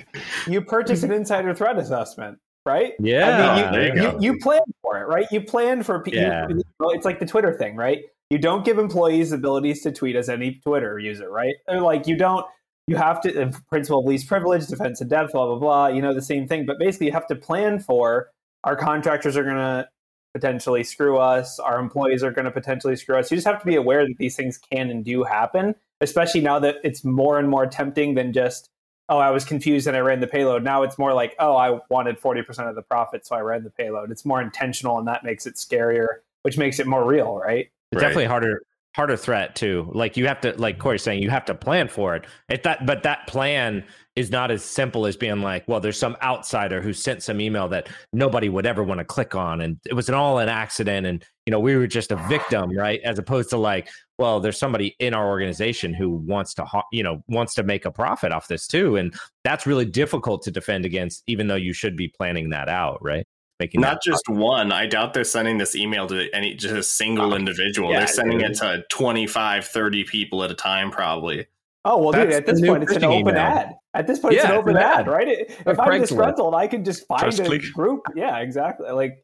you, 0.48 0.62
purchase 0.62 1.04
an 1.04 1.12
insider 1.12 1.54
threat 1.54 1.78
assessment, 1.78 2.40
right? 2.66 2.94
Yeah. 3.00 3.70
I 3.72 3.72
mean, 3.72 3.96
you, 3.96 4.02
you, 4.02 4.18
you, 4.20 4.40
plan 4.40 4.62
for 4.82 5.00
it, 5.00 5.06
right? 5.06 5.28
You 5.32 5.42
plan 5.42 5.84
for 5.84 6.02
people. 6.02 6.22
Yeah. 6.22 6.48
it's 6.82 7.06
like 7.06 7.20
the 7.20 7.26
Twitter 7.26 7.54
thing, 7.54 7.76
right? 7.76 8.02
You 8.32 8.40
don't 8.40 8.66
give 8.66 8.80
employees 8.80 9.32
abilities 9.32 9.84
to 9.84 9.92
tweet 9.92 10.16
as 10.16 10.30
any 10.30 10.60
Twitter 10.66 10.98
user, 10.98 11.30
right? 11.30 11.56
Or 11.68 11.80
like 11.82 12.08
you 12.08 12.18
don't. 12.18 12.46
You 12.88 12.98
have 12.98 13.20
to 13.22 13.52
principle 13.70 14.00
of 14.00 14.06
least 14.06 14.28
privilege, 14.28 14.68
defense 14.68 15.02
and 15.02 15.10
depth, 15.10 15.32
blah 15.32 15.46
blah 15.48 15.58
blah. 15.58 15.88
You 15.88 16.02
know 16.02 16.14
the 16.14 16.22
same 16.22 16.48
thing, 16.48 16.66
but 16.66 16.78
basically 16.80 17.08
you 17.08 17.14
have 17.14 17.28
to 17.28 17.36
plan 17.36 17.80
for 17.80 18.28
our 18.66 18.76
contractors 18.76 19.38
are 19.38 19.44
going 19.44 19.56
to 19.56 19.88
potentially 20.34 20.84
screw 20.84 21.18
us. 21.18 21.60
Our 21.60 21.80
employees 21.80 22.24
are 22.24 22.32
going 22.32 22.46
to 22.46 22.52
potentially 22.52 22.98
screw 22.98 23.18
us. 23.18 23.32
You 23.32 23.38
just 23.38 23.48
have 23.48 23.60
to 23.62 23.66
be 23.66 23.76
aware 23.76 24.06
that 24.06 24.18
these 24.18 24.36
things 24.36 24.58
can 24.58 24.90
and 24.90 25.06
do 25.06 25.24
happen, 25.24 25.76
especially 26.02 26.42
now 26.42 26.60
that 26.60 26.76
it's 26.84 27.06
more 27.06 27.40
and 27.40 27.48
more 27.48 27.66
tempting 27.66 28.16
than 28.16 28.34
just, 28.34 28.70
oh, 29.08 29.18
I 29.18 29.32
was 29.32 29.46
confused 29.46 29.88
and 29.88 29.96
I 29.96 30.02
ran 30.02 30.20
the 30.20 30.28
payload. 30.28 30.64
Now 30.64 30.84
it's 30.84 30.98
more 30.98 31.14
like, 31.14 31.36
oh, 31.40 31.56
I 31.56 31.80
wanted 31.90 32.20
40% 32.20 32.68
of 32.68 32.76
the 32.76 32.82
profit, 32.82 33.26
so 33.26 33.36
I 33.36 33.40
ran 33.40 33.64
the 33.64 33.70
payload. 33.70 34.12
It's 34.12 34.26
more 34.26 34.42
intentional 34.42 34.98
and 34.98 35.08
that 35.08 35.24
makes 35.24 35.46
it 35.46 35.56
scarier, 35.56 36.08
which 36.42 36.58
makes 36.58 36.80
it 36.80 36.88
more 36.88 37.06
real, 37.06 37.38
right? 37.38 37.70
It's 37.92 38.02
right. 38.02 38.02
definitely 38.02 38.26
harder 38.26 38.62
harder 38.96 39.18
threat 39.18 39.56
too. 39.56 39.90
Like 39.94 40.16
you 40.16 40.26
have 40.28 40.40
to, 40.42 40.54
like 40.54 40.80
Corey's 40.80 41.04
saying, 41.04 41.22
you 41.22 41.30
have 41.30 41.44
to 41.46 41.54
plan 41.54 41.90
for 41.90 42.16
it. 42.16 42.26
If 42.48 42.64
that, 42.64 42.86
but 42.86 43.04
that 43.04 43.28
plan 43.28 43.84
is 44.16 44.32
not 44.32 44.50
as 44.50 44.64
simple 44.64 45.06
as 45.06 45.18
being 45.18 45.42
like, 45.42 45.68
well, 45.68 45.80
there's 45.80 46.00
some 46.00 46.16
outsider 46.22 46.82
who 46.82 46.94
sent 46.94 47.22
some 47.22 47.42
email 47.42 47.68
that 47.68 47.90
nobody 48.14 48.48
would 48.48 48.66
ever 48.66 48.84
want 48.84 49.00
to 49.00 49.06
click 49.06 49.36
on, 49.36 49.62
and 49.62 49.78
it 49.86 49.94
was 49.94 50.08
an 50.10 50.16
all 50.16 50.40
an 50.40 50.50
accident, 50.50 51.06
and 51.06 51.24
you 51.46 51.52
know 51.52 51.60
we 51.60 51.76
were 51.76 51.88
just 51.88 52.12
a 52.12 52.16
victim, 52.28 52.76
right? 52.78 53.02
As 53.04 53.20
opposed 53.20 53.50
to 53.50 53.58
like, 53.58 53.90
well, 54.18 54.40
there's 54.40 54.58
somebody 54.58 54.96
in 55.00 55.14
our 55.14 55.28
organization 55.28 55.94
who 55.94 56.10
wants 56.10 56.54
to, 56.56 56.66
you 56.92 57.04
know, 57.04 57.24
wants 57.28 57.54
to 57.56 57.64
make 57.64 57.86
a 57.86 57.92
profit 57.92 58.32
off 58.32 58.48
this 58.48 58.68
too, 58.68 58.96
and 58.96 59.14
that's 59.44 59.66
really 59.66 59.86
difficult 59.86 60.44
to 60.44 60.52
defend 60.52 60.86
against, 60.86 61.24
even 61.28 61.48
though 61.48 61.56
you 61.56 61.74
should 61.74 61.98
be 61.98 62.08
planning 62.08 62.50
that 62.50 62.70
out, 62.70 63.00
right? 63.02 63.26
making 63.60 63.82
not 63.82 64.02
just 64.02 64.28
one. 64.28 64.72
I 64.72 64.86
doubt 64.86 65.14
they're 65.14 65.24
sending 65.24 65.58
this 65.58 65.76
email 65.76 66.08
to 66.08 66.30
any 66.34 66.56
just 66.56 66.74
a 66.74 66.84
single 66.84 67.34
oh, 67.34 67.36
individual. 67.36 67.92
Yeah, 67.92 68.00
they're 68.00 68.08
sending 68.08 68.42
it 68.42 68.56
to 68.58 68.84
25 68.90 69.66
30 69.66 70.04
people 70.06 70.44
at 70.44 70.52
a 70.52 70.56
time 70.56 70.92
probably. 70.92 71.48
Oh 71.84 71.98
well 71.98 72.12
That's 72.12 72.26
dude 72.26 72.34
at 72.34 72.46
this 72.46 72.62
point 72.62 72.84
it's 72.84 72.94
an 72.94 73.04
open 73.04 73.30
email. 73.30 73.38
ad 73.38 73.74
at 73.96 74.08
this 74.08 74.20
point 74.20 74.36
yeah, 74.36 74.42
it's 74.42 74.50
an 74.50 74.56
open 74.58 74.78
ad, 74.78 75.00
ad 75.00 75.08
right? 75.08 75.28
If 75.28 75.80
i'm 75.80 76.00
disgruntled 76.00 76.54
i 76.54 76.68
can 76.68 76.84
just 76.84 77.08
find 77.08 77.22
Trust 77.22 77.40
a 77.40 77.46
click. 77.46 77.64
group. 77.74 78.02
Yeah 78.16 78.38
exactly. 78.40 78.90
Like 78.92 79.24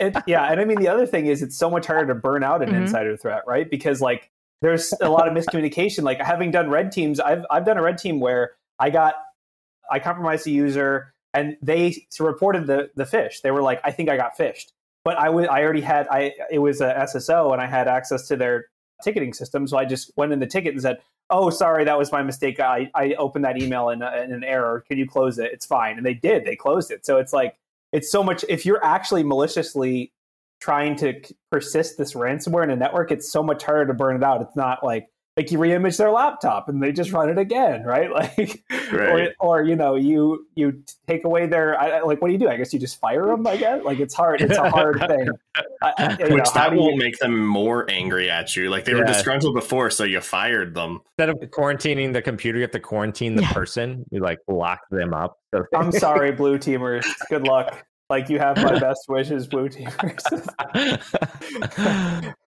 it, 0.00 0.16
yeah 0.26 0.50
and 0.50 0.60
i 0.60 0.64
mean 0.64 0.78
the 0.78 0.88
other 0.88 1.06
thing 1.06 1.26
is 1.26 1.42
it's 1.42 1.58
so 1.58 1.68
much 1.68 1.86
harder 1.86 2.06
to 2.06 2.14
burn 2.14 2.42
out 2.42 2.62
an 2.62 2.68
mm-hmm. 2.68 2.82
insider 2.82 3.16
threat 3.16 3.42
right? 3.46 3.68
Because 3.70 4.00
like 4.00 4.30
there's 4.62 4.94
a 5.02 5.10
lot 5.10 5.28
of 5.28 5.34
miscommunication. 5.34 6.02
Like 6.02 6.20
having 6.20 6.50
done 6.50 6.70
red 6.70 6.92
teams 6.92 7.20
i've 7.20 7.44
i've 7.50 7.66
done 7.66 7.76
a 7.76 7.82
red 7.82 7.98
team 7.98 8.20
where 8.20 8.52
i 8.78 8.90
got 8.90 9.16
i 9.90 9.98
compromised 9.98 10.46
a 10.46 10.50
user 10.50 11.12
and 11.36 11.56
they 11.60 12.06
reported 12.18 12.66
the 12.66 12.90
the 12.96 13.04
phish. 13.04 13.42
They 13.42 13.50
were 13.50 13.62
like, 13.62 13.80
"I 13.84 13.92
think 13.92 14.08
I 14.08 14.16
got 14.16 14.36
phished," 14.36 14.72
but 15.04 15.18
I 15.18 15.28
was 15.28 15.46
I 15.48 15.62
already 15.62 15.82
had 15.82 16.08
I 16.08 16.32
it 16.50 16.58
was 16.58 16.80
a 16.80 16.94
SSO 16.94 17.52
and 17.52 17.60
I 17.60 17.66
had 17.66 17.86
access 17.86 18.26
to 18.28 18.36
their 18.36 18.66
ticketing 19.04 19.34
system, 19.34 19.66
so 19.68 19.76
I 19.76 19.84
just 19.84 20.10
went 20.16 20.32
in 20.32 20.40
the 20.40 20.46
ticket 20.46 20.72
and 20.72 20.82
said, 20.82 20.98
"Oh, 21.30 21.50
sorry, 21.50 21.84
that 21.84 21.98
was 21.98 22.12
my 22.12 22.22
mistake. 22.22 22.60
I 22.60 22.90
I 22.94 23.14
opened 23.14 23.44
that 23.44 23.60
email 23.60 23.90
in, 23.90 24.02
in 24.02 24.32
an 24.32 24.44
error. 24.44 24.84
Can 24.88 24.98
you 24.98 25.06
close 25.06 25.38
it? 25.38 25.50
It's 25.52 25.66
fine." 25.66 25.96
And 25.96 26.06
they 26.06 26.14
did. 26.14 26.44
They 26.44 26.56
closed 26.56 26.90
it. 26.90 27.04
So 27.06 27.18
it's 27.18 27.32
like 27.32 27.56
it's 27.92 28.10
so 28.10 28.22
much. 28.22 28.44
If 28.48 28.66
you're 28.66 28.84
actually 28.84 29.22
maliciously 29.22 30.12
trying 30.60 30.96
to 30.96 31.20
persist 31.50 31.98
this 31.98 32.14
ransomware 32.14 32.64
in 32.64 32.70
a 32.70 32.76
network, 32.76 33.10
it's 33.12 33.30
so 33.30 33.42
much 33.42 33.62
harder 33.62 33.86
to 33.86 33.94
burn 33.94 34.16
it 34.16 34.22
out. 34.22 34.40
It's 34.42 34.56
not 34.56 34.82
like 34.84 35.08
like 35.36 35.50
you 35.50 35.58
reimage 35.58 35.98
their 35.98 36.10
laptop 36.10 36.68
and 36.70 36.82
they 36.82 36.92
just 36.92 37.12
run 37.12 37.28
it 37.28 37.36
again, 37.38 37.82
right? 37.84 38.10
Like, 38.16 38.62
Right. 38.92 39.30
or, 39.40 39.58
or 39.58 39.62
you 39.64 39.74
know, 39.76 39.96
you 39.96 40.46
you 40.54 40.82
take 41.08 41.24
away 41.24 41.46
their 41.46 41.78
I, 41.80 41.98
I- 41.98 42.00
like, 42.02 42.22
what 42.22 42.28
do 42.28 42.32
you 42.32 42.38
do? 42.38 42.48
I 42.48 42.56
guess 42.56 42.72
you 42.72 42.78
just 42.78 43.00
fire 43.00 43.26
them. 43.26 43.46
I 43.46 43.56
guess 43.56 43.82
like 43.84 43.98
it's 43.98 44.14
hard. 44.14 44.40
It's 44.40 44.56
a 44.56 44.70
hard 44.70 44.98
thing. 45.08 45.28
I, 45.82 45.92
I- 45.98 46.16
you 46.20 46.28
know, 46.28 46.34
Which 46.36 46.52
that 46.52 46.72
will 46.72 46.92
you- 46.92 46.96
make 46.98 47.18
them 47.18 47.44
more 47.46 47.90
angry 47.90 48.30
at 48.30 48.54
you. 48.56 48.70
Like 48.70 48.84
they 48.84 48.94
were 48.94 49.04
disgruntled 49.04 49.54
before, 49.54 49.90
so 49.90 50.04
you 50.04 50.20
fired 50.20 50.74
them. 50.74 51.00
Instead 51.18 51.30
of 51.30 51.50
quarantining 51.50 52.12
the 52.12 52.22
computer, 52.22 52.58
you 52.58 52.62
have 52.62 52.70
to 52.72 52.80
quarantine 52.80 53.34
the 53.36 53.42
Yeah. 53.42 53.52
person. 53.52 54.04
You 54.10 54.20
like 54.20 54.38
lock 54.48 54.80
them 54.90 55.12
up. 55.12 55.38
I'm 55.74 55.90
sorry, 55.92 56.32
blue 56.32 56.58
teamers. 56.58 57.04
Good 57.28 57.42
luck. 57.46 57.84
Like 58.08 58.28
you 58.28 58.38
have 58.38 58.56
my 58.58 58.78
best 58.78 59.00
wishes, 59.08 59.48
blue 59.48 59.68
teamers. 59.68 60.22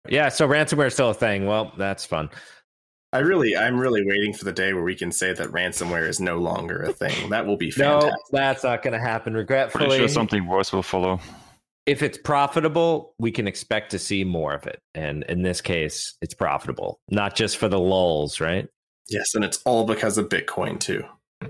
yeah, 0.09 0.29
so 0.29 0.47
ransomware 0.49 0.87
is 0.87 0.95
still 0.95 1.11
a 1.11 1.15
thing. 1.15 1.47
Well, 1.47 1.73
that's 1.77 2.05
fun. 2.05 2.31
I 3.13 3.21
really, 3.21 3.57
I'm 3.57 3.79
really 3.79 4.05
waiting 4.07 4.33
for 4.35 4.45
the 4.45 4.53
day 4.53 4.75
where 4.75 4.83
we 4.83 4.95
can 4.95 5.11
say 5.11 5.33
that 5.33 5.49
ransomware 5.49 6.07
is 6.07 6.21
no 6.21 6.37
longer 6.39 6.83
a 6.83 6.93
thing. 6.93 7.31
That 7.31 7.47
will 7.47 7.57
be 7.57 7.71
fantastic. 7.73 8.13
No, 8.13 8.39
that's 8.39 8.65
not 8.65 8.83
going 8.83 8.93
to 8.93 8.99
happen. 9.01 9.33
Regretfully, 9.35 9.87
Pretty 9.87 9.93
Regretfully, 9.95 9.99
sure 9.99 10.09
something 10.15 10.47
worse 10.47 10.73
will 10.73 10.83
follow. 10.83 11.19
if 11.87 12.03
it's 12.03 12.19
profitable, 12.19 13.15
we 13.19 13.31
can 13.33 13.49
expect 13.49 13.91
to 13.93 13.99
see 13.99 14.25
more 14.25 14.53
of 14.53 14.67
it. 14.67 14.79
And 14.95 15.23
in 15.25 15.41
this 15.43 15.61
case, 15.63 16.15
it's 16.21 16.35
profitable, 16.35 17.01
not 17.11 17.35
just 17.35 17.57
for 17.57 17.69
the 17.69 17.79
lulls, 17.81 18.41
right? 18.41 18.69
Yes, 19.09 19.35
and 19.35 19.43
it's 19.43 19.63
all 19.65 19.87
because 19.87 20.19
of 20.19 20.29
Bitcoin 20.29 20.79
too. 20.79 21.03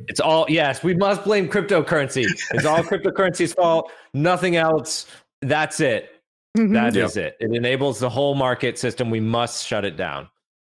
It's 0.06 0.20
all 0.20 0.46
yes. 0.48 0.84
We 0.84 0.94
must 0.94 1.24
blame 1.24 1.48
cryptocurrency. 1.48 2.24
It's 2.52 2.66
all 2.66 2.82
cryptocurrency's 2.84 3.52
fault. 3.54 3.90
Nothing 4.14 4.54
else. 4.54 5.06
That's 5.42 5.80
it. 5.80 6.10
Mhm. 6.56 6.72
That 6.74 6.94
is 6.94 7.16
Yep. 7.16 7.24
it. 7.40 7.46
It 7.50 7.56
enables 7.56 7.98
the 7.98 8.08
whole 8.10 8.36
market 8.36 8.78
system. 8.78 9.10
We 9.10 9.18
must 9.18 9.66
shut 9.66 9.84
it 9.84 9.96
down. 9.96 10.28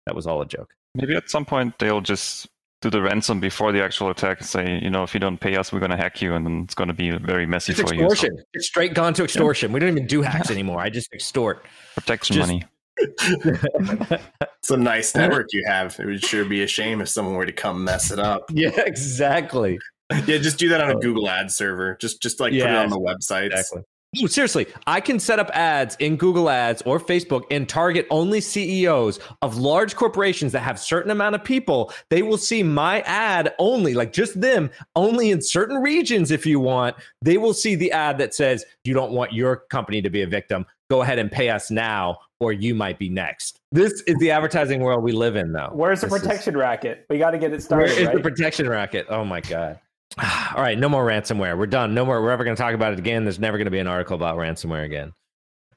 That 0.05 0.15
was 0.15 0.27
all 0.27 0.41
a 0.41 0.45
joke. 0.45 0.73
Maybe 0.93 1.15
at 1.15 1.29
some 1.29 1.45
point 1.45 1.77
they'll 1.79 2.01
just 2.01 2.47
do 2.81 2.89
the 2.89 3.01
ransom 3.01 3.39
before 3.39 3.71
the 3.71 3.83
actual 3.83 4.09
attack 4.09 4.39
and 4.39 4.47
say, 4.47 4.79
you 4.81 4.89
know, 4.89 5.03
if 5.03 5.13
you 5.13 5.19
don't 5.19 5.39
pay 5.39 5.55
us, 5.55 5.73
we're 5.73 5.79
going 5.79 5.91
to 5.91 5.97
hack 5.97 6.21
you, 6.21 6.35
and 6.35 6.45
then 6.45 6.61
it's 6.63 6.75
going 6.75 6.87
to 6.87 6.93
be 6.93 7.09
very 7.11 7.45
messy 7.45 7.71
It's 7.71 7.81
for 7.81 7.93
you. 7.95 8.05
extortion. 8.05 8.37
It's 8.53 8.67
straight 8.67 8.93
gone 8.93 9.13
to 9.15 9.23
extortion. 9.23 9.71
We 9.71 9.79
don't 9.79 9.89
even 9.89 10.07
do 10.07 10.21
hacks 10.21 10.51
anymore. 10.51 10.79
I 10.79 10.89
just 10.89 11.11
extort. 11.13 11.65
Protection 11.95 12.35
Just- 12.35 12.47
money. 12.47 12.63
It's 14.65 14.71
a 14.71 14.77
nice 14.77 15.13
network 15.13 15.47
you 15.51 15.63
have. 15.67 15.99
It 15.99 16.05
would 16.07 16.23
sure 16.23 16.43
be 16.43 16.63
a 16.63 16.67
shame 16.67 16.99
if 16.99 17.07
someone 17.07 17.35
were 17.35 17.45
to 17.45 17.51
come 17.51 17.83
mess 17.83 18.09
it 18.09 18.17
up. 18.17 18.45
yeah, 18.51 18.71
exactly. 18.77 19.77
Yeah, 20.27 20.37
just 20.37 20.59
do 20.59 20.69
that 20.69 20.81
on 20.81 20.91
a 20.91 20.97
uh, 20.97 20.99
Google 20.99 21.27
ad 21.27 21.51
server. 21.51 21.97
Just, 21.99 22.21
just 22.21 22.39
like 22.39 22.51
put 22.51 22.61
it 22.61 22.67
on 22.67 22.89
the 22.91 22.99
websites. 22.99 23.47
Exactly. 23.47 23.81
No, 24.21 24.27
seriously, 24.27 24.67
I 24.87 25.01
can 25.01 25.19
set 25.19 25.39
up 25.39 25.49
ads 25.53 25.95
in 25.99 26.15
Google 26.15 26.49
Ads 26.49 26.81
or 26.83 26.99
Facebook 27.01 27.43
and 27.51 27.67
target 27.67 28.07
only 28.09 28.39
CEOs 28.39 29.19
of 29.41 29.57
large 29.57 29.95
corporations 29.95 30.53
that 30.53 30.61
have 30.61 30.79
certain 30.79 31.11
amount 31.11 31.35
of 31.35 31.43
people. 31.43 31.91
They 32.09 32.21
will 32.21 32.37
see 32.37 32.63
my 32.63 33.01
ad 33.01 33.53
only, 33.59 33.93
like 33.93 34.13
just 34.13 34.39
them, 34.39 34.69
only 34.95 35.31
in 35.31 35.41
certain 35.41 35.81
regions 35.81 36.31
if 36.31 36.45
you 36.45 36.61
want. 36.61 36.95
They 37.21 37.37
will 37.37 37.53
see 37.53 37.75
the 37.75 37.91
ad 37.91 38.17
that 38.19 38.33
says 38.33 38.63
you 38.85 38.93
don't 38.93 39.11
want 39.11 39.33
your 39.33 39.57
company 39.69 40.01
to 40.01 40.09
be 40.09 40.21
a 40.21 40.27
victim. 40.27 40.65
Go 40.89 41.01
ahead 41.01 41.19
and 41.19 41.29
pay 41.31 41.49
us 41.49 41.69
now 41.69 42.19
or 42.39 42.53
you 42.53 42.73
might 42.75 42.99
be 42.99 43.09
next. 43.09 43.59
This 43.71 44.01
is 44.07 44.15
the 44.19 44.31
advertising 44.31 44.79
world 44.81 45.03
we 45.03 45.11
live 45.11 45.35
in 45.35 45.51
though. 45.51 45.71
Where's 45.73 45.99
the 46.01 46.07
This 46.07 46.17
is- 46.17 46.21
protection 46.21 46.55
racket? 46.55 47.05
We 47.09 47.17
got 47.17 47.31
to 47.31 47.37
get 47.37 47.51
it 47.51 47.61
started. 47.63 47.91
is 47.97 48.05
right? 48.07 48.15
the 48.15 48.21
protection 48.21 48.69
racket? 48.69 49.07
Oh 49.09 49.25
my 49.25 49.41
god. 49.41 49.79
All 50.55 50.61
right, 50.61 50.77
no 50.77 50.87
more 50.89 51.05
ransomware. 51.05 51.57
We're 51.57 51.65
done. 51.67 51.93
No 51.93 52.05
more. 52.05 52.21
We're 52.21 52.31
ever 52.31 52.43
going 52.43 52.55
to 52.55 52.61
talk 52.61 52.73
about 52.73 52.93
it 52.93 52.99
again. 52.99 53.25
There's 53.25 53.39
never 53.39 53.57
going 53.57 53.65
to 53.65 53.71
be 53.71 53.79
an 53.79 53.87
article 53.87 54.15
about 54.15 54.37
ransomware 54.37 54.85
again. 54.85 55.09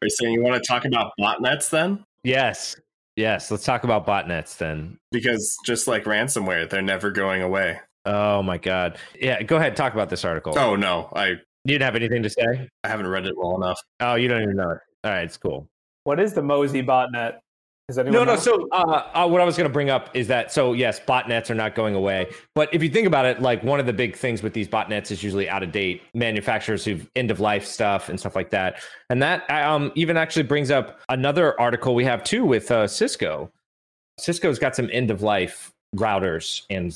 Are 0.00 0.04
you 0.06 0.10
saying 0.10 0.32
you 0.34 0.42
want 0.42 0.62
to 0.62 0.66
talk 0.66 0.84
about 0.84 1.12
botnets 1.20 1.70
then? 1.70 2.04
Yes. 2.22 2.76
Yes. 3.16 3.50
Let's 3.50 3.64
talk 3.64 3.82
about 3.82 4.06
botnets 4.06 4.56
then. 4.56 4.98
Because 5.10 5.56
just 5.66 5.88
like 5.88 6.04
ransomware, 6.04 6.70
they're 6.70 6.82
never 6.82 7.10
going 7.10 7.42
away. 7.42 7.80
Oh 8.04 8.42
my 8.42 8.58
god. 8.58 8.96
Yeah, 9.20 9.42
go 9.42 9.56
ahead. 9.56 9.74
Talk 9.76 9.92
about 9.92 10.08
this 10.08 10.24
article. 10.24 10.56
Oh 10.56 10.76
no, 10.76 11.10
I, 11.14 11.26
You 11.30 11.38
didn't 11.66 11.82
have 11.82 11.96
anything 11.96 12.22
to 12.22 12.30
say? 12.30 12.68
I 12.84 12.88
haven't 12.88 13.08
read 13.08 13.26
it 13.26 13.34
well 13.36 13.56
enough. 13.56 13.78
Oh, 14.00 14.14
you 14.14 14.28
don't 14.28 14.42
even 14.42 14.56
know 14.56 14.70
it. 14.70 14.78
All 15.04 15.10
right, 15.10 15.24
it's 15.24 15.36
cool. 15.36 15.68
what 16.04 16.18
is 16.20 16.32
the 16.32 16.40
Mozi 16.40 16.84
botnet? 16.86 17.38
Is 17.88 17.96
anyone 17.96 18.26
No, 18.26 18.34
no. 18.34 18.38
So, 18.38 18.68
uh, 18.70 19.08
uh, 19.14 19.26
what 19.26 19.40
I 19.40 19.44
was 19.44 19.56
going 19.56 19.68
to 19.68 19.72
bring 19.72 19.88
up 19.88 20.10
is 20.14 20.28
that 20.28 20.52
so 20.52 20.74
yes, 20.74 21.00
botnets 21.00 21.48
are 21.48 21.54
not 21.54 21.74
going 21.74 21.94
away. 21.94 22.30
But 22.54 22.72
if 22.74 22.82
you 22.82 22.90
think 22.90 23.06
about 23.06 23.24
it, 23.24 23.40
like 23.40 23.62
one 23.62 23.80
of 23.80 23.86
the 23.86 23.94
big 23.94 24.14
things 24.14 24.42
with 24.42 24.52
these 24.52 24.68
botnets 24.68 25.10
is 25.10 25.22
usually 25.22 25.48
out 25.48 25.62
of 25.62 25.72
date 25.72 26.02
manufacturers 26.12 26.84
who've 26.84 27.08
end 27.16 27.30
of 27.30 27.40
life 27.40 27.64
stuff 27.64 28.10
and 28.10 28.20
stuff 28.20 28.36
like 28.36 28.50
that. 28.50 28.82
And 29.08 29.22
that 29.22 29.50
um, 29.50 29.90
even 29.94 30.18
actually 30.18 30.42
brings 30.42 30.70
up 30.70 31.00
another 31.08 31.58
article 31.58 31.94
we 31.94 32.04
have 32.04 32.22
too 32.22 32.44
with 32.44 32.70
uh, 32.70 32.86
Cisco. 32.86 33.50
Cisco's 34.18 34.58
got 34.58 34.76
some 34.76 34.90
end 34.92 35.10
of 35.10 35.22
life 35.22 35.72
routers 35.96 36.62
and 36.68 36.94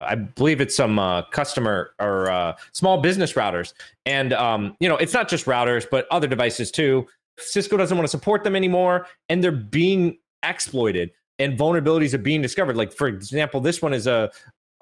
I 0.00 0.16
believe 0.16 0.60
it's 0.60 0.76
some 0.76 0.98
uh, 0.98 1.22
customer 1.22 1.92
or 1.98 2.30
uh, 2.30 2.54
small 2.72 3.00
business 3.00 3.32
routers. 3.32 3.72
And, 4.04 4.34
um, 4.34 4.76
you 4.80 4.88
know, 4.88 4.96
it's 4.96 5.14
not 5.14 5.28
just 5.30 5.46
routers, 5.46 5.86
but 5.90 6.06
other 6.10 6.26
devices 6.26 6.70
too. 6.70 7.06
Cisco 7.38 7.76
doesn't 7.76 7.96
want 7.96 8.06
to 8.06 8.10
support 8.10 8.44
them 8.44 8.54
anymore, 8.54 9.06
and 9.28 9.42
they're 9.42 9.50
being 9.50 10.18
exploited, 10.44 11.10
and 11.38 11.58
vulnerabilities 11.58 12.14
are 12.14 12.18
being 12.18 12.42
discovered. 12.42 12.76
Like, 12.76 12.92
for 12.92 13.08
example, 13.08 13.60
this 13.60 13.82
one 13.82 13.92
is 13.92 14.06
a 14.06 14.30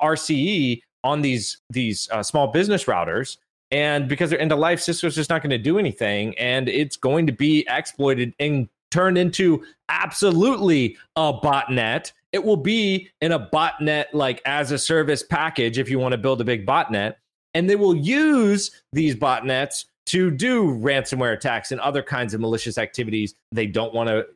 RCE 0.00 0.82
on 1.04 1.22
these 1.22 1.58
these 1.70 2.08
uh, 2.10 2.22
small 2.22 2.48
business 2.48 2.84
routers. 2.84 3.38
And 3.70 4.06
because 4.06 4.28
they're 4.28 4.40
end 4.40 4.52
of 4.52 4.58
life, 4.58 4.80
Cisco's 4.80 5.14
just 5.14 5.30
not 5.30 5.40
going 5.42 5.50
to 5.50 5.58
do 5.58 5.78
anything, 5.78 6.36
and 6.38 6.68
it's 6.68 6.96
going 6.96 7.26
to 7.26 7.32
be 7.32 7.66
exploited 7.68 8.34
and 8.38 8.68
turned 8.90 9.16
into 9.16 9.64
absolutely 9.88 10.98
a 11.16 11.32
botnet. 11.32 12.12
It 12.32 12.44
will 12.44 12.58
be 12.58 13.08
in 13.22 13.32
a 13.32 13.48
botnet 13.48 14.06
like 14.12 14.42
as 14.44 14.72
a 14.72 14.78
service 14.78 15.22
package 15.22 15.78
if 15.78 15.88
you 15.88 15.98
want 15.98 16.12
to 16.12 16.18
build 16.18 16.42
a 16.42 16.44
big 16.44 16.66
botnet, 16.66 17.14
and 17.54 17.68
they 17.68 17.76
will 17.76 17.96
use 17.96 18.82
these 18.92 19.14
botnets 19.14 19.86
to 20.04 20.30
do 20.30 20.64
ransomware 20.64 21.32
attacks 21.32 21.72
and 21.72 21.80
other 21.80 22.02
kinds 22.02 22.34
of 22.34 22.40
malicious 22.40 22.76
activities. 22.76 23.34
They 23.52 23.66
don't 23.66 23.94
want 23.94 24.10
to 24.10 24.26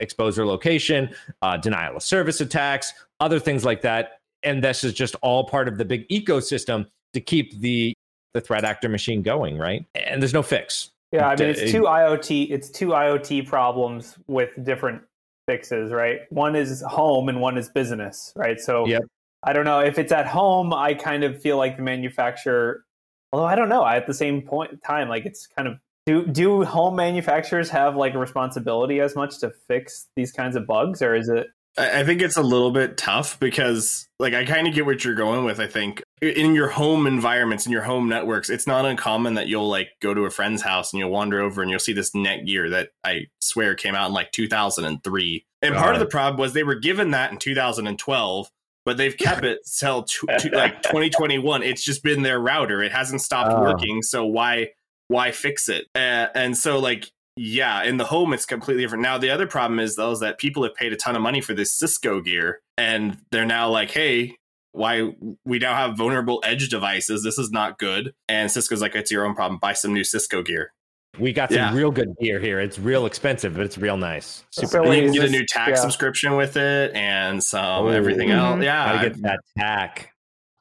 expose 0.00 0.36
their 0.36 0.46
location, 0.46 1.14
uh, 1.42 1.56
denial 1.56 1.96
of 1.96 2.02
service 2.02 2.40
attacks, 2.40 2.92
other 3.20 3.38
things 3.38 3.64
like 3.64 3.82
that. 3.82 4.20
And 4.42 4.64
this 4.64 4.84
is 4.84 4.94
just 4.94 5.14
all 5.22 5.44
part 5.44 5.68
of 5.68 5.78
the 5.78 5.84
big 5.84 6.08
ecosystem 6.08 6.86
to 7.12 7.20
keep 7.20 7.58
the 7.60 7.94
the 8.32 8.40
threat 8.40 8.64
actor 8.64 8.88
machine 8.88 9.22
going, 9.22 9.58
right? 9.58 9.84
And 9.94 10.22
there's 10.22 10.34
no 10.34 10.42
fix. 10.42 10.90
Yeah, 11.12 11.28
I 11.28 11.36
mean 11.36 11.48
it's 11.48 11.72
two 11.72 11.82
IoT 11.82 12.50
it's 12.50 12.70
two 12.70 12.88
IoT 12.88 13.46
problems 13.46 14.16
with 14.28 14.50
different 14.64 15.02
fixes, 15.46 15.90
right? 15.92 16.20
One 16.30 16.54
is 16.54 16.82
home 16.82 17.28
and 17.28 17.40
one 17.40 17.58
is 17.58 17.68
business, 17.68 18.32
right? 18.36 18.60
So 18.60 18.86
Yep. 18.86 19.02
I 19.42 19.52
don't 19.52 19.64
know 19.64 19.80
if 19.80 19.98
it's 19.98 20.12
at 20.12 20.26
home, 20.26 20.72
I 20.72 20.94
kind 20.94 21.24
of 21.24 21.40
feel 21.40 21.56
like 21.56 21.76
the 21.76 21.82
manufacturer 21.82 22.84
although 23.32 23.46
I 23.46 23.56
don't 23.56 23.68
know, 23.68 23.84
at 23.84 24.06
the 24.06 24.14
same 24.14 24.42
point 24.42 24.72
in 24.72 24.78
time 24.78 25.08
like 25.08 25.26
it's 25.26 25.46
kind 25.46 25.66
of 25.66 25.74
do 26.10 26.26
do 26.26 26.64
home 26.64 26.96
manufacturers 26.96 27.70
have 27.70 27.96
like 27.96 28.14
a 28.14 28.18
responsibility 28.18 29.00
as 29.00 29.14
much 29.16 29.38
to 29.38 29.50
fix 29.68 30.08
these 30.16 30.32
kinds 30.32 30.56
of 30.56 30.66
bugs 30.66 31.02
or 31.02 31.14
is 31.14 31.28
it 31.28 31.46
I 31.78 32.00
I 32.00 32.04
think 32.04 32.20
it's 32.20 32.36
a 32.36 32.42
little 32.42 32.72
bit 32.72 32.96
tough 32.96 33.38
because, 33.38 34.08
like, 34.18 34.34
I 34.34 34.44
kind 34.44 34.66
of 34.66 34.74
get 34.74 34.86
what 34.86 35.04
you're 35.04 35.14
going 35.14 35.44
with. 35.44 35.60
I 35.60 35.68
think 35.68 36.02
in 36.20 36.54
your 36.56 36.68
home 36.68 37.06
environments, 37.06 37.64
in 37.64 37.70
your 37.70 37.82
home 37.82 38.08
networks, 38.08 38.50
it's 38.50 38.66
not 38.66 38.84
uncommon 38.84 39.34
that 39.34 39.46
you'll 39.46 39.68
like 39.68 39.90
go 40.02 40.12
to 40.12 40.22
a 40.24 40.30
friend's 40.30 40.62
house 40.62 40.92
and 40.92 40.98
you'll 40.98 41.10
wander 41.10 41.40
over 41.40 41.62
and 41.62 41.70
you'll 41.70 41.78
see 41.78 41.92
this 41.92 42.10
Netgear 42.10 42.70
that 42.70 42.88
I 43.04 43.26
swear 43.40 43.76
came 43.76 43.94
out 43.94 44.08
in 44.08 44.12
like 44.14 44.32
2003. 44.32 45.46
And 45.62 45.74
part 45.76 45.94
of 45.94 46.00
the 46.00 46.06
problem 46.06 46.40
was 46.40 46.54
they 46.54 46.64
were 46.64 46.74
given 46.74 47.12
that 47.12 47.30
in 47.30 47.38
2012, 47.38 48.50
but 48.84 48.96
they've 48.96 49.16
kept 49.16 49.44
it 49.44 49.60
till 49.78 50.02
to, 50.02 50.26
to, 50.40 50.50
like 50.50 50.82
2021. 50.82 51.62
It's 51.62 51.84
just 51.84 52.02
been 52.02 52.22
their 52.22 52.40
router. 52.40 52.82
It 52.82 52.90
hasn't 52.92 53.20
stopped 53.22 53.52
Oh. 53.54 53.60
working. 53.60 54.02
So 54.02 54.26
why 54.26 54.70
why 55.10 55.32
fix 55.32 55.68
it? 55.68 55.86
Uh, 55.94 56.28
and 56.36 56.56
so 56.56 56.78
like 56.78 57.10
yeah, 57.36 57.82
in 57.82 57.96
the 57.96 58.04
home 58.04 58.32
it's 58.32 58.46
completely 58.46 58.82
different. 58.84 59.02
Now 59.02 59.18
the 59.18 59.30
other 59.30 59.46
problem 59.46 59.80
is 59.80 59.96
though 59.96 60.12
is 60.12 60.20
that 60.20 60.38
people 60.38 60.62
have 60.62 60.74
paid 60.74 60.92
a 60.92 60.96
ton 60.96 61.16
of 61.16 61.22
money 61.22 61.40
for 61.40 61.52
this 61.52 61.72
Cisco 61.72 62.20
gear, 62.20 62.60
and 62.78 63.18
they're 63.32 63.44
now 63.46 63.68
like, 63.68 63.90
hey, 63.90 64.36
why 64.72 65.12
we 65.44 65.58
now 65.58 65.74
have 65.74 65.96
vulnerable 65.96 66.40
edge 66.44 66.68
devices? 66.68 67.24
This 67.24 67.38
is 67.38 67.50
not 67.50 67.78
good. 67.78 68.12
And 68.28 68.50
Cisco's 68.50 68.80
like, 68.80 68.94
it's 68.94 69.10
your 69.10 69.26
own 69.26 69.34
problem. 69.34 69.58
Buy 69.58 69.72
some 69.72 69.92
new 69.92 70.04
Cisco 70.04 70.42
gear. 70.42 70.72
We 71.18 71.32
got 71.32 71.48
some 71.50 71.58
Yeah. 71.58 71.74
real 71.74 71.90
good 71.90 72.14
gear 72.20 72.38
here. 72.38 72.60
It's 72.60 72.78
real 72.78 73.04
expensive, 73.04 73.54
but 73.56 73.64
it's 73.66 73.76
real 73.76 73.96
nice. 73.96 74.44
Super. 74.52 74.68
So 74.68 74.92
you 74.92 75.02
can 75.02 75.12
get 75.12 75.24
a 75.24 75.30
new 75.30 75.44
TAC 75.44 75.70
yeah. 75.70 75.74
subscription 75.74 76.36
with 76.36 76.56
it 76.56 76.94
and 76.94 77.42
some 77.42 77.86
Oh. 77.86 77.88
everything 77.88 78.30
else. 78.30 78.60
Mhm. 78.60 78.64
Yeah, 78.64 78.92
I 78.92 79.02
get 79.02 79.20
that 79.22 79.40
TAC. 79.58 80.12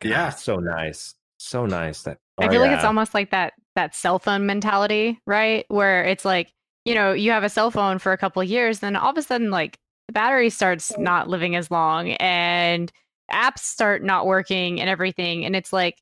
God, 0.01 0.09
Yeah. 0.09 0.29
so 0.31 0.55
nice, 0.55 1.13
so 1.37 1.67
nice. 1.67 2.01
That 2.01 2.17
I 2.39 2.47
oh, 2.47 2.49
feel 2.49 2.61
like 2.61 2.71
it's 2.71 2.83
almost 2.83 3.13
like 3.13 3.29
that 3.29 3.53
that 3.79 3.95
cell 3.95 4.19
phone 4.19 4.45
mentality, 4.45 5.19
right? 5.25 5.65
Where 5.69 6.03
it's 6.03 6.25
like, 6.25 6.51
you 6.85 6.93
know, 6.95 7.13
you 7.13 7.31
have 7.31 7.43
a 7.43 7.49
cell 7.49 7.71
phone 7.71 7.99
for 7.99 8.11
a 8.11 8.17
couple 8.17 8.41
of 8.41 8.47
years, 8.49 8.79
then 8.79 8.95
all 8.95 9.11
of 9.11 9.17
a 9.17 9.21
sudden 9.21 9.51
like 9.51 9.77
the 10.07 10.13
battery 10.13 10.49
starts 10.49 10.91
not 10.97 11.29
living 11.29 11.55
as 11.55 11.71
long 11.71 12.11
and 12.13 12.91
apps 13.31 13.59
start 13.59 14.03
not 14.03 14.25
working 14.25 14.81
and 14.81 14.89
everything 14.89 15.45
and 15.45 15.55
it's 15.55 15.71
like 15.71 16.01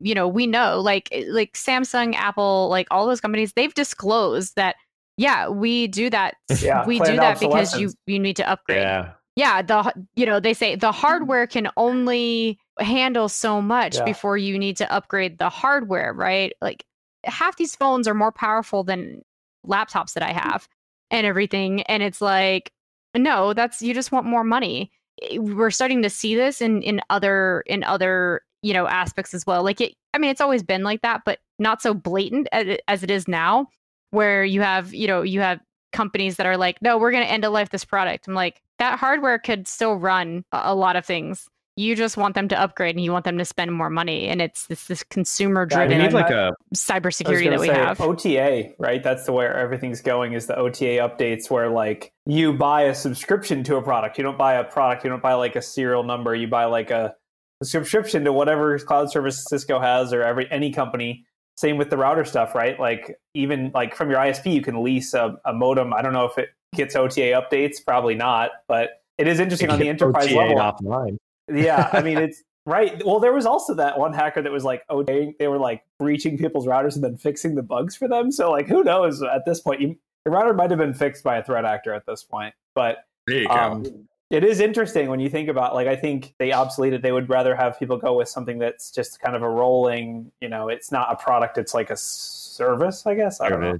you 0.00 0.14
know, 0.14 0.26
we 0.26 0.46
know 0.46 0.80
like 0.80 1.08
eh, 1.12 1.24
like 1.28 1.52
Samsung, 1.52 2.14
Apple, 2.14 2.68
like 2.70 2.86
all 2.90 3.06
those 3.06 3.20
companies, 3.20 3.52
they've 3.52 3.74
disclosed 3.74 4.56
that 4.56 4.76
yeah, 5.16 5.48
we 5.48 5.86
do 5.86 6.08
that. 6.08 6.36
Yeah, 6.62 6.86
we 6.86 6.98
do 6.98 7.16
that 7.16 7.38
because 7.38 7.78
you 7.78 7.92
you 8.06 8.18
need 8.18 8.36
to 8.36 8.48
upgrade. 8.50 8.78
Yeah, 8.78 9.12
yeah, 9.36 9.62
the 9.62 9.92
you 10.16 10.24
know 10.24 10.40
they 10.40 10.54
say 10.54 10.74
the 10.76 10.92
hardware 11.04 11.46
can 11.46 11.68
only 11.76 12.58
handle 12.78 13.28
so 13.28 13.60
much 13.60 13.96
Yeah. 13.96 14.04
before 14.04 14.38
you 14.38 14.58
need 14.58 14.78
to 14.78 14.90
upgrade 14.90 15.38
the 15.38 15.50
hardware, 15.50 16.14
right? 16.14 16.54
Like 16.62 16.84
half 17.24 17.56
these 17.56 17.76
phones 17.76 18.08
are 18.08 18.14
more 18.14 18.32
powerful 18.32 18.84
than 18.84 19.22
laptops 19.66 20.14
that 20.14 20.22
I 20.22 20.32
have 20.32 20.68
and 21.10 21.26
everything, 21.26 21.82
and 21.82 22.02
it's 22.02 22.20
like 22.20 22.72
no, 23.14 23.52
that's 23.54 23.82
you 23.82 23.94
just 23.94 24.12
want 24.12 24.26
more 24.26 24.44
money. 24.44 24.90
Eh, 25.22 25.38
we're 25.38 25.70
starting 25.70 26.02
to 26.02 26.10
see 26.10 26.34
this 26.34 26.60
in 26.60 26.82
in 26.82 27.00
other 27.10 27.62
in 27.66 27.84
other 27.84 28.42
you 28.62 28.72
know 28.72 28.86
aspects 28.86 29.34
as 29.34 29.46
well. 29.46 29.62
Like 29.62 29.80
it, 29.80 29.94
I 30.14 30.18
mean, 30.18 30.30
it's 30.30 30.40
always 30.40 30.62
been 30.62 30.82
like 30.82 31.02
that, 31.02 31.22
but 31.24 31.40
not 31.58 31.82
so 31.82 31.94
blatant 31.94 32.48
as 32.52 32.78
as 32.88 33.02
it 33.02 33.10
is 33.10 33.28
now, 33.28 33.68
where 34.10 34.44
you 34.44 34.60
have 34.62 34.94
you 34.94 35.06
know 35.06 35.22
you 35.22 35.40
have 35.40 35.60
companies 35.92 36.36
that 36.36 36.46
are 36.46 36.56
like, 36.56 36.80
no, 36.82 36.98
we're 36.98 37.10
going 37.10 37.24
to 37.24 37.30
end 37.30 37.44
of 37.44 37.52
life 37.52 37.70
this 37.70 37.84
product. 37.84 38.28
I'm 38.28 38.34
like, 38.34 38.62
that 38.78 38.98
hardware 38.98 39.38
could 39.38 39.66
still 39.66 39.96
run 39.96 40.44
a, 40.52 40.60
a 40.64 40.74
lot 40.74 40.96
of 40.96 41.04
things. 41.04 41.48
You 41.76 41.96
just 41.96 42.16
want 42.16 42.34
them 42.34 42.48
to 42.48 42.60
upgrade 42.60 42.96
and 42.96 43.04
you 43.04 43.12
want 43.12 43.24
them 43.24 43.38
to 43.38 43.44
spend 43.44 43.72
more 43.72 43.88
money, 43.90 44.28
and 44.28 44.42
it's 44.42 44.66
this 44.66 44.86
this 44.86 45.02
consumer 45.04 45.66
Yeah, 45.70 45.78
I 45.78 45.82
We 45.82 45.88
mean, 45.88 45.98
driven 45.98 46.14
need 46.14 46.20
like 46.20 46.30
a 46.30 46.34
I 46.34 46.50
was 46.70 46.80
cybersecurity 46.80 47.48
that 47.50 47.60
we 47.60 47.68
say, 47.68 47.74
have. 47.74 48.00
OTA, 48.00 48.74
right? 48.78 49.02
That's 49.02 49.24
the 49.24 49.32
where 49.32 49.56
everything's 49.56 50.00
going 50.00 50.32
is 50.32 50.46
the 50.46 50.56
OTA 50.56 50.98
updates 50.98 51.50
where 51.50 51.68
like 51.68 52.12
you 52.26 52.52
buy 52.52 52.82
a 52.82 52.94
subscription 52.94 53.62
to 53.64 53.76
a 53.76 53.82
product. 53.82 54.18
You 54.18 54.24
don't 54.24 54.38
buy 54.38 54.54
a 54.54 54.64
product, 54.64 55.04
you 55.04 55.10
don't 55.10 55.22
buy 55.22 55.34
like 55.34 55.56
a 55.56 55.62
serial 55.62 56.02
number, 56.02 56.34
you 56.34 56.48
buy 56.48 56.64
like 56.66 56.90
a, 56.90 57.14
a 57.60 57.64
subscription 57.64 58.24
to 58.24 58.32
whatever 58.32 58.78
cloud 58.80 59.10
service 59.10 59.44
Cisco 59.48 59.80
has 59.80 60.12
or 60.12 60.22
every 60.22 60.50
any 60.50 60.72
company. 60.72 61.24
Same 61.56 61.76
with 61.76 61.90
the 61.90 61.96
router 61.96 62.24
stuff, 62.24 62.54
right? 62.54 62.78
Like 62.80 63.16
even 63.34 63.70
like 63.74 63.94
from 63.94 64.10
your 64.10 64.18
ISP, 64.18 64.52
you 64.52 64.62
can 64.62 64.82
lease 64.82 65.14
a, 65.14 65.36
a 65.44 65.52
modem. 65.52 65.92
I 65.92 66.02
don't 66.02 66.12
know 66.12 66.24
if 66.24 66.36
it 66.36 66.48
gets 66.74 66.96
OTA 66.96 67.32
updates, 67.40 67.76
probably 67.84 68.14
not, 68.14 68.50
but 68.68 68.90
it 69.18 69.28
is 69.28 69.40
interesting 69.40 69.68
on 69.70 69.78
the 69.78 69.88
enterprise 69.88 70.26
OTA 70.26 70.36
level. 70.36 70.56
offline. 70.56 71.18
Yeah, 71.52 71.88
I 71.92 72.02
mean 72.02 72.18
it's 72.26 72.42
right. 72.66 73.04
Well, 73.04 73.20
there 73.20 73.32
was 73.32 73.46
also 73.46 73.74
that 73.74 73.98
one 73.98 74.12
hacker 74.12 74.42
that 74.42 74.52
was 74.52 74.64
like, 74.64 74.84
oh, 74.88 75.02
they, 75.02 75.34
they 75.38 75.48
were 75.48 75.58
like 75.58 75.84
breaching 75.98 76.38
people's 76.38 76.66
routers 76.66 76.94
and 76.94 77.04
then 77.04 77.16
fixing 77.16 77.54
the 77.54 77.62
bugs 77.62 77.96
for 77.96 78.08
them. 78.08 78.30
So 78.30 78.50
like, 78.50 78.66
who 78.66 78.82
knows? 78.84 79.22
At 79.22 79.44
this 79.44 79.60
point, 79.60 79.80
you, 79.80 79.96
your 80.24 80.34
router 80.34 80.54
might 80.54 80.70
have 80.70 80.78
been 80.78 80.94
fixed 80.94 81.24
by 81.24 81.36
a 81.36 81.44
threat 81.44 81.64
actor 81.64 81.92
at 81.94 82.06
this 82.06 82.22
point. 82.22 82.54
But 82.74 83.04
There 83.26 83.42
you 83.42 83.48
go. 83.48 83.54
um, 83.54 84.06
it 84.30 84.44
is 84.44 84.60
interesting 84.60 85.10
when 85.10 85.18
you 85.18 85.28
think 85.28 85.48
about 85.48 85.74
like 85.74 85.88
I 85.88 85.96
think 85.96 86.34
they 86.38 86.50
obsoleted. 86.50 87.02
They 87.02 87.10
would 87.12 87.28
rather 87.28 87.56
have 87.56 87.78
people 87.78 87.96
go 87.96 88.16
with 88.16 88.28
something 88.28 88.58
that's 88.58 88.92
just 88.92 89.20
kind 89.20 89.34
of 89.34 89.42
a 89.42 89.48
rolling. 89.48 90.30
You 90.40 90.48
know, 90.48 90.68
it's 90.68 90.92
not 90.92 91.10
a 91.10 91.16
product; 91.16 91.58
it's 91.58 91.74
like 91.74 91.90
a 91.90 91.96
service. 91.96 93.06
I 93.06 93.14
guess 93.16 93.40
I 93.40 93.48
don't 93.48 93.60
know. 93.60 93.78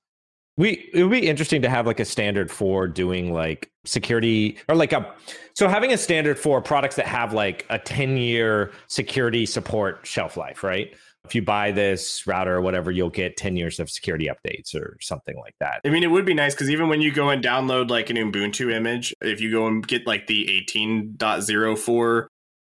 We 0.60 0.90
it 0.92 1.02
would 1.02 1.10
be 1.10 1.26
interesting 1.26 1.62
to 1.62 1.70
have 1.70 1.86
like 1.86 2.00
a 2.00 2.04
standard 2.04 2.50
for 2.50 2.86
doing 2.86 3.32
like 3.32 3.70
security 3.86 4.58
or 4.68 4.74
like 4.76 4.92
a 4.92 5.10
so 5.54 5.68
having 5.68 5.90
a 5.90 5.96
standard 5.96 6.38
for 6.38 6.60
products 6.60 6.96
that 6.96 7.06
have 7.06 7.32
like 7.32 7.64
a 7.70 7.78
10 7.78 8.18
year 8.18 8.70
security 8.86 9.46
support 9.46 10.00
shelf 10.04 10.36
life, 10.36 10.62
right? 10.62 10.94
If 11.24 11.34
you 11.34 11.40
buy 11.40 11.70
this 11.70 12.26
router 12.26 12.56
or 12.56 12.60
whatever, 12.60 12.90
you'll 12.90 13.08
get 13.08 13.38
10 13.38 13.56
years 13.56 13.80
of 13.80 13.88
security 13.88 14.28
updates 14.28 14.74
or 14.74 14.98
something 15.00 15.38
like 15.38 15.54
that. 15.60 15.80
I 15.82 15.88
mean, 15.88 16.02
it 16.02 16.10
would 16.10 16.26
be 16.26 16.34
nice 16.34 16.54
because 16.54 16.68
even 16.68 16.90
when 16.90 17.00
you 17.00 17.10
go 17.10 17.30
and 17.30 17.42
download 17.42 17.88
like 17.88 18.10
an 18.10 18.16
Ubuntu 18.16 18.70
image, 18.70 19.14
if 19.22 19.40
you 19.40 19.50
go 19.50 19.66
and 19.66 19.86
get 19.86 20.06
like 20.06 20.26
the 20.26 20.46
18.04 20.70 22.26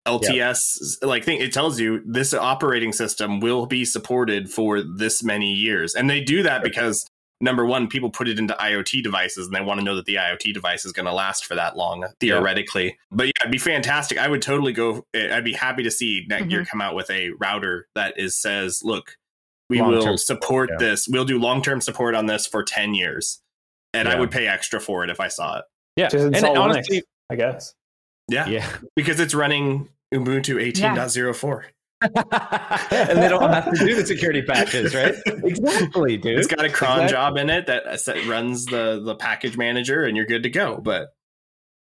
LTS 0.06 1.04
like 1.04 1.24
thing, 1.24 1.40
it 1.40 1.54
tells 1.54 1.80
you 1.80 2.02
this 2.06 2.34
operating 2.34 2.92
system 2.92 3.40
will 3.40 3.66
be 3.66 3.86
supported 3.86 4.50
for 4.52 4.82
this 4.82 5.24
many 5.24 5.54
years. 5.54 5.96
And 5.96 6.10
they 6.10 6.20
do 6.20 6.44
that 6.44 6.64
because 6.64 7.06
number 7.42 7.66
one, 7.66 7.88
people 7.88 8.10
put 8.10 8.28
it 8.28 8.40
into 8.40 8.54
IoT 8.56 9.04
devices 9.04 9.48
and 9.48 9.56
they 9.56 9.62
want 9.62 9.80
to 9.80 9.84
know 9.84 9.96
that 9.96 10.06
the 10.06 10.16
IoT 10.16 10.54
device 10.54 10.86
is 10.86 10.92
going 10.92 11.06
to 11.06 11.14
last 11.14 11.46
for 11.46 11.56
that 11.56 11.78
long, 11.78 12.06
theoretically. 12.20 12.98
But 13.12 13.28
yeah, 13.28 13.32
it'd 13.42 13.52
be 13.52 13.58
fantastic. 13.58 14.18
I 14.18 14.28
would 14.28 14.42
totally 14.42 14.74
go. 14.74 15.06
eh, 15.14 15.36
I'd 15.36 15.44
be 15.44 15.54
happy 15.54 15.84
to 15.84 15.92
see 15.92 16.26
Netgear 16.30 16.68
come 16.68 16.82
out 16.82 16.96
with 16.96 17.10
a 17.10 17.32
router 17.40 17.88
that 17.96 18.20
is 18.20 18.36
says, 18.36 18.82
look, 18.84 19.18
we 19.70 19.80
Long-term 19.82 20.12
will 20.12 20.18
support 20.18 20.70
yeah. 20.72 20.78
this. 20.78 21.08
We'll 21.08 21.26
do 21.26 21.40
long 21.40 21.62
term 21.62 21.82
support 21.82 22.16
on 22.16 22.26
this 22.26 22.48
for 22.48 22.64
10 22.64 22.94
years. 22.94 23.42
And 23.94 24.08
I 24.08 24.20
would 24.20 24.32
pay 24.32 24.48
extra 24.48 24.80
for 24.80 25.04
it 25.04 25.10
if 25.10 25.20
I 25.20 25.28
saw 25.28 25.60
it. 25.60 25.66
Yeah. 25.96 26.10
Just 26.10 26.26
And 26.26 26.36
install 26.36 26.58
honestly, 26.58 26.98
Linux, 26.98 27.04
I 27.32 27.36
guess. 27.36 27.74
Yeah. 28.30 28.48
yeah. 28.48 28.70
Because 28.96 29.20
it's 29.20 29.34
running 29.34 29.90
Ubuntu 30.14 30.64
18.04. 30.72 31.64
and 32.02 33.18
they 33.22 33.28
don't 33.30 33.52
have 33.52 33.66
to 33.72 33.78
do 33.86 33.96
the 33.96 34.06
security 34.06 34.42
patches, 34.42 34.94
right? 34.94 35.16
Exactly, 35.44 36.18
dude. 36.18 36.38
It's 36.38 36.48
got 36.48 36.64
a 36.66 36.70
cron 36.70 37.02
Exactly. 37.04 37.12
job 37.14 37.38
in 37.38 37.50
it 37.50 37.66
that 37.68 37.88
uh, 37.88 38.30
runs 38.30 38.66
the, 38.66 39.02
the 39.04 39.16
package 39.16 39.58
manager 39.58 40.04
and 40.06 40.16
you're 40.16 40.26
good 40.26 40.44
to 40.44 40.50
go. 40.50 40.78
But 40.78 41.10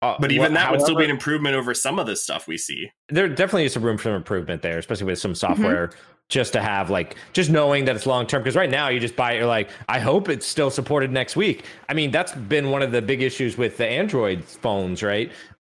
Uh, 0.02 0.16
but 0.20 0.30
even 0.30 0.52
what- 0.52 0.54
that 0.54 0.70
would 0.70 0.80
still 0.82 0.96
be 0.96 1.04
an 1.04 1.10
improvement 1.10 1.56
over 1.56 1.74
some 1.74 1.98
of 1.98 2.06
the 2.06 2.14
stuff 2.16 2.46
we 2.46 2.56
see. 2.58 2.90
there 3.08 3.28
definitely 3.28 3.64
is 3.64 3.72
some 3.72 3.82
room 3.82 3.96
for 3.98 4.14
improvement 4.14 4.62
there, 4.62 4.78
especially 4.78 5.06
with 5.06 5.18
some 5.18 5.32
Mm-hmm. 5.32 5.36
software. 5.54 5.90
Just 6.30 6.54
to 6.54 6.62
have 6.62 6.88
like 6.88 7.16
just 7.34 7.50
knowing 7.50 7.84
that 7.84 7.94
it's 7.96 8.06
long 8.06 8.26
term 8.26 8.42
because 8.42 8.56
right 8.56 8.70
now 8.70 8.88
you 8.88 8.98
just 8.98 9.14
buy 9.14 9.32
it, 9.32 9.38
you're 9.38 9.46
like 9.46 9.68
I 9.90 9.98
hope 9.98 10.30
it's 10.30 10.46
still 10.46 10.70
supported 10.70 11.12
next 11.12 11.36
week. 11.36 11.64
I 11.90 11.92
mean 11.94 12.10
that's 12.10 12.32
been 12.32 12.70
one 12.70 12.80
of 12.80 12.92
the 12.92 13.02
big 13.02 13.20
issues 13.20 13.58
with 13.58 13.76
the 13.76 13.86
Android 13.86 14.42
phones, 14.42 15.02
right? 15.02 15.30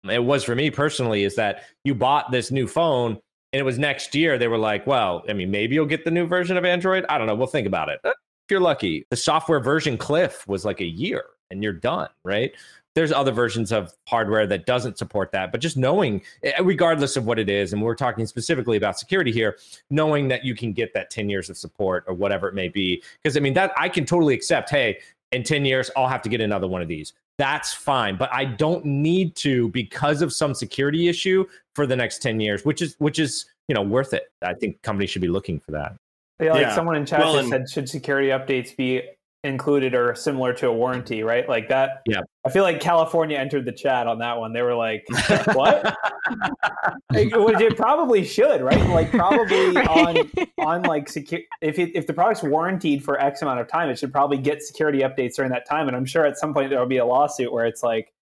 It 0.07 0.23
was 0.23 0.45
for 0.45 0.55
me 0.55 0.71
personally 0.71 1.25
is 1.25 1.35
that 1.37 1.63
you 1.83 1.95
bought 1.95 2.31
this 2.31 2.51
new 2.51 2.67
phone 2.69 3.19
and 3.55 3.61
it 3.61 3.65
was 3.65 3.79
next 3.79 4.17
year. 4.17 4.37
They 4.37 4.49
were 4.49 4.59
like, 4.59 4.85
well, 4.85 5.23
I 5.29 5.33
mean 5.33 5.49
maybe 5.49 5.77
you'll 5.77 5.87
get 5.87 6.05
the 6.05 6.11
new 6.11 6.27
version 6.27 6.57
of 6.57 6.65
Android. 6.65 7.07
I 7.09 7.19
don't 7.19 7.29
know. 7.29 7.37
We'll 7.37 7.47
think 7.47 7.69
about 7.69 7.89
it. 7.89 8.01
If 8.05 8.51
you're 8.51 8.59
lucky, 8.59 9.07
the 9.11 9.17
software 9.17 9.61
version 9.61 9.97
cliff 9.97 10.47
was 10.49 10.65
like 10.65 10.81
a 10.81 10.87
year 10.87 11.25
and 11.53 11.63
you're 11.63 11.73
done, 11.73 12.09
right? 12.25 12.53
there's 12.95 13.11
other 13.11 13.33
versions 13.33 13.73
of 13.73 13.93
hardware 14.09 14.47
that 14.47 14.67
doesn't 14.67 14.97
support 14.97 15.33
that 15.33 15.51
but 15.51 15.61
just 15.61 15.77
knowing 15.77 16.23
eh, 16.43 16.53
regardless 16.63 17.17
of 17.17 17.27
what 17.27 17.39
it 17.39 17.51
is 17.51 17.73
and 17.73 17.83
we're 17.83 17.95
talking 17.95 18.25
specifically 18.25 18.77
about 18.77 18.99
security 18.99 19.33
here 19.33 19.59
knowing 19.91 20.29
that 20.29 20.45
you 20.45 20.55
can 20.55 20.73
get 20.73 20.95
that 20.95 21.11
10 21.11 21.29
years 21.29 21.51
of 21.51 21.57
support 21.57 22.05
or 22.07 22.15
whatever 22.15 22.49
it 22.49 22.55
may 22.55 22.69
be 22.69 23.03
because 23.21 23.37
i 23.37 23.41
mean 23.41 23.55
that 23.55 23.73
i 23.77 23.89
can 23.89 24.05
totally 24.05 24.33
accept 24.33 24.71
hey 24.71 24.97
in 25.33 25.43
10 25.43 25.65
years 25.65 25.91
i'll 25.97 26.07
have 26.07 26.23
to 26.23 26.29
get 26.29 26.41
another 26.41 26.69
one 26.69 26.81
of 26.81 26.87
these 26.87 27.13
that's 27.39 27.73
fine 27.73 28.17
but 28.17 28.33
i 28.33 28.45
don't 28.45 28.85
need 28.85 29.35
to 29.35 29.69
because 29.71 30.23
of 30.23 30.33
some 30.33 30.55
security 30.55 31.09
issue 31.09 31.45
for 31.75 31.87
the 31.87 31.97
next 31.97 32.23
10 32.23 32.39
years 32.41 32.65
which 32.65 32.81
is 32.81 32.95
which 32.99 33.19
is 33.19 33.47
you 33.69 33.75
know 33.75 33.83
worth 33.83 34.13
it 34.13 34.25
i 34.43 34.55
think 34.55 34.81
companies 34.83 35.11
should 35.11 35.23
be 35.23 35.29
looking 35.29 35.59
for 35.59 35.73
that 35.73 35.95
Yeah, 36.41 36.53
like 36.53 36.63
Yeah. 36.63 36.75
someone 36.75 36.97
in 36.97 37.05
chat 37.07 37.21
Well, 37.21 37.35
just 37.35 37.53
and- 37.53 37.69
said, 37.69 37.73
should 37.73 37.89
security 37.89 38.29
updates 38.29 38.77
be 38.77 39.03
included 39.45 39.95
or 39.95 40.15
similar 40.15 40.53
to 40.55 40.69
a 40.69 40.73
warranty, 40.73 41.23
right? 41.23 41.47
Like 41.49 41.69
that. 41.69 42.03
Yeah. 42.07 42.21
I 42.47 42.51
feel 42.51 42.63
like 42.63 42.81
California 42.81 43.39
entered 43.39 43.67
the 43.67 43.73
chat 43.73 44.07
on 44.07 44.19
that 44.19 44.39
one. 44.39 44.53
They 44.53 44.63
were 44.63 44.75
like, 44.75 45.05
what? 45.53 45.85
Like, 47.13 47.35
Which 47.35 47.61
it 47.61 47.77
probably 47.77 48.25
should, 48.25 48.63
right? 48.63 48.89
Like 48.89 49.11
probably 49.11 49.77
on 49.77 50.31
on 50.59 50.83
like 50.83 51.09
secure 51.09 51.43
if 51.61 51.79
it, 51.79 51.95
if 51.95 52.07
the 52.07 52.15
product's 52.15 52.43
warranted 52.43 53.05
for 53.05 53.21
X 53.21 53.43
amount 53.43 53.61
of 53.61 53.69
time, 53.69 53.91
it 53.91 53.99
should 53.99 54.13
probably 54.13 54.39
get 54.39 54.63
security 54.63 55.01
updates 55.01 55.35
during 55.37 55.51
that 55.53 55.69
time. 55.69 55.87
And 55.89 55.97
I'm 55.97 56.07
sure 56.07 56.25
at 56.25 56.39
some 56.39 56.55
point 56.55 56.71
there 56.71 56.81
will 56.81 56.87
be 56.87 56.99
a 56.99 57.07
lawsuit 57.07 57.53
where 57.53 57.67
it's 57.67 57.83
like 57.83 58.14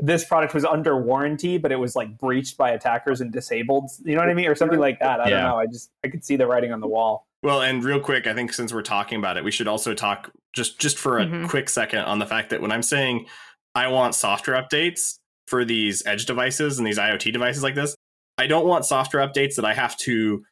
this 0.00 0.24
product 0.24 0.54
was 0.54 0.64
under 0.64 0.96
warranty, 1.00 1.58
but 1.58 1.72
it 1.72 1.76
was 1.76 1.96
like 1.96 2.16
breached 2.18 2.56
by 2.56 2.70
attackers 2.70 3.20
and 3.20 3.32
disabled. 3.32 3.90
You 4.04 4.14
know 4.14 4.20
what 4.20 4.28
I 4.30 4.34
mean, 4.34 4.46
or 4.46 4.54
something 4.54 4.78
like 4.78 5.00
that. 5.00 5.20
I 5.20 5.24
Yeah. 5.28 5.30
don't 5.42 5.50
know. 5.50 5.58
I 5.58 5.66
just 5.66 5.90
I 6.04 6.08
could 6.08 6.24
see 6.24 6.36
the 6.36 6.46
writing 6.46 6.72
on 6.72 6.80
the 6.80 6.86
wall. 6.86 7.26
Well, 7.42 7.62
and 7.62 7.84
real 7.84 8.00
quick, 8.00 8.26
I 8.26 8.34
think 8.34 8.52
since 8.52 8.72
we're 8.72 8.82
talking 8.82 9.18
about 9.18 9.36
it, 9.36 9.44
we 9.44 9.50
should 9.50 9.68
also 9.68 9.94
talk 9.94 10.30
just 10.54 10.78
just 10.80 10.98
for 10.98 11.18
a 11.18 11.24
Mhm. 11.26 11.48
quick 11.48 11.68
second 11.68 12.00
on 12.00 12.18
the 12.18 12.26
fact 12.26 12.50
that 12.50 12.60
when 12.60 12.70
I'm 12.72 12.82
saying 12.82 13.26
I 13.74 13.88
want 13.88 14.14
software 14.14 14.60
updates 14.60 15.18
for 15.46 15.64
these 15.64 16.04
edge 16.06 16.26
devices 16.26 16.78
and 16.78 16.86
these 16.86 16.98
IoT 16.98 17.32
devices 17.32 17.62
like 17.62 17.74
this, 17.74 17.94
I 18.38 18.46
don't 18.46 18.66
want 18.66 18.84
software 18.84 19.26
updates 19.26 19.56
that 19.56 19.64
I 19.64 19.74
have 19.74 19.96
to 19.98 20.42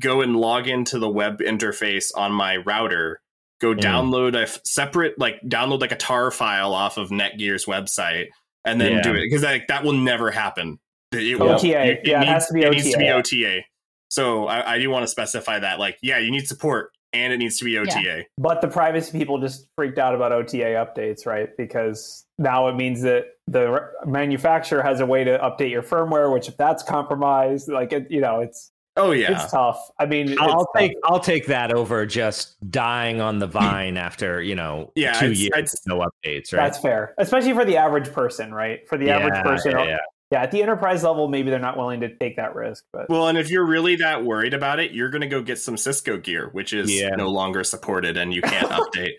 go 0.00 0.20
and 0.20 0.36
log 0.36 0.68
into 0.68 0.98
the 0.98 1.08
web 1.08 1.38
interface 1.40 2.06
on 2.16 2.32
my 2.32 2.56
router, 2.56 3.20
go 3.60 3.74
Mm. 3.74 3.80
download 3.80 4.34
a 4.36 4.42
f- 4.42 4.58
separate 4.64 5.18
like 5.18 5.40
download 5.42 5.80
like 5.80 5.92
a 5.92 5.96
tar 5.96 6.30
file 6.30 6.72
off 6.74 6.96
of 6.98 7.10
Netgear's 7.10 7.66
website 7.66 8.26
and 8.64 8.80
then 8.80 8.92
Yeah. 8.92 9.02
do 9.02 9.14
it 9.14 9.24
because 9.24 9.42
like 9.42 9.66
that 9.68 9.84
will 9.84 9.92
never 9.92 10.30
happen. 10.30 10.78
It 11.12 11.38
will- 11.38 11.50
OTA. 11.50 12.00
Yeah, 12.04 12.22
it 12.22 12.28
has 12.28 12.46
to 12.46 12.54
be 12.54 12.62
it 12.62 12.70
needs 12.72 12.90
to 12.90 12.98
be 12.98 13.10
OTA. 13.10 13.18
OTA. 13.58 13.60
So 14.08 14.46
I, 14.46 14.74
I 14.74 14.78
do 14.78 14.90
want 14.90 15.04
to 15.04 15.06
specify 15.08 15.58
that, 15.58 15.78
like, 15.78 15.96
yeah, 16.02 16.18
you 16.18 16.30
need 16.30 16.46
support 16.46 16.90
and 17.14 17.32
it 17.32 17.38
needs 17.38 17.58
to 17.58 17.64
be 17.64 17.78
OTA. 17.78 18.24
But 18.38 18.60
the 18.62 18.68
privacy 18.68 19.16
people 19.18 19.38
just 19.38 19.66
freaked 19.76 19.98
out 19.98 20.14
about 20.14 20.32
OTA 20.32 20.74
updates, 20.86 21.26
right? 21.26 21.54
Because 21.56 22.24
now 22.38 22.68
it 22.68 22.74
means 22.76 23.02
that 23.02 23.26
the 23.46 23.70
re- 23.70 23.80
manufacturer 24.10 24.82
has 24.82 25.00
a 25.00 25.06
way 25.06 25.24
to 25.24 25.38
update 25.38 25.70
your 25.70 25.82
firmware, 25.82 26.32
which 26.32 26.48
if 26.48 26.56
that's 26.56 26.82
compromised, 26.82 27.68
like 27.68 27.92
it, 27.92 28.10
you 28.10 28.20
know, 28.20 28.40
it's 28.40 28.71
Oh 28.96 29.12
yeah, 29.12 29.32
it's 29.42 29.50
tough. 29.50 29.78
I 29.98 30.04
mean, 30.06 30.36
I'll 30.38 30.62
it's 30.62 30.72
take 30.76 30.92
tough. 31.02 31.12
I'll 31.12 31.20
take 31.20 31.46
that 31.46 31.72
over 31.72 32.04
just 32.04 32.56
dying 32.70 33.20
on 33.22 33.38
the 33.38 33.46
vine 33.46 33.96
after 33.96 34.42
you 34.42 34.54
know 34.54 34.92
Yeah, 34.94 35.12
two 35.14 35.26
it's- 35.26 35.38
years 35.40 35.50
it's- 35.54 35.86
no 35.86 36.00
updates, 36.00 36.52
right? 36.52 36.64
That's 36.64 36.78
fair, 36.78 37.14
especially 37.18 37.54
for 37.54 37.64
the 37.64 37.78
average 37.78 38.12
person, 38.12 38.52
right? 38.52 38.86
For 38.88 38.98
the 38.98 39.10
average 39.10 39.42
person, 39.42 39.72
yeah, 39.72 39.84
yeah. 39.84 39.96
yeah, 40.30 40.42
at 40.42 40.50
the 40.50 40.62
enterprise 40.62 41.02
level, 41.04 41.28
maybe 41.28 41.48
they're 41.50 41.58
not 41.58 41.76
willing 41.78 42.00
to 42.00 42.14
take 42.16 42.36
that 42.36 42.54
risk. 42.54 42.84
But 42.92 43.08
Well, 43.08 43.28
and 43.28 43.38
if 43.38 43.50
you're 43.50 43.66
really 43.66 43.96
that 43.96 44.24
worried 44.24 44.52
about 44.52 44.78
it, 44.78 44.92
you're 44.92 45.08
going 45.08 45.22
to 45.22 45.26
go 45.26 45.40
get 45.40 45.58
some 45.58 45.76
Cisco 45.78 46.18
gear, 46.18 46.50
which 46.52 46.72
is 46.74 46.92
Yeah. 46.92 47.10
no 47.16 47.28
longer 47.28 47.64
supported 47.64 48.16
and 48.18 48.34
you 48.34 48.42
can't 48.42 48.68
update. 48.70 49.12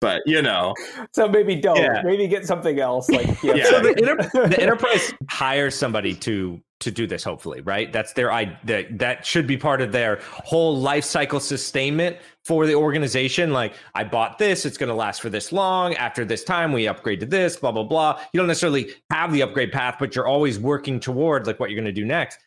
But 0.00 0.22
you 0.26 0.42
know, 0.42 0.74
So 1.12 1.28
maybe 1.28 1.56
don't. 1.56 1.76
Yeah. 1.76 2.02
Maybe 2.04 2.28
get 2.28 2.46
something 2.46 2.78
else. 2.78 3.08
Like 3.10 3.26
yeah. 3.42 3.54
Yeah. 3.54 3.64
So 3.64 3.80
the, 3.80 3.88
enter- 4.08 4.48
the 4.48 4.60
enterprise 4.62 5.12
hires 5.28 5.74
somebody 5.74 6.14
to 6.16 6.60
to 6.80 6.90
do 6.92 7.06
this. 7.08 7.24
Hopefully, 7.24 7.60
right? 7.62 7.92
That's 7.92 8.12
their 8.12 8.30
i 8.32 8.56
that 8.64 8.98
that 8.98 9.26
should 9.26 9.46
be 9.46 9.56
part 9.56 9.80
of 9.80 9.90
their 9.92 10.20
whole 10.30 10.76
life 10.76 11.04
cycle 11.04 11.40
sustainment 11.40 12.16
for 12.44 12.66
the 12.66 12.74
organization. 12.74 13.52
Like, 13.52 13.74
I 13.94 14.04
bought 14.04 14.38
this; 14.38 14.64
it's 14.64 14.78
going 14.78 14.88
to 14.88 14.94
last 14.94 15.20
for 15.20 15.28
this 15.30 15.50
long. 15.52 15.94
After 15.94 16.24
this 16.24 16.44
time, 16.44 16.72
we 16.72 16.86
upgrade 16.86 17.20
to 17.20 17.26
this. 17.26 17.56
Blah 17.56 17.72
blah 17.72 17.82
blah. 17.84 18.20
You 18.32 18.38
don't 18.38 18.46
necessarily 18.46 18.92
have 19.10 19.32
the 19.32 19.42
upgrade 19.42 19.72
path, 19.72 19.96
but 19.98 20.14
you're 20.14 20.28
always 20.28 20.58
working 20.58 21.00
toward 21.00 21.46
like 21.46 21.58
what 21.58 21.70
you're 21.70 21.80
going 21.80 21.92
to 21.92 22.00
do 22.00 22.06
next. 22.06 22.38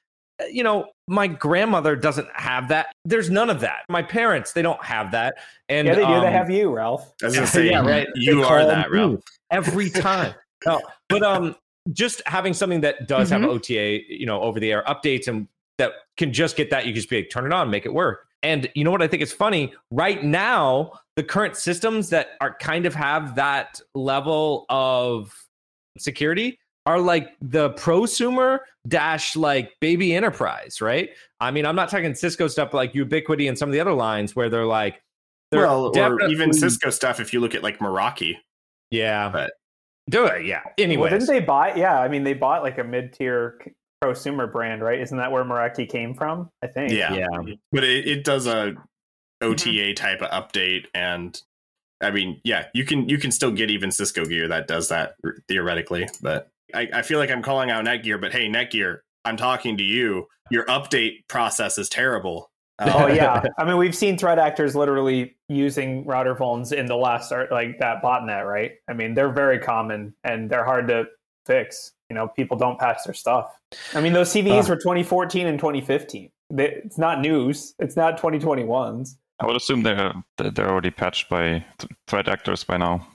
Uh, 0.41 0.45
You 0.45 0.63
know, 0.63 0.85
my 1.11 1.27
grandmother 1.27 1.95
doesn't 1.97 2.29
have 2.33 2.69
that. 2.69 2.93
There's 3.03 3.29
none 3.29 3.49
of 3.49 3.59
that. 3.59 3.81
My 3.89 4.01
parents, 4.01 4.53
they 4.53 4.61
don't 4.61 4.81
have 4.83 5.11
that. 5.11 5.35
And 5.67 5.85
yeah, 5.85 5.95
they 5.95 6.01
do. 6.01 6.07
they 6.07 6.27
um, 6.27 6.33
have 6.33 6.49
you, 6.49 6.73
Ralph. 6.73 7.11
I 7.21 7.25
was 7.25 7.35
gonna 7.35 7.47
say, 7.59 7.69
Yeah, 7.69 7.81
right. 7.85 8.07
you 8.15 8.37
They 8.37 8.43
are 8.43 8.65
that, 8.65 8.89
me 8.91 8.97
Ralph. 8.97 9.23
every 9.51 9.89
time. 10.09 10.33
no, 10.65 10.81
but 11.09 11.21
um, 11.21 11.55
just 11.91 12.21
having 12.25 12.53
something 12.53 12.79
that 12.81 13.09
does 13.09 13.29
have 13.29 13.43
OTA, 13.43 13.99
you 14.07 14.25
know, 14.25 14.39
over 14.41 14.59
the 14.61 14.71
air 14.71 14.83
updates 14.87 15.27
and 15.27 15.49
that 15.77 15.91
can 16.15 16.31
just 16.31 16.55
get 16.55 16.69
that, 16.69 16.85
you 16.85 16.93
can 16.93 16.95
just 17.01 17.09
be 17.09 17.17
like, 17.17 17.29
turn 17.29 17.45
it 17.45 17.51
on, 17.51 17.69
make 17.69 17.85
it 17.85 17.93
work. 17.93 18.27
And 18.41 18.69
you 18.73 18.85
know 18.85 18.91
what 18.91 19.01
I 19.01 19.07
think 19.07 19.21
is 19.21 19.33
funny? 19.33 19.73
Right 19.91 20.23
now, 20.23 20.93
the 21.17 21.23
current 21.23 21.57
systems 21.57 22.09
that 22.09 22.29
are 22.39 22.55
kind 22.55 22.85
of 22.85 22.95
have 22.95 23.35
that 23.35 23.81
level 23.93 24.65
of 24.69 25.33
security 25.97 26.57
are 26.85 26.99
like 26.99 27.29
the 27.41 27.71
prosumer 27.71 28.59
dash 28.87 29.35
like 29.35 29.73
baby 29.79 30.15
enterprise, 30.15 30.81
right? 30.81 31.09
I 31.39 31.51
mean, 31.51 31.65
I'm 31.65 31.75
not 31.75 31.89
talking 31.89 32.13
Cisco 32.15 32.47
stuff 32.47 32.73
like 32.73 32.93
Ubiquiti 32.93 33.47
and 33.47 33.57
some 33.57 33.69
of 33.69 33.73
the 33.73 33.79
other 33.79 33.93
lines 33.93 34.35
where 34.35 34.49
they're 34.49 34.65
like, 34.65 35.01
they're 35.51 35.61
Well, 35.61 35.91
or 35.97 36.21
even 36.23 36.53
Cisco 36.53 36.89
stuff. 36.89 37.19
If 37.19 37.33
you 37.33 37.39
look 37.39 37.53
at 37.55 37.63
like 37.63 37.79
Meraki, 37.79 38.35
yeah, 38.89 39.29
But- 39.29 39.51
do 40.09 40.25
it. 40.25 40.45
Yeah. 40.45 40.61
Well, 40.77 41.09
didn't 41.09 41.27
they 41.27 41.39
buy? 41.39 41.75
Yeah, 41.75 41.99
I 41.99 42.07
mean, 42.07 42.23
they 42.23 42.33
bought 42.33 42.63
like 42.63 42.77
a 42.79 42.83
mid-tier 42.83 43.61
prosumer 44.03 44.51
brand, 44.51 44.81
right? 44.81 44.99
Isn't 44.99 45.17
that 45.17 45.31
where 45.31 45.43
Meraki 45.45 45.87
came 45.87 46.15
from? 46.15 46.49
I 46.63 46.67
think. 46.67 46.91
yeah, 46.91 47.13
yeah. 47.13 47.27
but 47.71 47.83
it, 47.83 48.07
it 48.07 48.23
does 48.23 48.47
a 48.47 48.75
Mm-hmm. 49.41 49.51
OTA 49.53 49.93
type 49.95 50.21
of 50.21 50.29
update, 50.29 50.85
and 50.93 51.41
I 51.99 52.11
mean, 52.11 52.39
yeah, 52.43 52.67
you 52.75 52.85
can 52.85 53.09
you 53.09 53.17
can 53.17 53.31
still 53.31 53.49
get 53.51 53.71
even 53.71 53.89
Cisco 53.91 54.23
gear 54.23 54.47
that 54.47 54.67
does 54.67 54.89
that 54.89 55.15
theoretically, 55.47 56.07
but 56.21 56.50
I, 56.73 56.87
I 56.93 57.01
feel 57.01 57.19
like 57.19 57.29
I'm 57.31 57.41
calling 57.41 57.69
out 57.69 57.85
Netgear, 57.85 58.19
but 58.19 58.31
hey, 58.31 58.47
Netgear, 58.47 58.99
I'm 59.25 59.37
talking 59.37 59.77
to 59.77 59.83
you. 59.83 60.27
Your 60.49 60.65
update 60.65 61.27
process 61.27 61.77
is 61.77 61.89
terrible. 61.89 62.49
Oh 62.83 63.05
yeah, 63.05 63.43
I 63.59 63.63
mean, 63.63 63.77
we've 63.77 63.93
seen 63.95 64.17
threat 64.17 64.39
actors 64.39 64.75
literally 64.75 65.37
using 65.47 66.03
router 66.03 66.35
phones 66.35 66.71
in 66.71 66.87
the 66.87 66.95
last 66.95 67.31
like 67.51 67.77
that 67.79 68.01
botnet, 68.01 68.43
right? 68.47 68.71
I 68.89 68.93
mean, 68.93 69.13
they're 69.13 69.31
very 69.31 69.59
common 69.59 70.15
and 70.23 70.49
they're 70.49 70.65
hard 70.65 70.87
to 70.87 71.03
fix. 71.45 71.91
You 72.09 72.15
know, 72.15 72.27
people 72.29 72.57
don't 72.57 72.79
patch 72.79 72.97
their 73.05 73.13
stuff. 73.13 73.55
I 73.93 74.01
mean, 74.01 74.13
those 74.13 74.33
CVEs 74.33 74.65
Uh. 74.65 74.69
were 74.69 74.75
2014 74.77 75.45
and 75.45 75.59
2015. 75.59 76.31
They, 76.49 76.69
it's 76.83 76.97
not 76.97 77.21
news. 77.21 77.75
It's 77.77 77.95
not 77.95 78.19
2021s. 78.19 79.15
I 79.39 79.45
would 79.45 79.55
assume 79.55 79.83
they're 79.83 80.13
they're 80.39 80.67
already 80.69 80.89
patched 80.89 81.29
by 81.29 81.63
th- 81.77 81.91
threat 82.07 82.27
actors 82.27 82.63
by 82.63 82.77
now. 82.77 83.05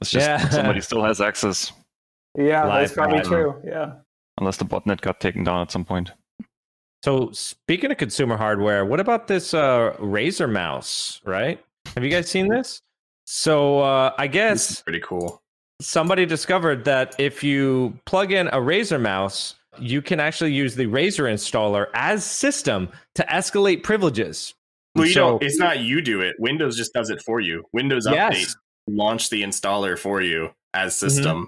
It's 0.00 0.10
just 0.12 0.26
Yeah. 0.26 0.48
somebody 0.48 0.80
still 0.88 1.04
has 1.04 1.20
access, 1.20 1.72
Yeah, 2.36 2.64
Live 2.64 2.80
that's 2.82 2.92
probably 2.94 3.18
drive. 3.18 3.26
true. 3.28 3.62
Yeah. 3.64 3.92
unless 4.38 4.56
the 4.56 4.64
botnet 4.64 5.00
got 5.00 5.20
taken 5.20 5.44
down 5.44 5.62
at 5.62 5.70
some 5.70 5.84
point. 5.84 6.10
So 7.04 7.30
speaking 7.32 7.90
of 7.92 7.98
consumer 7.98 8.36
hardware, 8.36 8.84
what 8.84 8.98
about 9.00 9.28
this 9.28 9.54
uh 9.54 9.94
Razer 10.00 10.50
mouse, 10.50 11.20
right? 11.24 11.62
Have 11.94 12.02
you 12.04 12.10
guys 12.10 12.28
seen 12.30 12.48
this? 12.48 12.80
So 13.26 13.80
uh 13.80 14.12
I 14.18 14.26
This 14.26 14.30
is 14.70 14.76
guess 14.76 14.82
pretty 14.82 15.00
cool. 15.00 15.40
somebody 15.80 16.26
discovered 16.26 16.84
that 16.86 17.14
if 17.18 17.42
you 17.44 17.98
plug 18.06 18.32
in 18.32 18.48
a 18.48 18.58
Razer 18.58 19.00
mouse, 19.00 19.54
you 19.78 20.00
can 20.02 20.18
actually 20.20 20.52
use 20.52 20.74
the 20.74 20.86
Razer 20.86 21.30
installer 21.32 21.86
as 21.94 22.24
system 22.24 22.88
to 23.16 23.22
escalate 23.26 23.82
privileges. 23.82 24.54
Well, 24.96 25.06
you 25.06 25.12
So- 25.12 25.20
don't. 25.30 25.42
It's 25.42 25.58
not 25.58 25.80
you 25.80 26.00
do 26.00 26.20
it. 26.22 26.36
Windows 26.38 26.76
just 26.76 26.92
does 26.94 27.10
it 27.10 27.20
for 27.22 27.38
you. 27.40 27.64
Windows 27.72 28.06
Yes. 28.10 28.34
Update 28.34 28.54
launch 28.88 29.30
the 29.30 29.42
installer 29.42 29.98
for 29.98 30.20
you 30.22 30.50
as 30.72 30.94
Mm-hmm. 30.96 31.44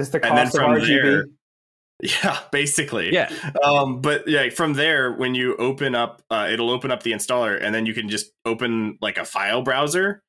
System. 0.00 0.20
Is 0.20 0.22
the 0.22 0.28
And 0.28 0.38
then 0.38 0.46
cost 0.46 0.56
of 0.56 0.62
from 0.62 0.70
RGB? 0.74 1.02
there- 1.02 1.24
Yeah, 2.02 2.38
basically. 2.52 3.10
Yeah. 3.14 3.30
Um, 3.64 4.02
but 4.02 4.28
yeah, 4.28 4.50
from 4.50 4.74
there, 4.74 5.12
when 5.12 5.34
you 5.34 5.56
open 5.56 5.94
up, 5.94 6.20
uh, 6.30 6.46
it'll 6.50 6.68
open 6.70 6.90
up 6.90 7.02
the 7.02 7.12
installer, 7.12 7.58
and 7.58 7.74
then 7.74 7.86
you 7.86 7.94
can 7.94 8.10
just 8.10 8.32
open 8.44 8.98
like 9.00 9.16
a 9.16 9.24
file 9.24 9.62
browser, 9.62 10.22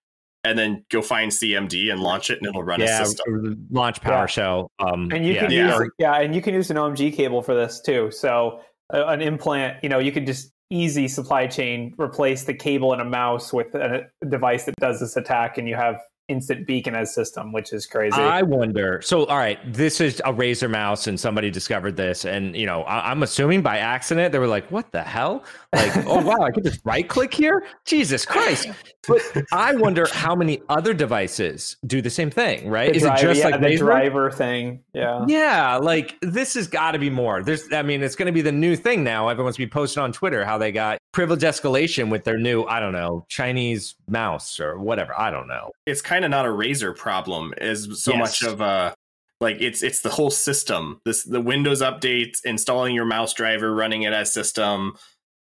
and 0.45 0.57
then 0.57 0.86
go 0.89 1.01
find 1.01 1.30
CMD 1.30 1.91
and 1.91 1.99
launch 1.99 2.30
it, 2.30 2.38
and 2.38 2.47
it'll 2.47 2.63
run 2.63 2.80
a 2.82 2.86
Yeah, 2.86 3.03
system. 3.03 3.68
launch 3.70 3.99
Yeah. 4.01 4.09
PowerShell. 4.09 4.68
Um 4.80 5.09
and 5.11 5.26
you 5.26 5.34
yeah. 5.34 5.39
can 5.41 5.51
Yeah. 5.51 5.78
use 5.80 5.89
yeah, 5.99 6.13
and 6.22 6.34
you 6.34 6.41
can 6.41 6.53
use 6.53 6.72
an 6.72 6.78
OMG 6.78 7.11
cable 7.13 7.41
for 7.41 7.53
this 7.53 7.82
too. 7.82 8.11
So 8.11 8.61
uh, 8.93 9.07
an 9.07 9.22
implant, 9.22 9.84
you 9.84 9.89
know, 9.89 9.99
you 9.99 10.13
can 10.13 10.26
just 10.26 10.53
easy 10.70 11.09
supply 11.09 11.47
chain 11.47 11.93
replace 11.99 12.45
the 12.45 12.53
cable 12.53 12.93
and 12.93 13.01
a 13.01 13.05
mouse 13.05 13.51
with 13.51 13.76
a 13.76 14.07
device 14.30 14.63
that 14.63 14.76
does 14.80 15.01
this 15.01 15.18
attack, 15.18 15.57
and 15.57 15.68
you 15.68 15.76
have 15.76 15.97
instant 16.28 16.67
beacon 16.67 16.93
as 16.95 17.13
system, 17.13 17.51
which 17.53 17.71
is 17.71 17.86
crazy. 17.86 18.17
I 18.19 18.41
wonder. 18.41 19.01
So, 19.01 19.25
all 19.25 19.38
right, 19.38 19.59
this 19.71 20.01
is 20.01 20.19
a 20.25 20.34
Razer 20.34 20.69
mouse, 20.69 21.07
and 21.07 21.19
somebody 21.19 21.49
discovered 21.49 21.95
this, 21.95 22.25
and 22.25 22.55
you 22.55 22.65
know, 22.65 22.84
I- 22.84 23.11
I'm 23.11 23.23
assuming 23.23 23.61
by 23.61 23.78
accident 23.78 24.32
they 24.34 24.39
were 24.39 24.47
like, 24.47 24.69
"What 24.69 24.91
the 24.91 25.03
hell?" 25.03 25.43
Like, 25.74 26.05
oh 26.07 26.24
wow, 26.24 26.41
I 26.41 26.51
could 26.51 26.63
just 26.63 26.80
right 26.86 27.07
click 27.07 27.34
here. 27.34 27.65
Jesus 27.86 28.26
Christ! 28.26 28.70
But 29.07 29.22
I 29.51 29.76
wonder 29.76 30.07
how 30.11 30.34
many 30.36 30.61
other 30.70 30.93
devices 30.93 31.76
do 31.86 32.01
the 32.01 32.09
same 32.09 32.30
thing, 32.30 32.70
right? 32.70 32.89
the 32.89 32.95
is 32.95 33.03
driver, 33.03 33.18
it 33.18 33.22
just 33.22 33.39
yeah, 33.39 33.45
like 33.49 33.61
the 33.61 33.68
Razer? 33.68 33.80
driver 33.80 34.32
thing? 34.32 34.84
Yeah. 34.93 35.26
Yeah, 35.28 35.76
like 35.78 36.15
this 36.22 36.53
has 36.53 36.68
got 36.68 36.91
to 36.91 36.99
be 36.99 37.09
more. 37.09 37.43
There's, 37.43 37.72
I 37.74 37.82
mean, 37.82 38.01
it's 38.01 38.15
going 38.15 38.28
to 38.28 38.32
be 38.32 38.41
the 38.41 38.51
new 38.51 38.76
thing 38.78 39.03
now. 39.03 39.28
Everyone's 39.28 39.57
be 39.57 39.68
posting 39.68 40.01
on 40.03 40.13
Twitter 40.13 40.45
how 40.45 40.57
they 40.57 40.72
got 40.72 40.97
privilege 41.11 41.41
escalation 41.41 42.09
with 42.09 42.24
their 42.24 42.38
new, 42.38 42.63
I 42.63 42.80
don't 42.80 42.93
know, 42.93 43.26
Chinese 43.28 43.95
mouse 44.07 44.59
or 44.59 44.80
whatever. 44.80 45.18
I 45.20 45.32
don't 45.32 45.47
know. 45.47 45.72
It's 45.86 46.01
kind 46.01 46.24
of 46.24 46.32
not 46.32 46.45
a 46.45 46.49
Razer 46.49 46.95
problem, 46.95 47.53
is 47.59 48.01
so 48.03 48.13
Yes. 48.13 48.20
much 48.20 48.43
of 48.43 48.61
a 48.61 48.93
like 49.39 49.57
it's 49.59 49.84
it's 49.84 50.01
the 50.01 50.09
whole 50.09 50.32
system. 50.32 50.99
This 51.05 51.24
the 51.24 51.41
Windows 51.41 51.82
updates, 51.82 52.39
installing 52.45 52.95
your 52.95 53.05
mouse 53.05 53.34
driver, 53.34 53.74
running 53.76 54.03
it 54.03 54.13
as 54.13 54.34
system, 54.34 54.95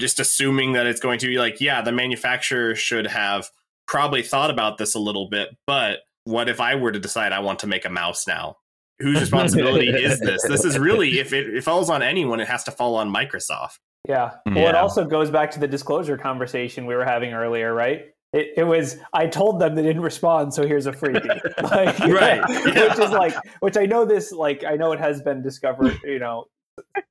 just 0.01 0.21
assuming 0.21 0.73
that 0.73 0.87
it's 0.87 1.01
going 1.01 1.19
to 1.21 1.27
be 1.27 1.39
like, 1.39 1.61
yeah, 1.61 1.83
the 1.83 1.93
manufacturer 1.93 2.75
should 2.75 3.07
have 3.07 3.49
probably 3.87 4.23
thought 4.23 4.51
about 4.51 4.79
this 4.79 4.95
a 4.95 4.99
little 4.99 5.29
bit, 5.29 5.49
but 5.67 6.01
what 6.25 6.49
if 6.49 6.61
I 6.61 6.75
were 6.75 6.93
to 6.93 7.01
decide 7.01 7.33
I 7.33 7.41
want 7.41 7.61
to 7.61 7.67
make 7.67 7.85
a 7.85 7.91
mouse 7.91 8.27
now? 8.27 8.57
Whose 9.01 9.21
responsibility 9.21 9.89
is 9.89 10.21
this? 10.21 10.43
This 10.43 10.65
is 10.65 10.79
really 10.79 11.19
if 11.19 11.33
it, 11.33 11.55
it 11.55 11.65
falls 11.65 11.89
on 11.91 12.03
anyone, 12.03 12.41
it 12.41 12.49
has 12.49 12.65
to 12.65 12.71
fall 12.71 12.97
on 12.97 13.13
Microsoft. 13.13 13.79
Yeah. 14.07 14.37
Well, 14.47 14.69
it 14.69 14.75
also 14.75 15.05
goes 15.05 15.31
back 15.31 15.51
to 15.53 15.61
the 15.61 15.69
disclosure 15.69 16.17
conversation 16.17 16.87
we 16.87 16.95
were 16.95 17.05
having 17.05 17.33
earlier, 17.33 17.75
right? 17.75 18.07
It, 18.33 18.53
it 18.59 18.65
was 18.65 18.99
I 19.15 19.27
told 19.27 19.59
them 19.59 19.75
they 19.75 19.83
didn't 19.83 20.03
respond, 20.03 20.53
so 20.53 20.67
here's 20.67 20.87
a 20.87 20.93
freebie. 20.93 21.41
like, 21.63 21.99
Right. 22.01 22.43
Which 22.65 22.99
is 22.99 23.11
like, 23.11 23.35
which 23.61 23.77
I 23.77 23.87
know 23.87 24.05
this, 24.05 24.33
like, 24.33 24.65
I 24.65 24.77
know 24.77 24.93
it 24.93 25.01
has 25.01 25.23
been 25.23 25.43
discovered. 25.43 25.99
You 26.05 26.19
know, 26.19 26.45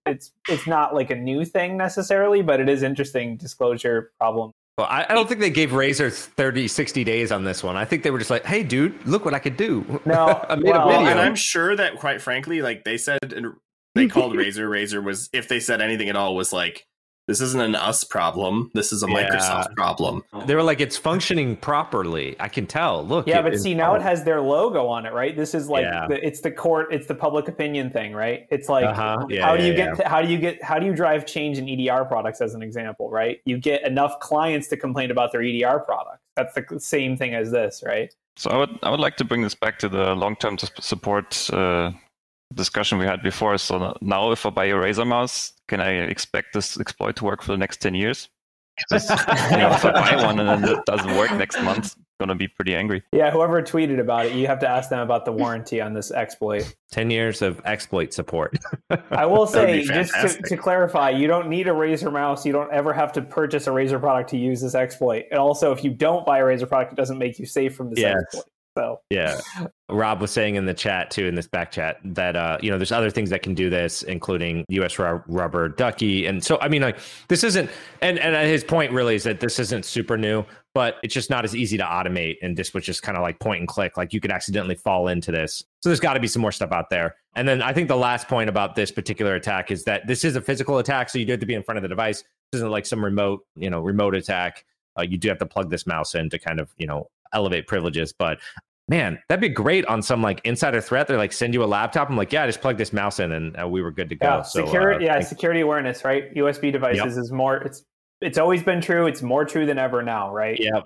it's 0.06 0.32
it's 0.50 0.68
not 0.68 0.94
like 0.94 1.10
a 1.10 1.16
new 1.16 1.46
thing 1.46 1.78
necessarily, 1.78 2.42
but 2.42 2.60
it 2.60 2.70
is 2.70 2.84
interesting 2.84 3.38
disclosure 3.38 4.12
problem. 4.20 4.52
Well, 4.78 4.88
I, 4.88 5.08
I 5.10 5.16
don't 5.16 5.28
think 5.28 5.40
they 5.42 5.50
gave 5.50 5.72
Razer 5.72 6.14
30, 6.14 6.68
60 6.68 7.04
days 7.04 7.32
on 7.32 7.44
this 7.44 7.64
one. 7.64 7.76
I 7.76 7.84
think 7.84 8.04
they 8.04 8.12
were 8.12 8.20
just 8.20 8.30
like, 8.30 8.46
hey, 8.46 8.62
dude, 8.62 8.94
look 9.08 9.26
what 9.26 9.34
I 9.34 9.40
could 9.40 9.58
do. 9.58 10.02
No, 10.06 10.46
I 10.50 10.56
made 10.56 10.66
well, 10.66 10.84
a 10.84 10.88
Well, 10.88 11.00
video. 11.00 11.12
and 11.12 11.20
I'm 11.20 11.34
sure 11.36 11.76
that 11.76 11.98
quite 11.98 12.22
frankly, 12.22 12.62
like 12.62 12.84
they 12.84 13.00
said, 13.00 13.34
and 13.36 13.56
they 13.96 14.08
called 14.08 14.34
Razer. 14.36 14.70
Razer 14.70 15.04
was, 15.04 15.30
if 15.34 15.48
they 15.48 15.60
said 15.60 15.82
anything 15.82 16.10
at 16.10 16.16
all, 16.16 16.36
was 16.36 16.54
like, 16.54 16.86
this 17.28 17.42
isn't 17.42 17.62
an 17.62 17.76
us 17.76 18.04
problem. 18.06 18.72
This 18.74 18.94
is 18.94 19.04
a 19.04 19.08
Yeah. 19.10 19.30
Microsoft 19.30 19.76
problem. 19.76 20.24
they 20.46 20.56
were 20.56 20.64
like, 20.64 20.80
it's 20.80 20.98
functioning 20.98 21.58
properly. 21.58 22.36
I 22.40 22.48
can 22.48 22.66
tell. 22.66 23.06
Look. 23.06 23.28
Yeah, 23.28 23.40
it- 23.40 23.44
but 23.44 23.60
see, 23.60 23.74
now 23.74 23.96
it 23.96 24.02
has 24.02 24.24
their 24.24 24.40
logo 24.42 24.88
on 24.88 25.06
it, 25.06 25.14
right? 25.14 25.36
This 25.36 25.54
is 25.54 25.68
like 25.70 25.84
Yeah. 25.84 26.08
the, 26.08 26.26
it's 26.26 26.40
the 26.42 26.52
court, 26.52 26.88
it's 26.94 27.08
the 27.08 27.16
public 27.16 27.48
opinion 27.50 27.90
thing, 27.90 28.14
right? 28.14 28.48
It's 28.50 28.70
like 28.70 28.86
Uh-huh. 28.86 29.26
Yeah, 29.30 29.46
how 29.46 29.58
do 29.58 29.64
you 29.64 29.74
yeah, 29.74 29.96
get 29.96 30.08
how 30.08 30.22
do 30.22 30.30
you 30.30 30.38
get 30.38 30.64
how 30.64 30.80
do 30.80 30.86
you 30.86 30.94
drive 30.96 31.26
change 31.26 31.58
in 31.58 31.68
EDR 31.68 32.06
products 32.06 32.40
as 32.42 32.54
an 32.56 32.62
example, 32.64 33.10
right? 33.10 33.42
You 33.46 33.58
get 33.58 33.84
enough 33.86 34.20
clients 34.22 34.68
to 34.70 34.78
complain 34.78 35.12
about 35.12 35.32
their 35.34 35.42
EDR 35.42 35.80
products. 35.80 36.24
That's 36.38 36.54
the 36.56 36.80
same 36.80 37.18
thing 37.18 37.34
as 37.36 37.52
this, 37.52 37.84
right? 37.86 38.14
So 38.38 38.52
I 38.52 38.58
would 38.58 38.80
I 38.84 38.90
would 38.90 39.00
like 39.02 39.18
to 39.18 39.26
bring 39.26 39.42
this 39.42 39.56
back 39.56 39.80
to 39.80 39.90
the 39.90 40.16
long 40.16 40.36
term 40.38 40.58
support 40.60 41.50
uh, 41.52 41.92
discussion 42.54 42.98
we 43.00 43.06
had 43.06 43.22
before. 43.22 43.58
So 43.58 43.98
now, 44.02 44.32
if 44.32 44.46
I 44.46 44.50
buy 44.52 44.66
a 44.66 44.74
Razer 44.76 45.06
mouse, 45.06 45.52
can 45.68 45.80
I 45.82 45.90
expect 45.92 46.54
this 46.54 46.80
exploit 46.80 47.16
to 47.18 47.26
work 47.26 47.42
for 47.42 47.52
the 47.52 47.58
next 47.58 47.82
ten 47.82 47.94
years? 47.96 48.30
'Cause, 48.92 49.10
you 49.10 49.58
know, 49.58 49.72
if 49.72 49.84
I 49.84 49.92
buy 49.92 50.24
one 50.24 50.40
and 50.40 50.64
then 50.64 50.78
it 50.78 50.86
doesn't 50.86 51.18
work 51.18 51.32
next 51.32 51.60
month, 51.64 51.96
I'm 51.98 52.28
gonna 52.28 52.36
be 52.36 52.48
pretty 52.48 52.76
angry. 52.76 53.02
Yeah, 53.12 53.32
whoever 53.32 53.60
tweeted 53.64 54.00
about 54.00 54.28
it, 54.28 54.34
you 54.34 54.46
have 54.46 54.60
to 54.60 54.70
ask 54.70 54.92
them 54.92 55.00
about 55.00 55.26
the 55.26 55.32
warranty 55.32 55.82
on 55.82 55.94
this 55.96 56.12
exploit. 56.12 56.76
10 56.92 57.10
years 57.10 57.42
of 57.42 57.60
exploit 57.66 58.14
support. 58.14 58.56
I 59.10 59.26
will 59.26 59.48
say, 59.48 59.82
just 59.82 60.14
to, 60.14 60.30
to 60.50 60.58
clarify, 60.58 61.10
you 61.10 61.26
don't 61.26 61.50
need 61.50 61.68
a 61.68 61.72
Razer 61.72 62.14
mouse. 62.14 62.46
You 62.46 62.54
don't 62.54 62.72
ever 62.72 62.94
have 62.94 63.12
to 63.14 63.22
purchase 63.24 63.66
a 63.66 63.72
Razer 63.72 64.00
product 64.00 64.30
to 64.30 64.38
use 64.38 64.62
this 64.62 64.76
exploit. 64.76 65.26
And 65.32 65.40
also, 65.40 65.72
if 65.72 65.84
you 65.84 65.90
don't 65.90 66.24
buy 66.24 66.38
a 66.38 66.44
Razer 66.44 66.70
product, 66.70 66.94
it 66.94 66.98
doesn't 66.98 67.18
make 67.18 67.40
you 67.40 67.48
safe 67.48 67.76
from 67.76 67.90
this 67.90 67.98
Yes. 68.00 68.16
exploit. 68.22 68.46
So 68.78 69.02
Yeah. 69.10 69.42
Rob 69.90 70.22
was 70.22 70.30
saying 70.30 70.56
in 70.56 70.66
the 70.66 70.74
chat 70.74 71.10
too, 71.10 71.26
in 71.26 71.34
this 71.34 71.48
back 71.48 71.72
chat, 71.72 71.98
that 72.04 72.36
uh, 72.36 72.60
you 72.62 72.70
know, 72.70 72.78
there's 72.78 72.92
other 72.92 73.10
things 73.10 73.32
that 73.32 73.42
can 73.42 73.56
do 73.56 73.72
this, 73.72 74.04
including 74.04 74.66
US 74.70 75.00
ru- 75.00 75.24
rubber 75.28 75.68
ducky. 75.68 76.28
And 76.28 76.44
so 76.44 76.60
I 76.62 76.68
mean 76.68 76.84
like 76.84 77.00
this 77.28 77.44
isn't 77.44 77.72
and, 78.04 78.20
and 78.20 78.36
his 78.48 78.64
point 78.64 78.92
really 78.92 79.16
is 79.16 79.24
that 79.24 79.40
this 79.40 79.58
isn't 79.58 79.84
super 79.84 80.16
new, 80.16 80.46
but 80.76 80.98
it's 81.02 81.14
just 81.14 81.32
not 81.32 81.44
as 81.44 81.56
easy 81.56 81.76
to 81.78 81.84
automate. 81.84 82.36
And 82.44 82.56
this 82.56 82.76
was 82.76 82.86
just 82.86 83.02
kind 83.02 83.18
of 83.18 83.24
like 83.24 83.40
point 83.40 83.62
and 83.62 83.68
click. 83.68 83.98
Like 83.98 84.14
you 84.14 84.22
could 84.22 84.32
accidentally 84.32 84.76
fall 84.76 85.08
into 85.08 85.32
this. 85.32 85.64
So 85.82 85.90
there's 85.90 86.00
gotta 86.00 86.20
be 86.20 86.28
some 86.28 86.44
more 86.44 86.52
stuff 86.52 86.72
out 86.72 86.92
there. 86.92 87.16
And 87.36 87.48
then 87.48 87.64
I 87.64 87.74
think 87.74 87.88
the 87.88 87.98
last 87.98 88.28
point 88.28 88.48
about 88.48 88.76
this 88.76 88.92
particular 88.92 89.34
attack 89.34 89.72
is 89.72 89.86
that 89.86 90.06
this 90.06 90.24
is 90.24 90.36
a 90.36 90.42
physical 90.42 90.78
attack, 90.78 91.10
so 91.10 91.18
you 91.18 91.26
do 91.26 91.32
have 91.32 91.40
to 91.40 91.48
be 91.48 91.56
in 91.56 91.64
front 91.64 91.78
of 91.78 91.82
the 91.82 91.90
device. 91.90 92.24
This 92.52 92.60
isn't 92.60 92.70
like 92.72 92.86
some 92.86 93.04
remote, 93.04 93.44
you 93.56 93.72
know, 93.72 93.80
remote 93.82 94.14
attack. 94.14 94.66
Uh, 94.98 95.04
you 95.04 95.18
do 95.18 95.30
have 95.30 95.38
to 95.38 95.46
plug 95.46 95.70
this 95.70 95.86
mouse 95.86 96.16
in 96.16 96.30
to 96.32 96.40
kind 96.40 96.60
of, 96.60 96.74
you 96.78 96.88
know, 96.88 97.08
elevate 97.34 97.68
privileges. 97.68 98.14
But 98.14 98.40
man, 98.88 99.20
that'd 99.30 99.42
be 99.42 99.50
great 99.50 99.86
on 99.86 100.02
some 100.02 100.22
like 100.22 100.42
insider 100.44 100.82
threat. 100.82 101.08
They're 101.08 101.18
like, 101.18 101.34
send 101.34 101.54
you 101.54 101.64
a 101.64 101.66
laptop. 101.66 102.10
I'm 102.10 102.18
like, 102.18 102.32
yeah, 102.32 102.44
I 102.44 102.48
just 102.48 102.62
plug 102.62 102.78
this 102.78 102.94
mouse 102.94 103.20
in, 103.20 103.32
and 103.32 103.60
uh, 103.60 103.68
we 103.68 103.82
were 103.82 103.92
good 103.92 104.10
to 104.10 104.16
go. 104.16 104.28
yeah, 104.28 104.42
so, 104.42 104.66
security. 104.66 105.06
uh, 105.06 105.08
yeah, 105.08 105.14
thank- 105.16 105.28
security 105.28 105.62
awareness. 105.62 106.04
Right. 106.04 106.34
USB 106.36 106.72
devices 106.72 107.18
is 107.18 107.32
more. 107.32 107.58
It's 107.58 107.84
it's 108.22 108.38
always 108.38 108.64
been 108.64 108.82
true. 108.82 109.08
It's 109.08 109.22
more 109.22 109.46
true 109.46 109.66
than 109.66 109.78
ever 109.78 110.02
now. 110.02 110.34
Right. 110.34 110.60
Yeah. 110.60 110.82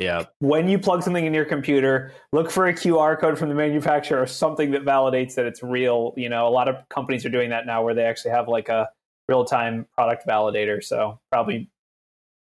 Yeah. 0.00 0.24
When 0.40 0.68
you 0.68 0.78
plug 0.78 1.02
something 1.04 1.24
in 1.24 1.32
your 1.32 1.44
computer, 1.44 2.12
look 2.32 2.50
for 2.50 2.66
a 2.66 2.72
QR 2.72 3.18
code 3.18 3.38
from 3.38 3.48
the 3.48 3.54
manufacturer 3.54 4.20
or 4.20 4.26
something 4.26 4.72
that 4.72 4.84
validates 4.84 5.34
that 5.36 5.46
it's 5.46 5.62
real. 5.62 6.14
You 6.16 6.28
know, 6.28 6.48
a 6.48 6.50
lot 6.50 6.68
of 6.68 6.76
companies 6.88 7.24
are 7.24 7.28
doing 7.28 7.50
that 7.50 7.64
now, 7.64 7.84
where 7.84 7.94
they 7.94 8.02
actually 8.02 8.32
have 8.32 8.48
like 8.48 8.68
a 8.68 8.88
real 9.28 9.44
time 9.44 9.86
product 9.94 10.26
validator. 10.26 10.82
So 10.82 11.20
probably 11.30 11.70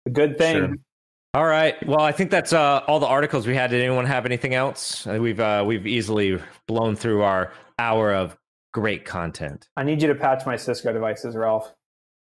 a 0.05 0.11
good 0.11 0.37
thing. 0.37 0.55
Sure. 0.55 0.75
All 1.36 1.45
right. 1.45 1.75
Well, 1.86 1.99
I 1.99 2.13
think 2.13 2.31
that's 2.31 2.53
uh, 2.53 2.81
all 2.88 3.01
the 3.01 3.07
articles 3.07 3.45
we 3.45 3.55
had. 3.55 3.69
Did 3.69 3.81
anyone 3.81 4.05
have 4.05 4.25
anything 4.25 4.53
else? 4.53 5.05
Uh, 5.05 5.17
We've 5.19 5.39
uh, 5.41 5.65
we've 5.67 5.86
easily 5.86 6.39
blown 6.65 6.95
through 6.95 7.23
our 7.23 7.51
hour 7.77 8.13
of 8.13 8.38
great 8.73 9.03
content. 9.03 9.67
I 9.75 9.83
need 9.83 10.01
you 10.01 10.07
to 10.07 10.15
patch 10.15 10.45
my 10.45 10.55
Cisco 10.55 10.93
devices, 10.93 11.36
Ralph. 11.36 11.73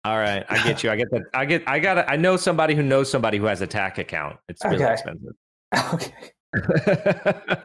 All 0.04 0.16
right, 0.16 0.44
I 0.48 0.62
get 0.62 0.82
you. 0.84 0.90
I 0.92 0.96
get 0.96 1.10
that. 1.10 1.22
I 1.34 1.44
get. 1.44 1.64
I 1.66 1.80
got. 1.80 2.08
I 2.08 2.14
know 2.14 2.36
somebody 2.36 2.76
who 2.76 2.84
knows 2.84 3.10
somebody 3.10 3.38
who 3.38 3.46
has 3.46 3.60
a 3.62 3.66
TAC 3.66 3.98
account. 3.98 4.36
It's 4.48 4.64
really 4.64 4.76
Okay. 4.84 4.92
expensive. 4.92 5.34
okay. 5.94 6.32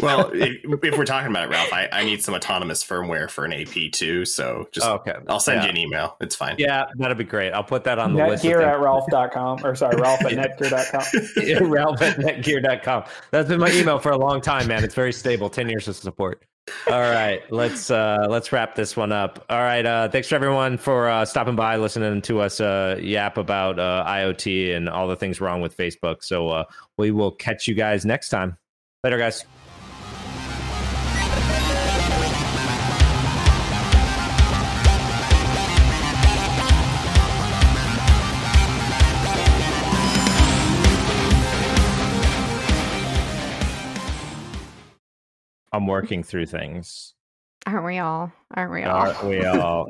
Well, 0.00 0.30
if, 0.34 0.64
if 0.82 0.98
we're 0.98 1.04
talking 1.04 1.30
about 1.30 1.44
it, 1.44 1.50
Ralph, 1.50 1.72
I, 1.72 1.88
I 1.90 2.04
need 2.04 2.22
some 2.22 2.34
autonomous 2.34 2.84
firmware 2.84 3.30
for 3.30 3.44
an 3.44 3.52
AP 3.52 3.92
too. 3.92 4.24
So 4.24 4.68
just 4.72 4.86
okay. 4.86 5.14
I'll 5.28 5.40
send 5.40 5.58
yeah. 5.58 5.64
you 5.64 5.70
an 5.70 5.76
email. 5.76 6.16
It's 6.20 6.36
fine. 6.36 6.56
Yeah, 6.58 6.86
that'd 6.96 7.18
be 7.18 7.24
great. 7.24 7.52
I'll 7.52 7.64
put 7.64 7.84
that 7.84 7.98
on 7.98 8.14
the 8.14 8.26
list. 8.26 8.44
of 8.44 8.50
Netgear 8.50 8.58
things- 8.58 8.68
at 8.68 8.80
ralph.com 8.80 9.66
or 9.66 9.74
sorry, 9.74 9.96
ralph 10.00 10.24
at 10.24 10.32
netgear.com. 10.32 11.44
Yeah, 11.44 11.58
Ralph 11.62 12.02
at 12.02 12.16
netgear.com. 12.16 13.04
That's 13.30 13.48
been 13.48 13.60
my 13.60 13.70
email 13.72 13.98
for 13.98 14.12
a 14.12 14.18
long 14.18 14.40
time, 14.40 14.68
man. 14.68 14.84
It's 14.84 14.94
very 14.94 15.12
stable. 15.12 15.50
10 15.50 15.68
years 15.68 15.88
of 15.88 15.96
support. 15.96 16.44
All 16.86 17.00
right, 17.00 17.40
let's 17.50 17.90
uh 17.90 18.26
let's 18.28 18.52
wrap 18.52 18.74
this 18.74 18.94
one 18.94 19.10
up. 19.10 19.42
All 19.48 19.58
right, 19.58 19.84
uh 19.86 20.10
thanks 20.10 20.28
for 20.28 20.34
everyone 20.34 20.76
for 20.76 21.08
uh 21.08 21.24
stopping 21.24 21.56
by, 21.56 21.76
listening 21.76 22.20
to 22.22 22.40
us 22.40 22.60
uh 22.60 22.98
yap 23.00 23.38
about 23.38 23.78
uh 23.78 24.04
IoT 24.06 24.76
and 24.76 24.86
all 24.86 25.08
the 25.08 25.16
things 25.16 25.40
wrong 25.40 25.62
with 25.62 25.74
Facebook. 25.74 26.22
So 26.22 26.48
uh 26.50 26.64
we 26.98 27.10
will 27.10 27.32
catch 27.32 27.68
you 27.68 27.74
guys 27.74 28.04
next 28.04 28.28
time. 28.28 28.58
Later 29.02 29.16
guys. 29.16 29.44
I'm 45.72 45.86
working 45.86 46.22
through 46.22 46.46
things. 46.46 47.14
Aren't 47.66 47.84
we 47.84 47.98
all? 47.98 48.32
Aren't 48.54 48.72
we 48.72 48.84
all? 48.84 48.96
Aren't 48.96 49.24
we 49.24 49.44
all? 49.44 49.88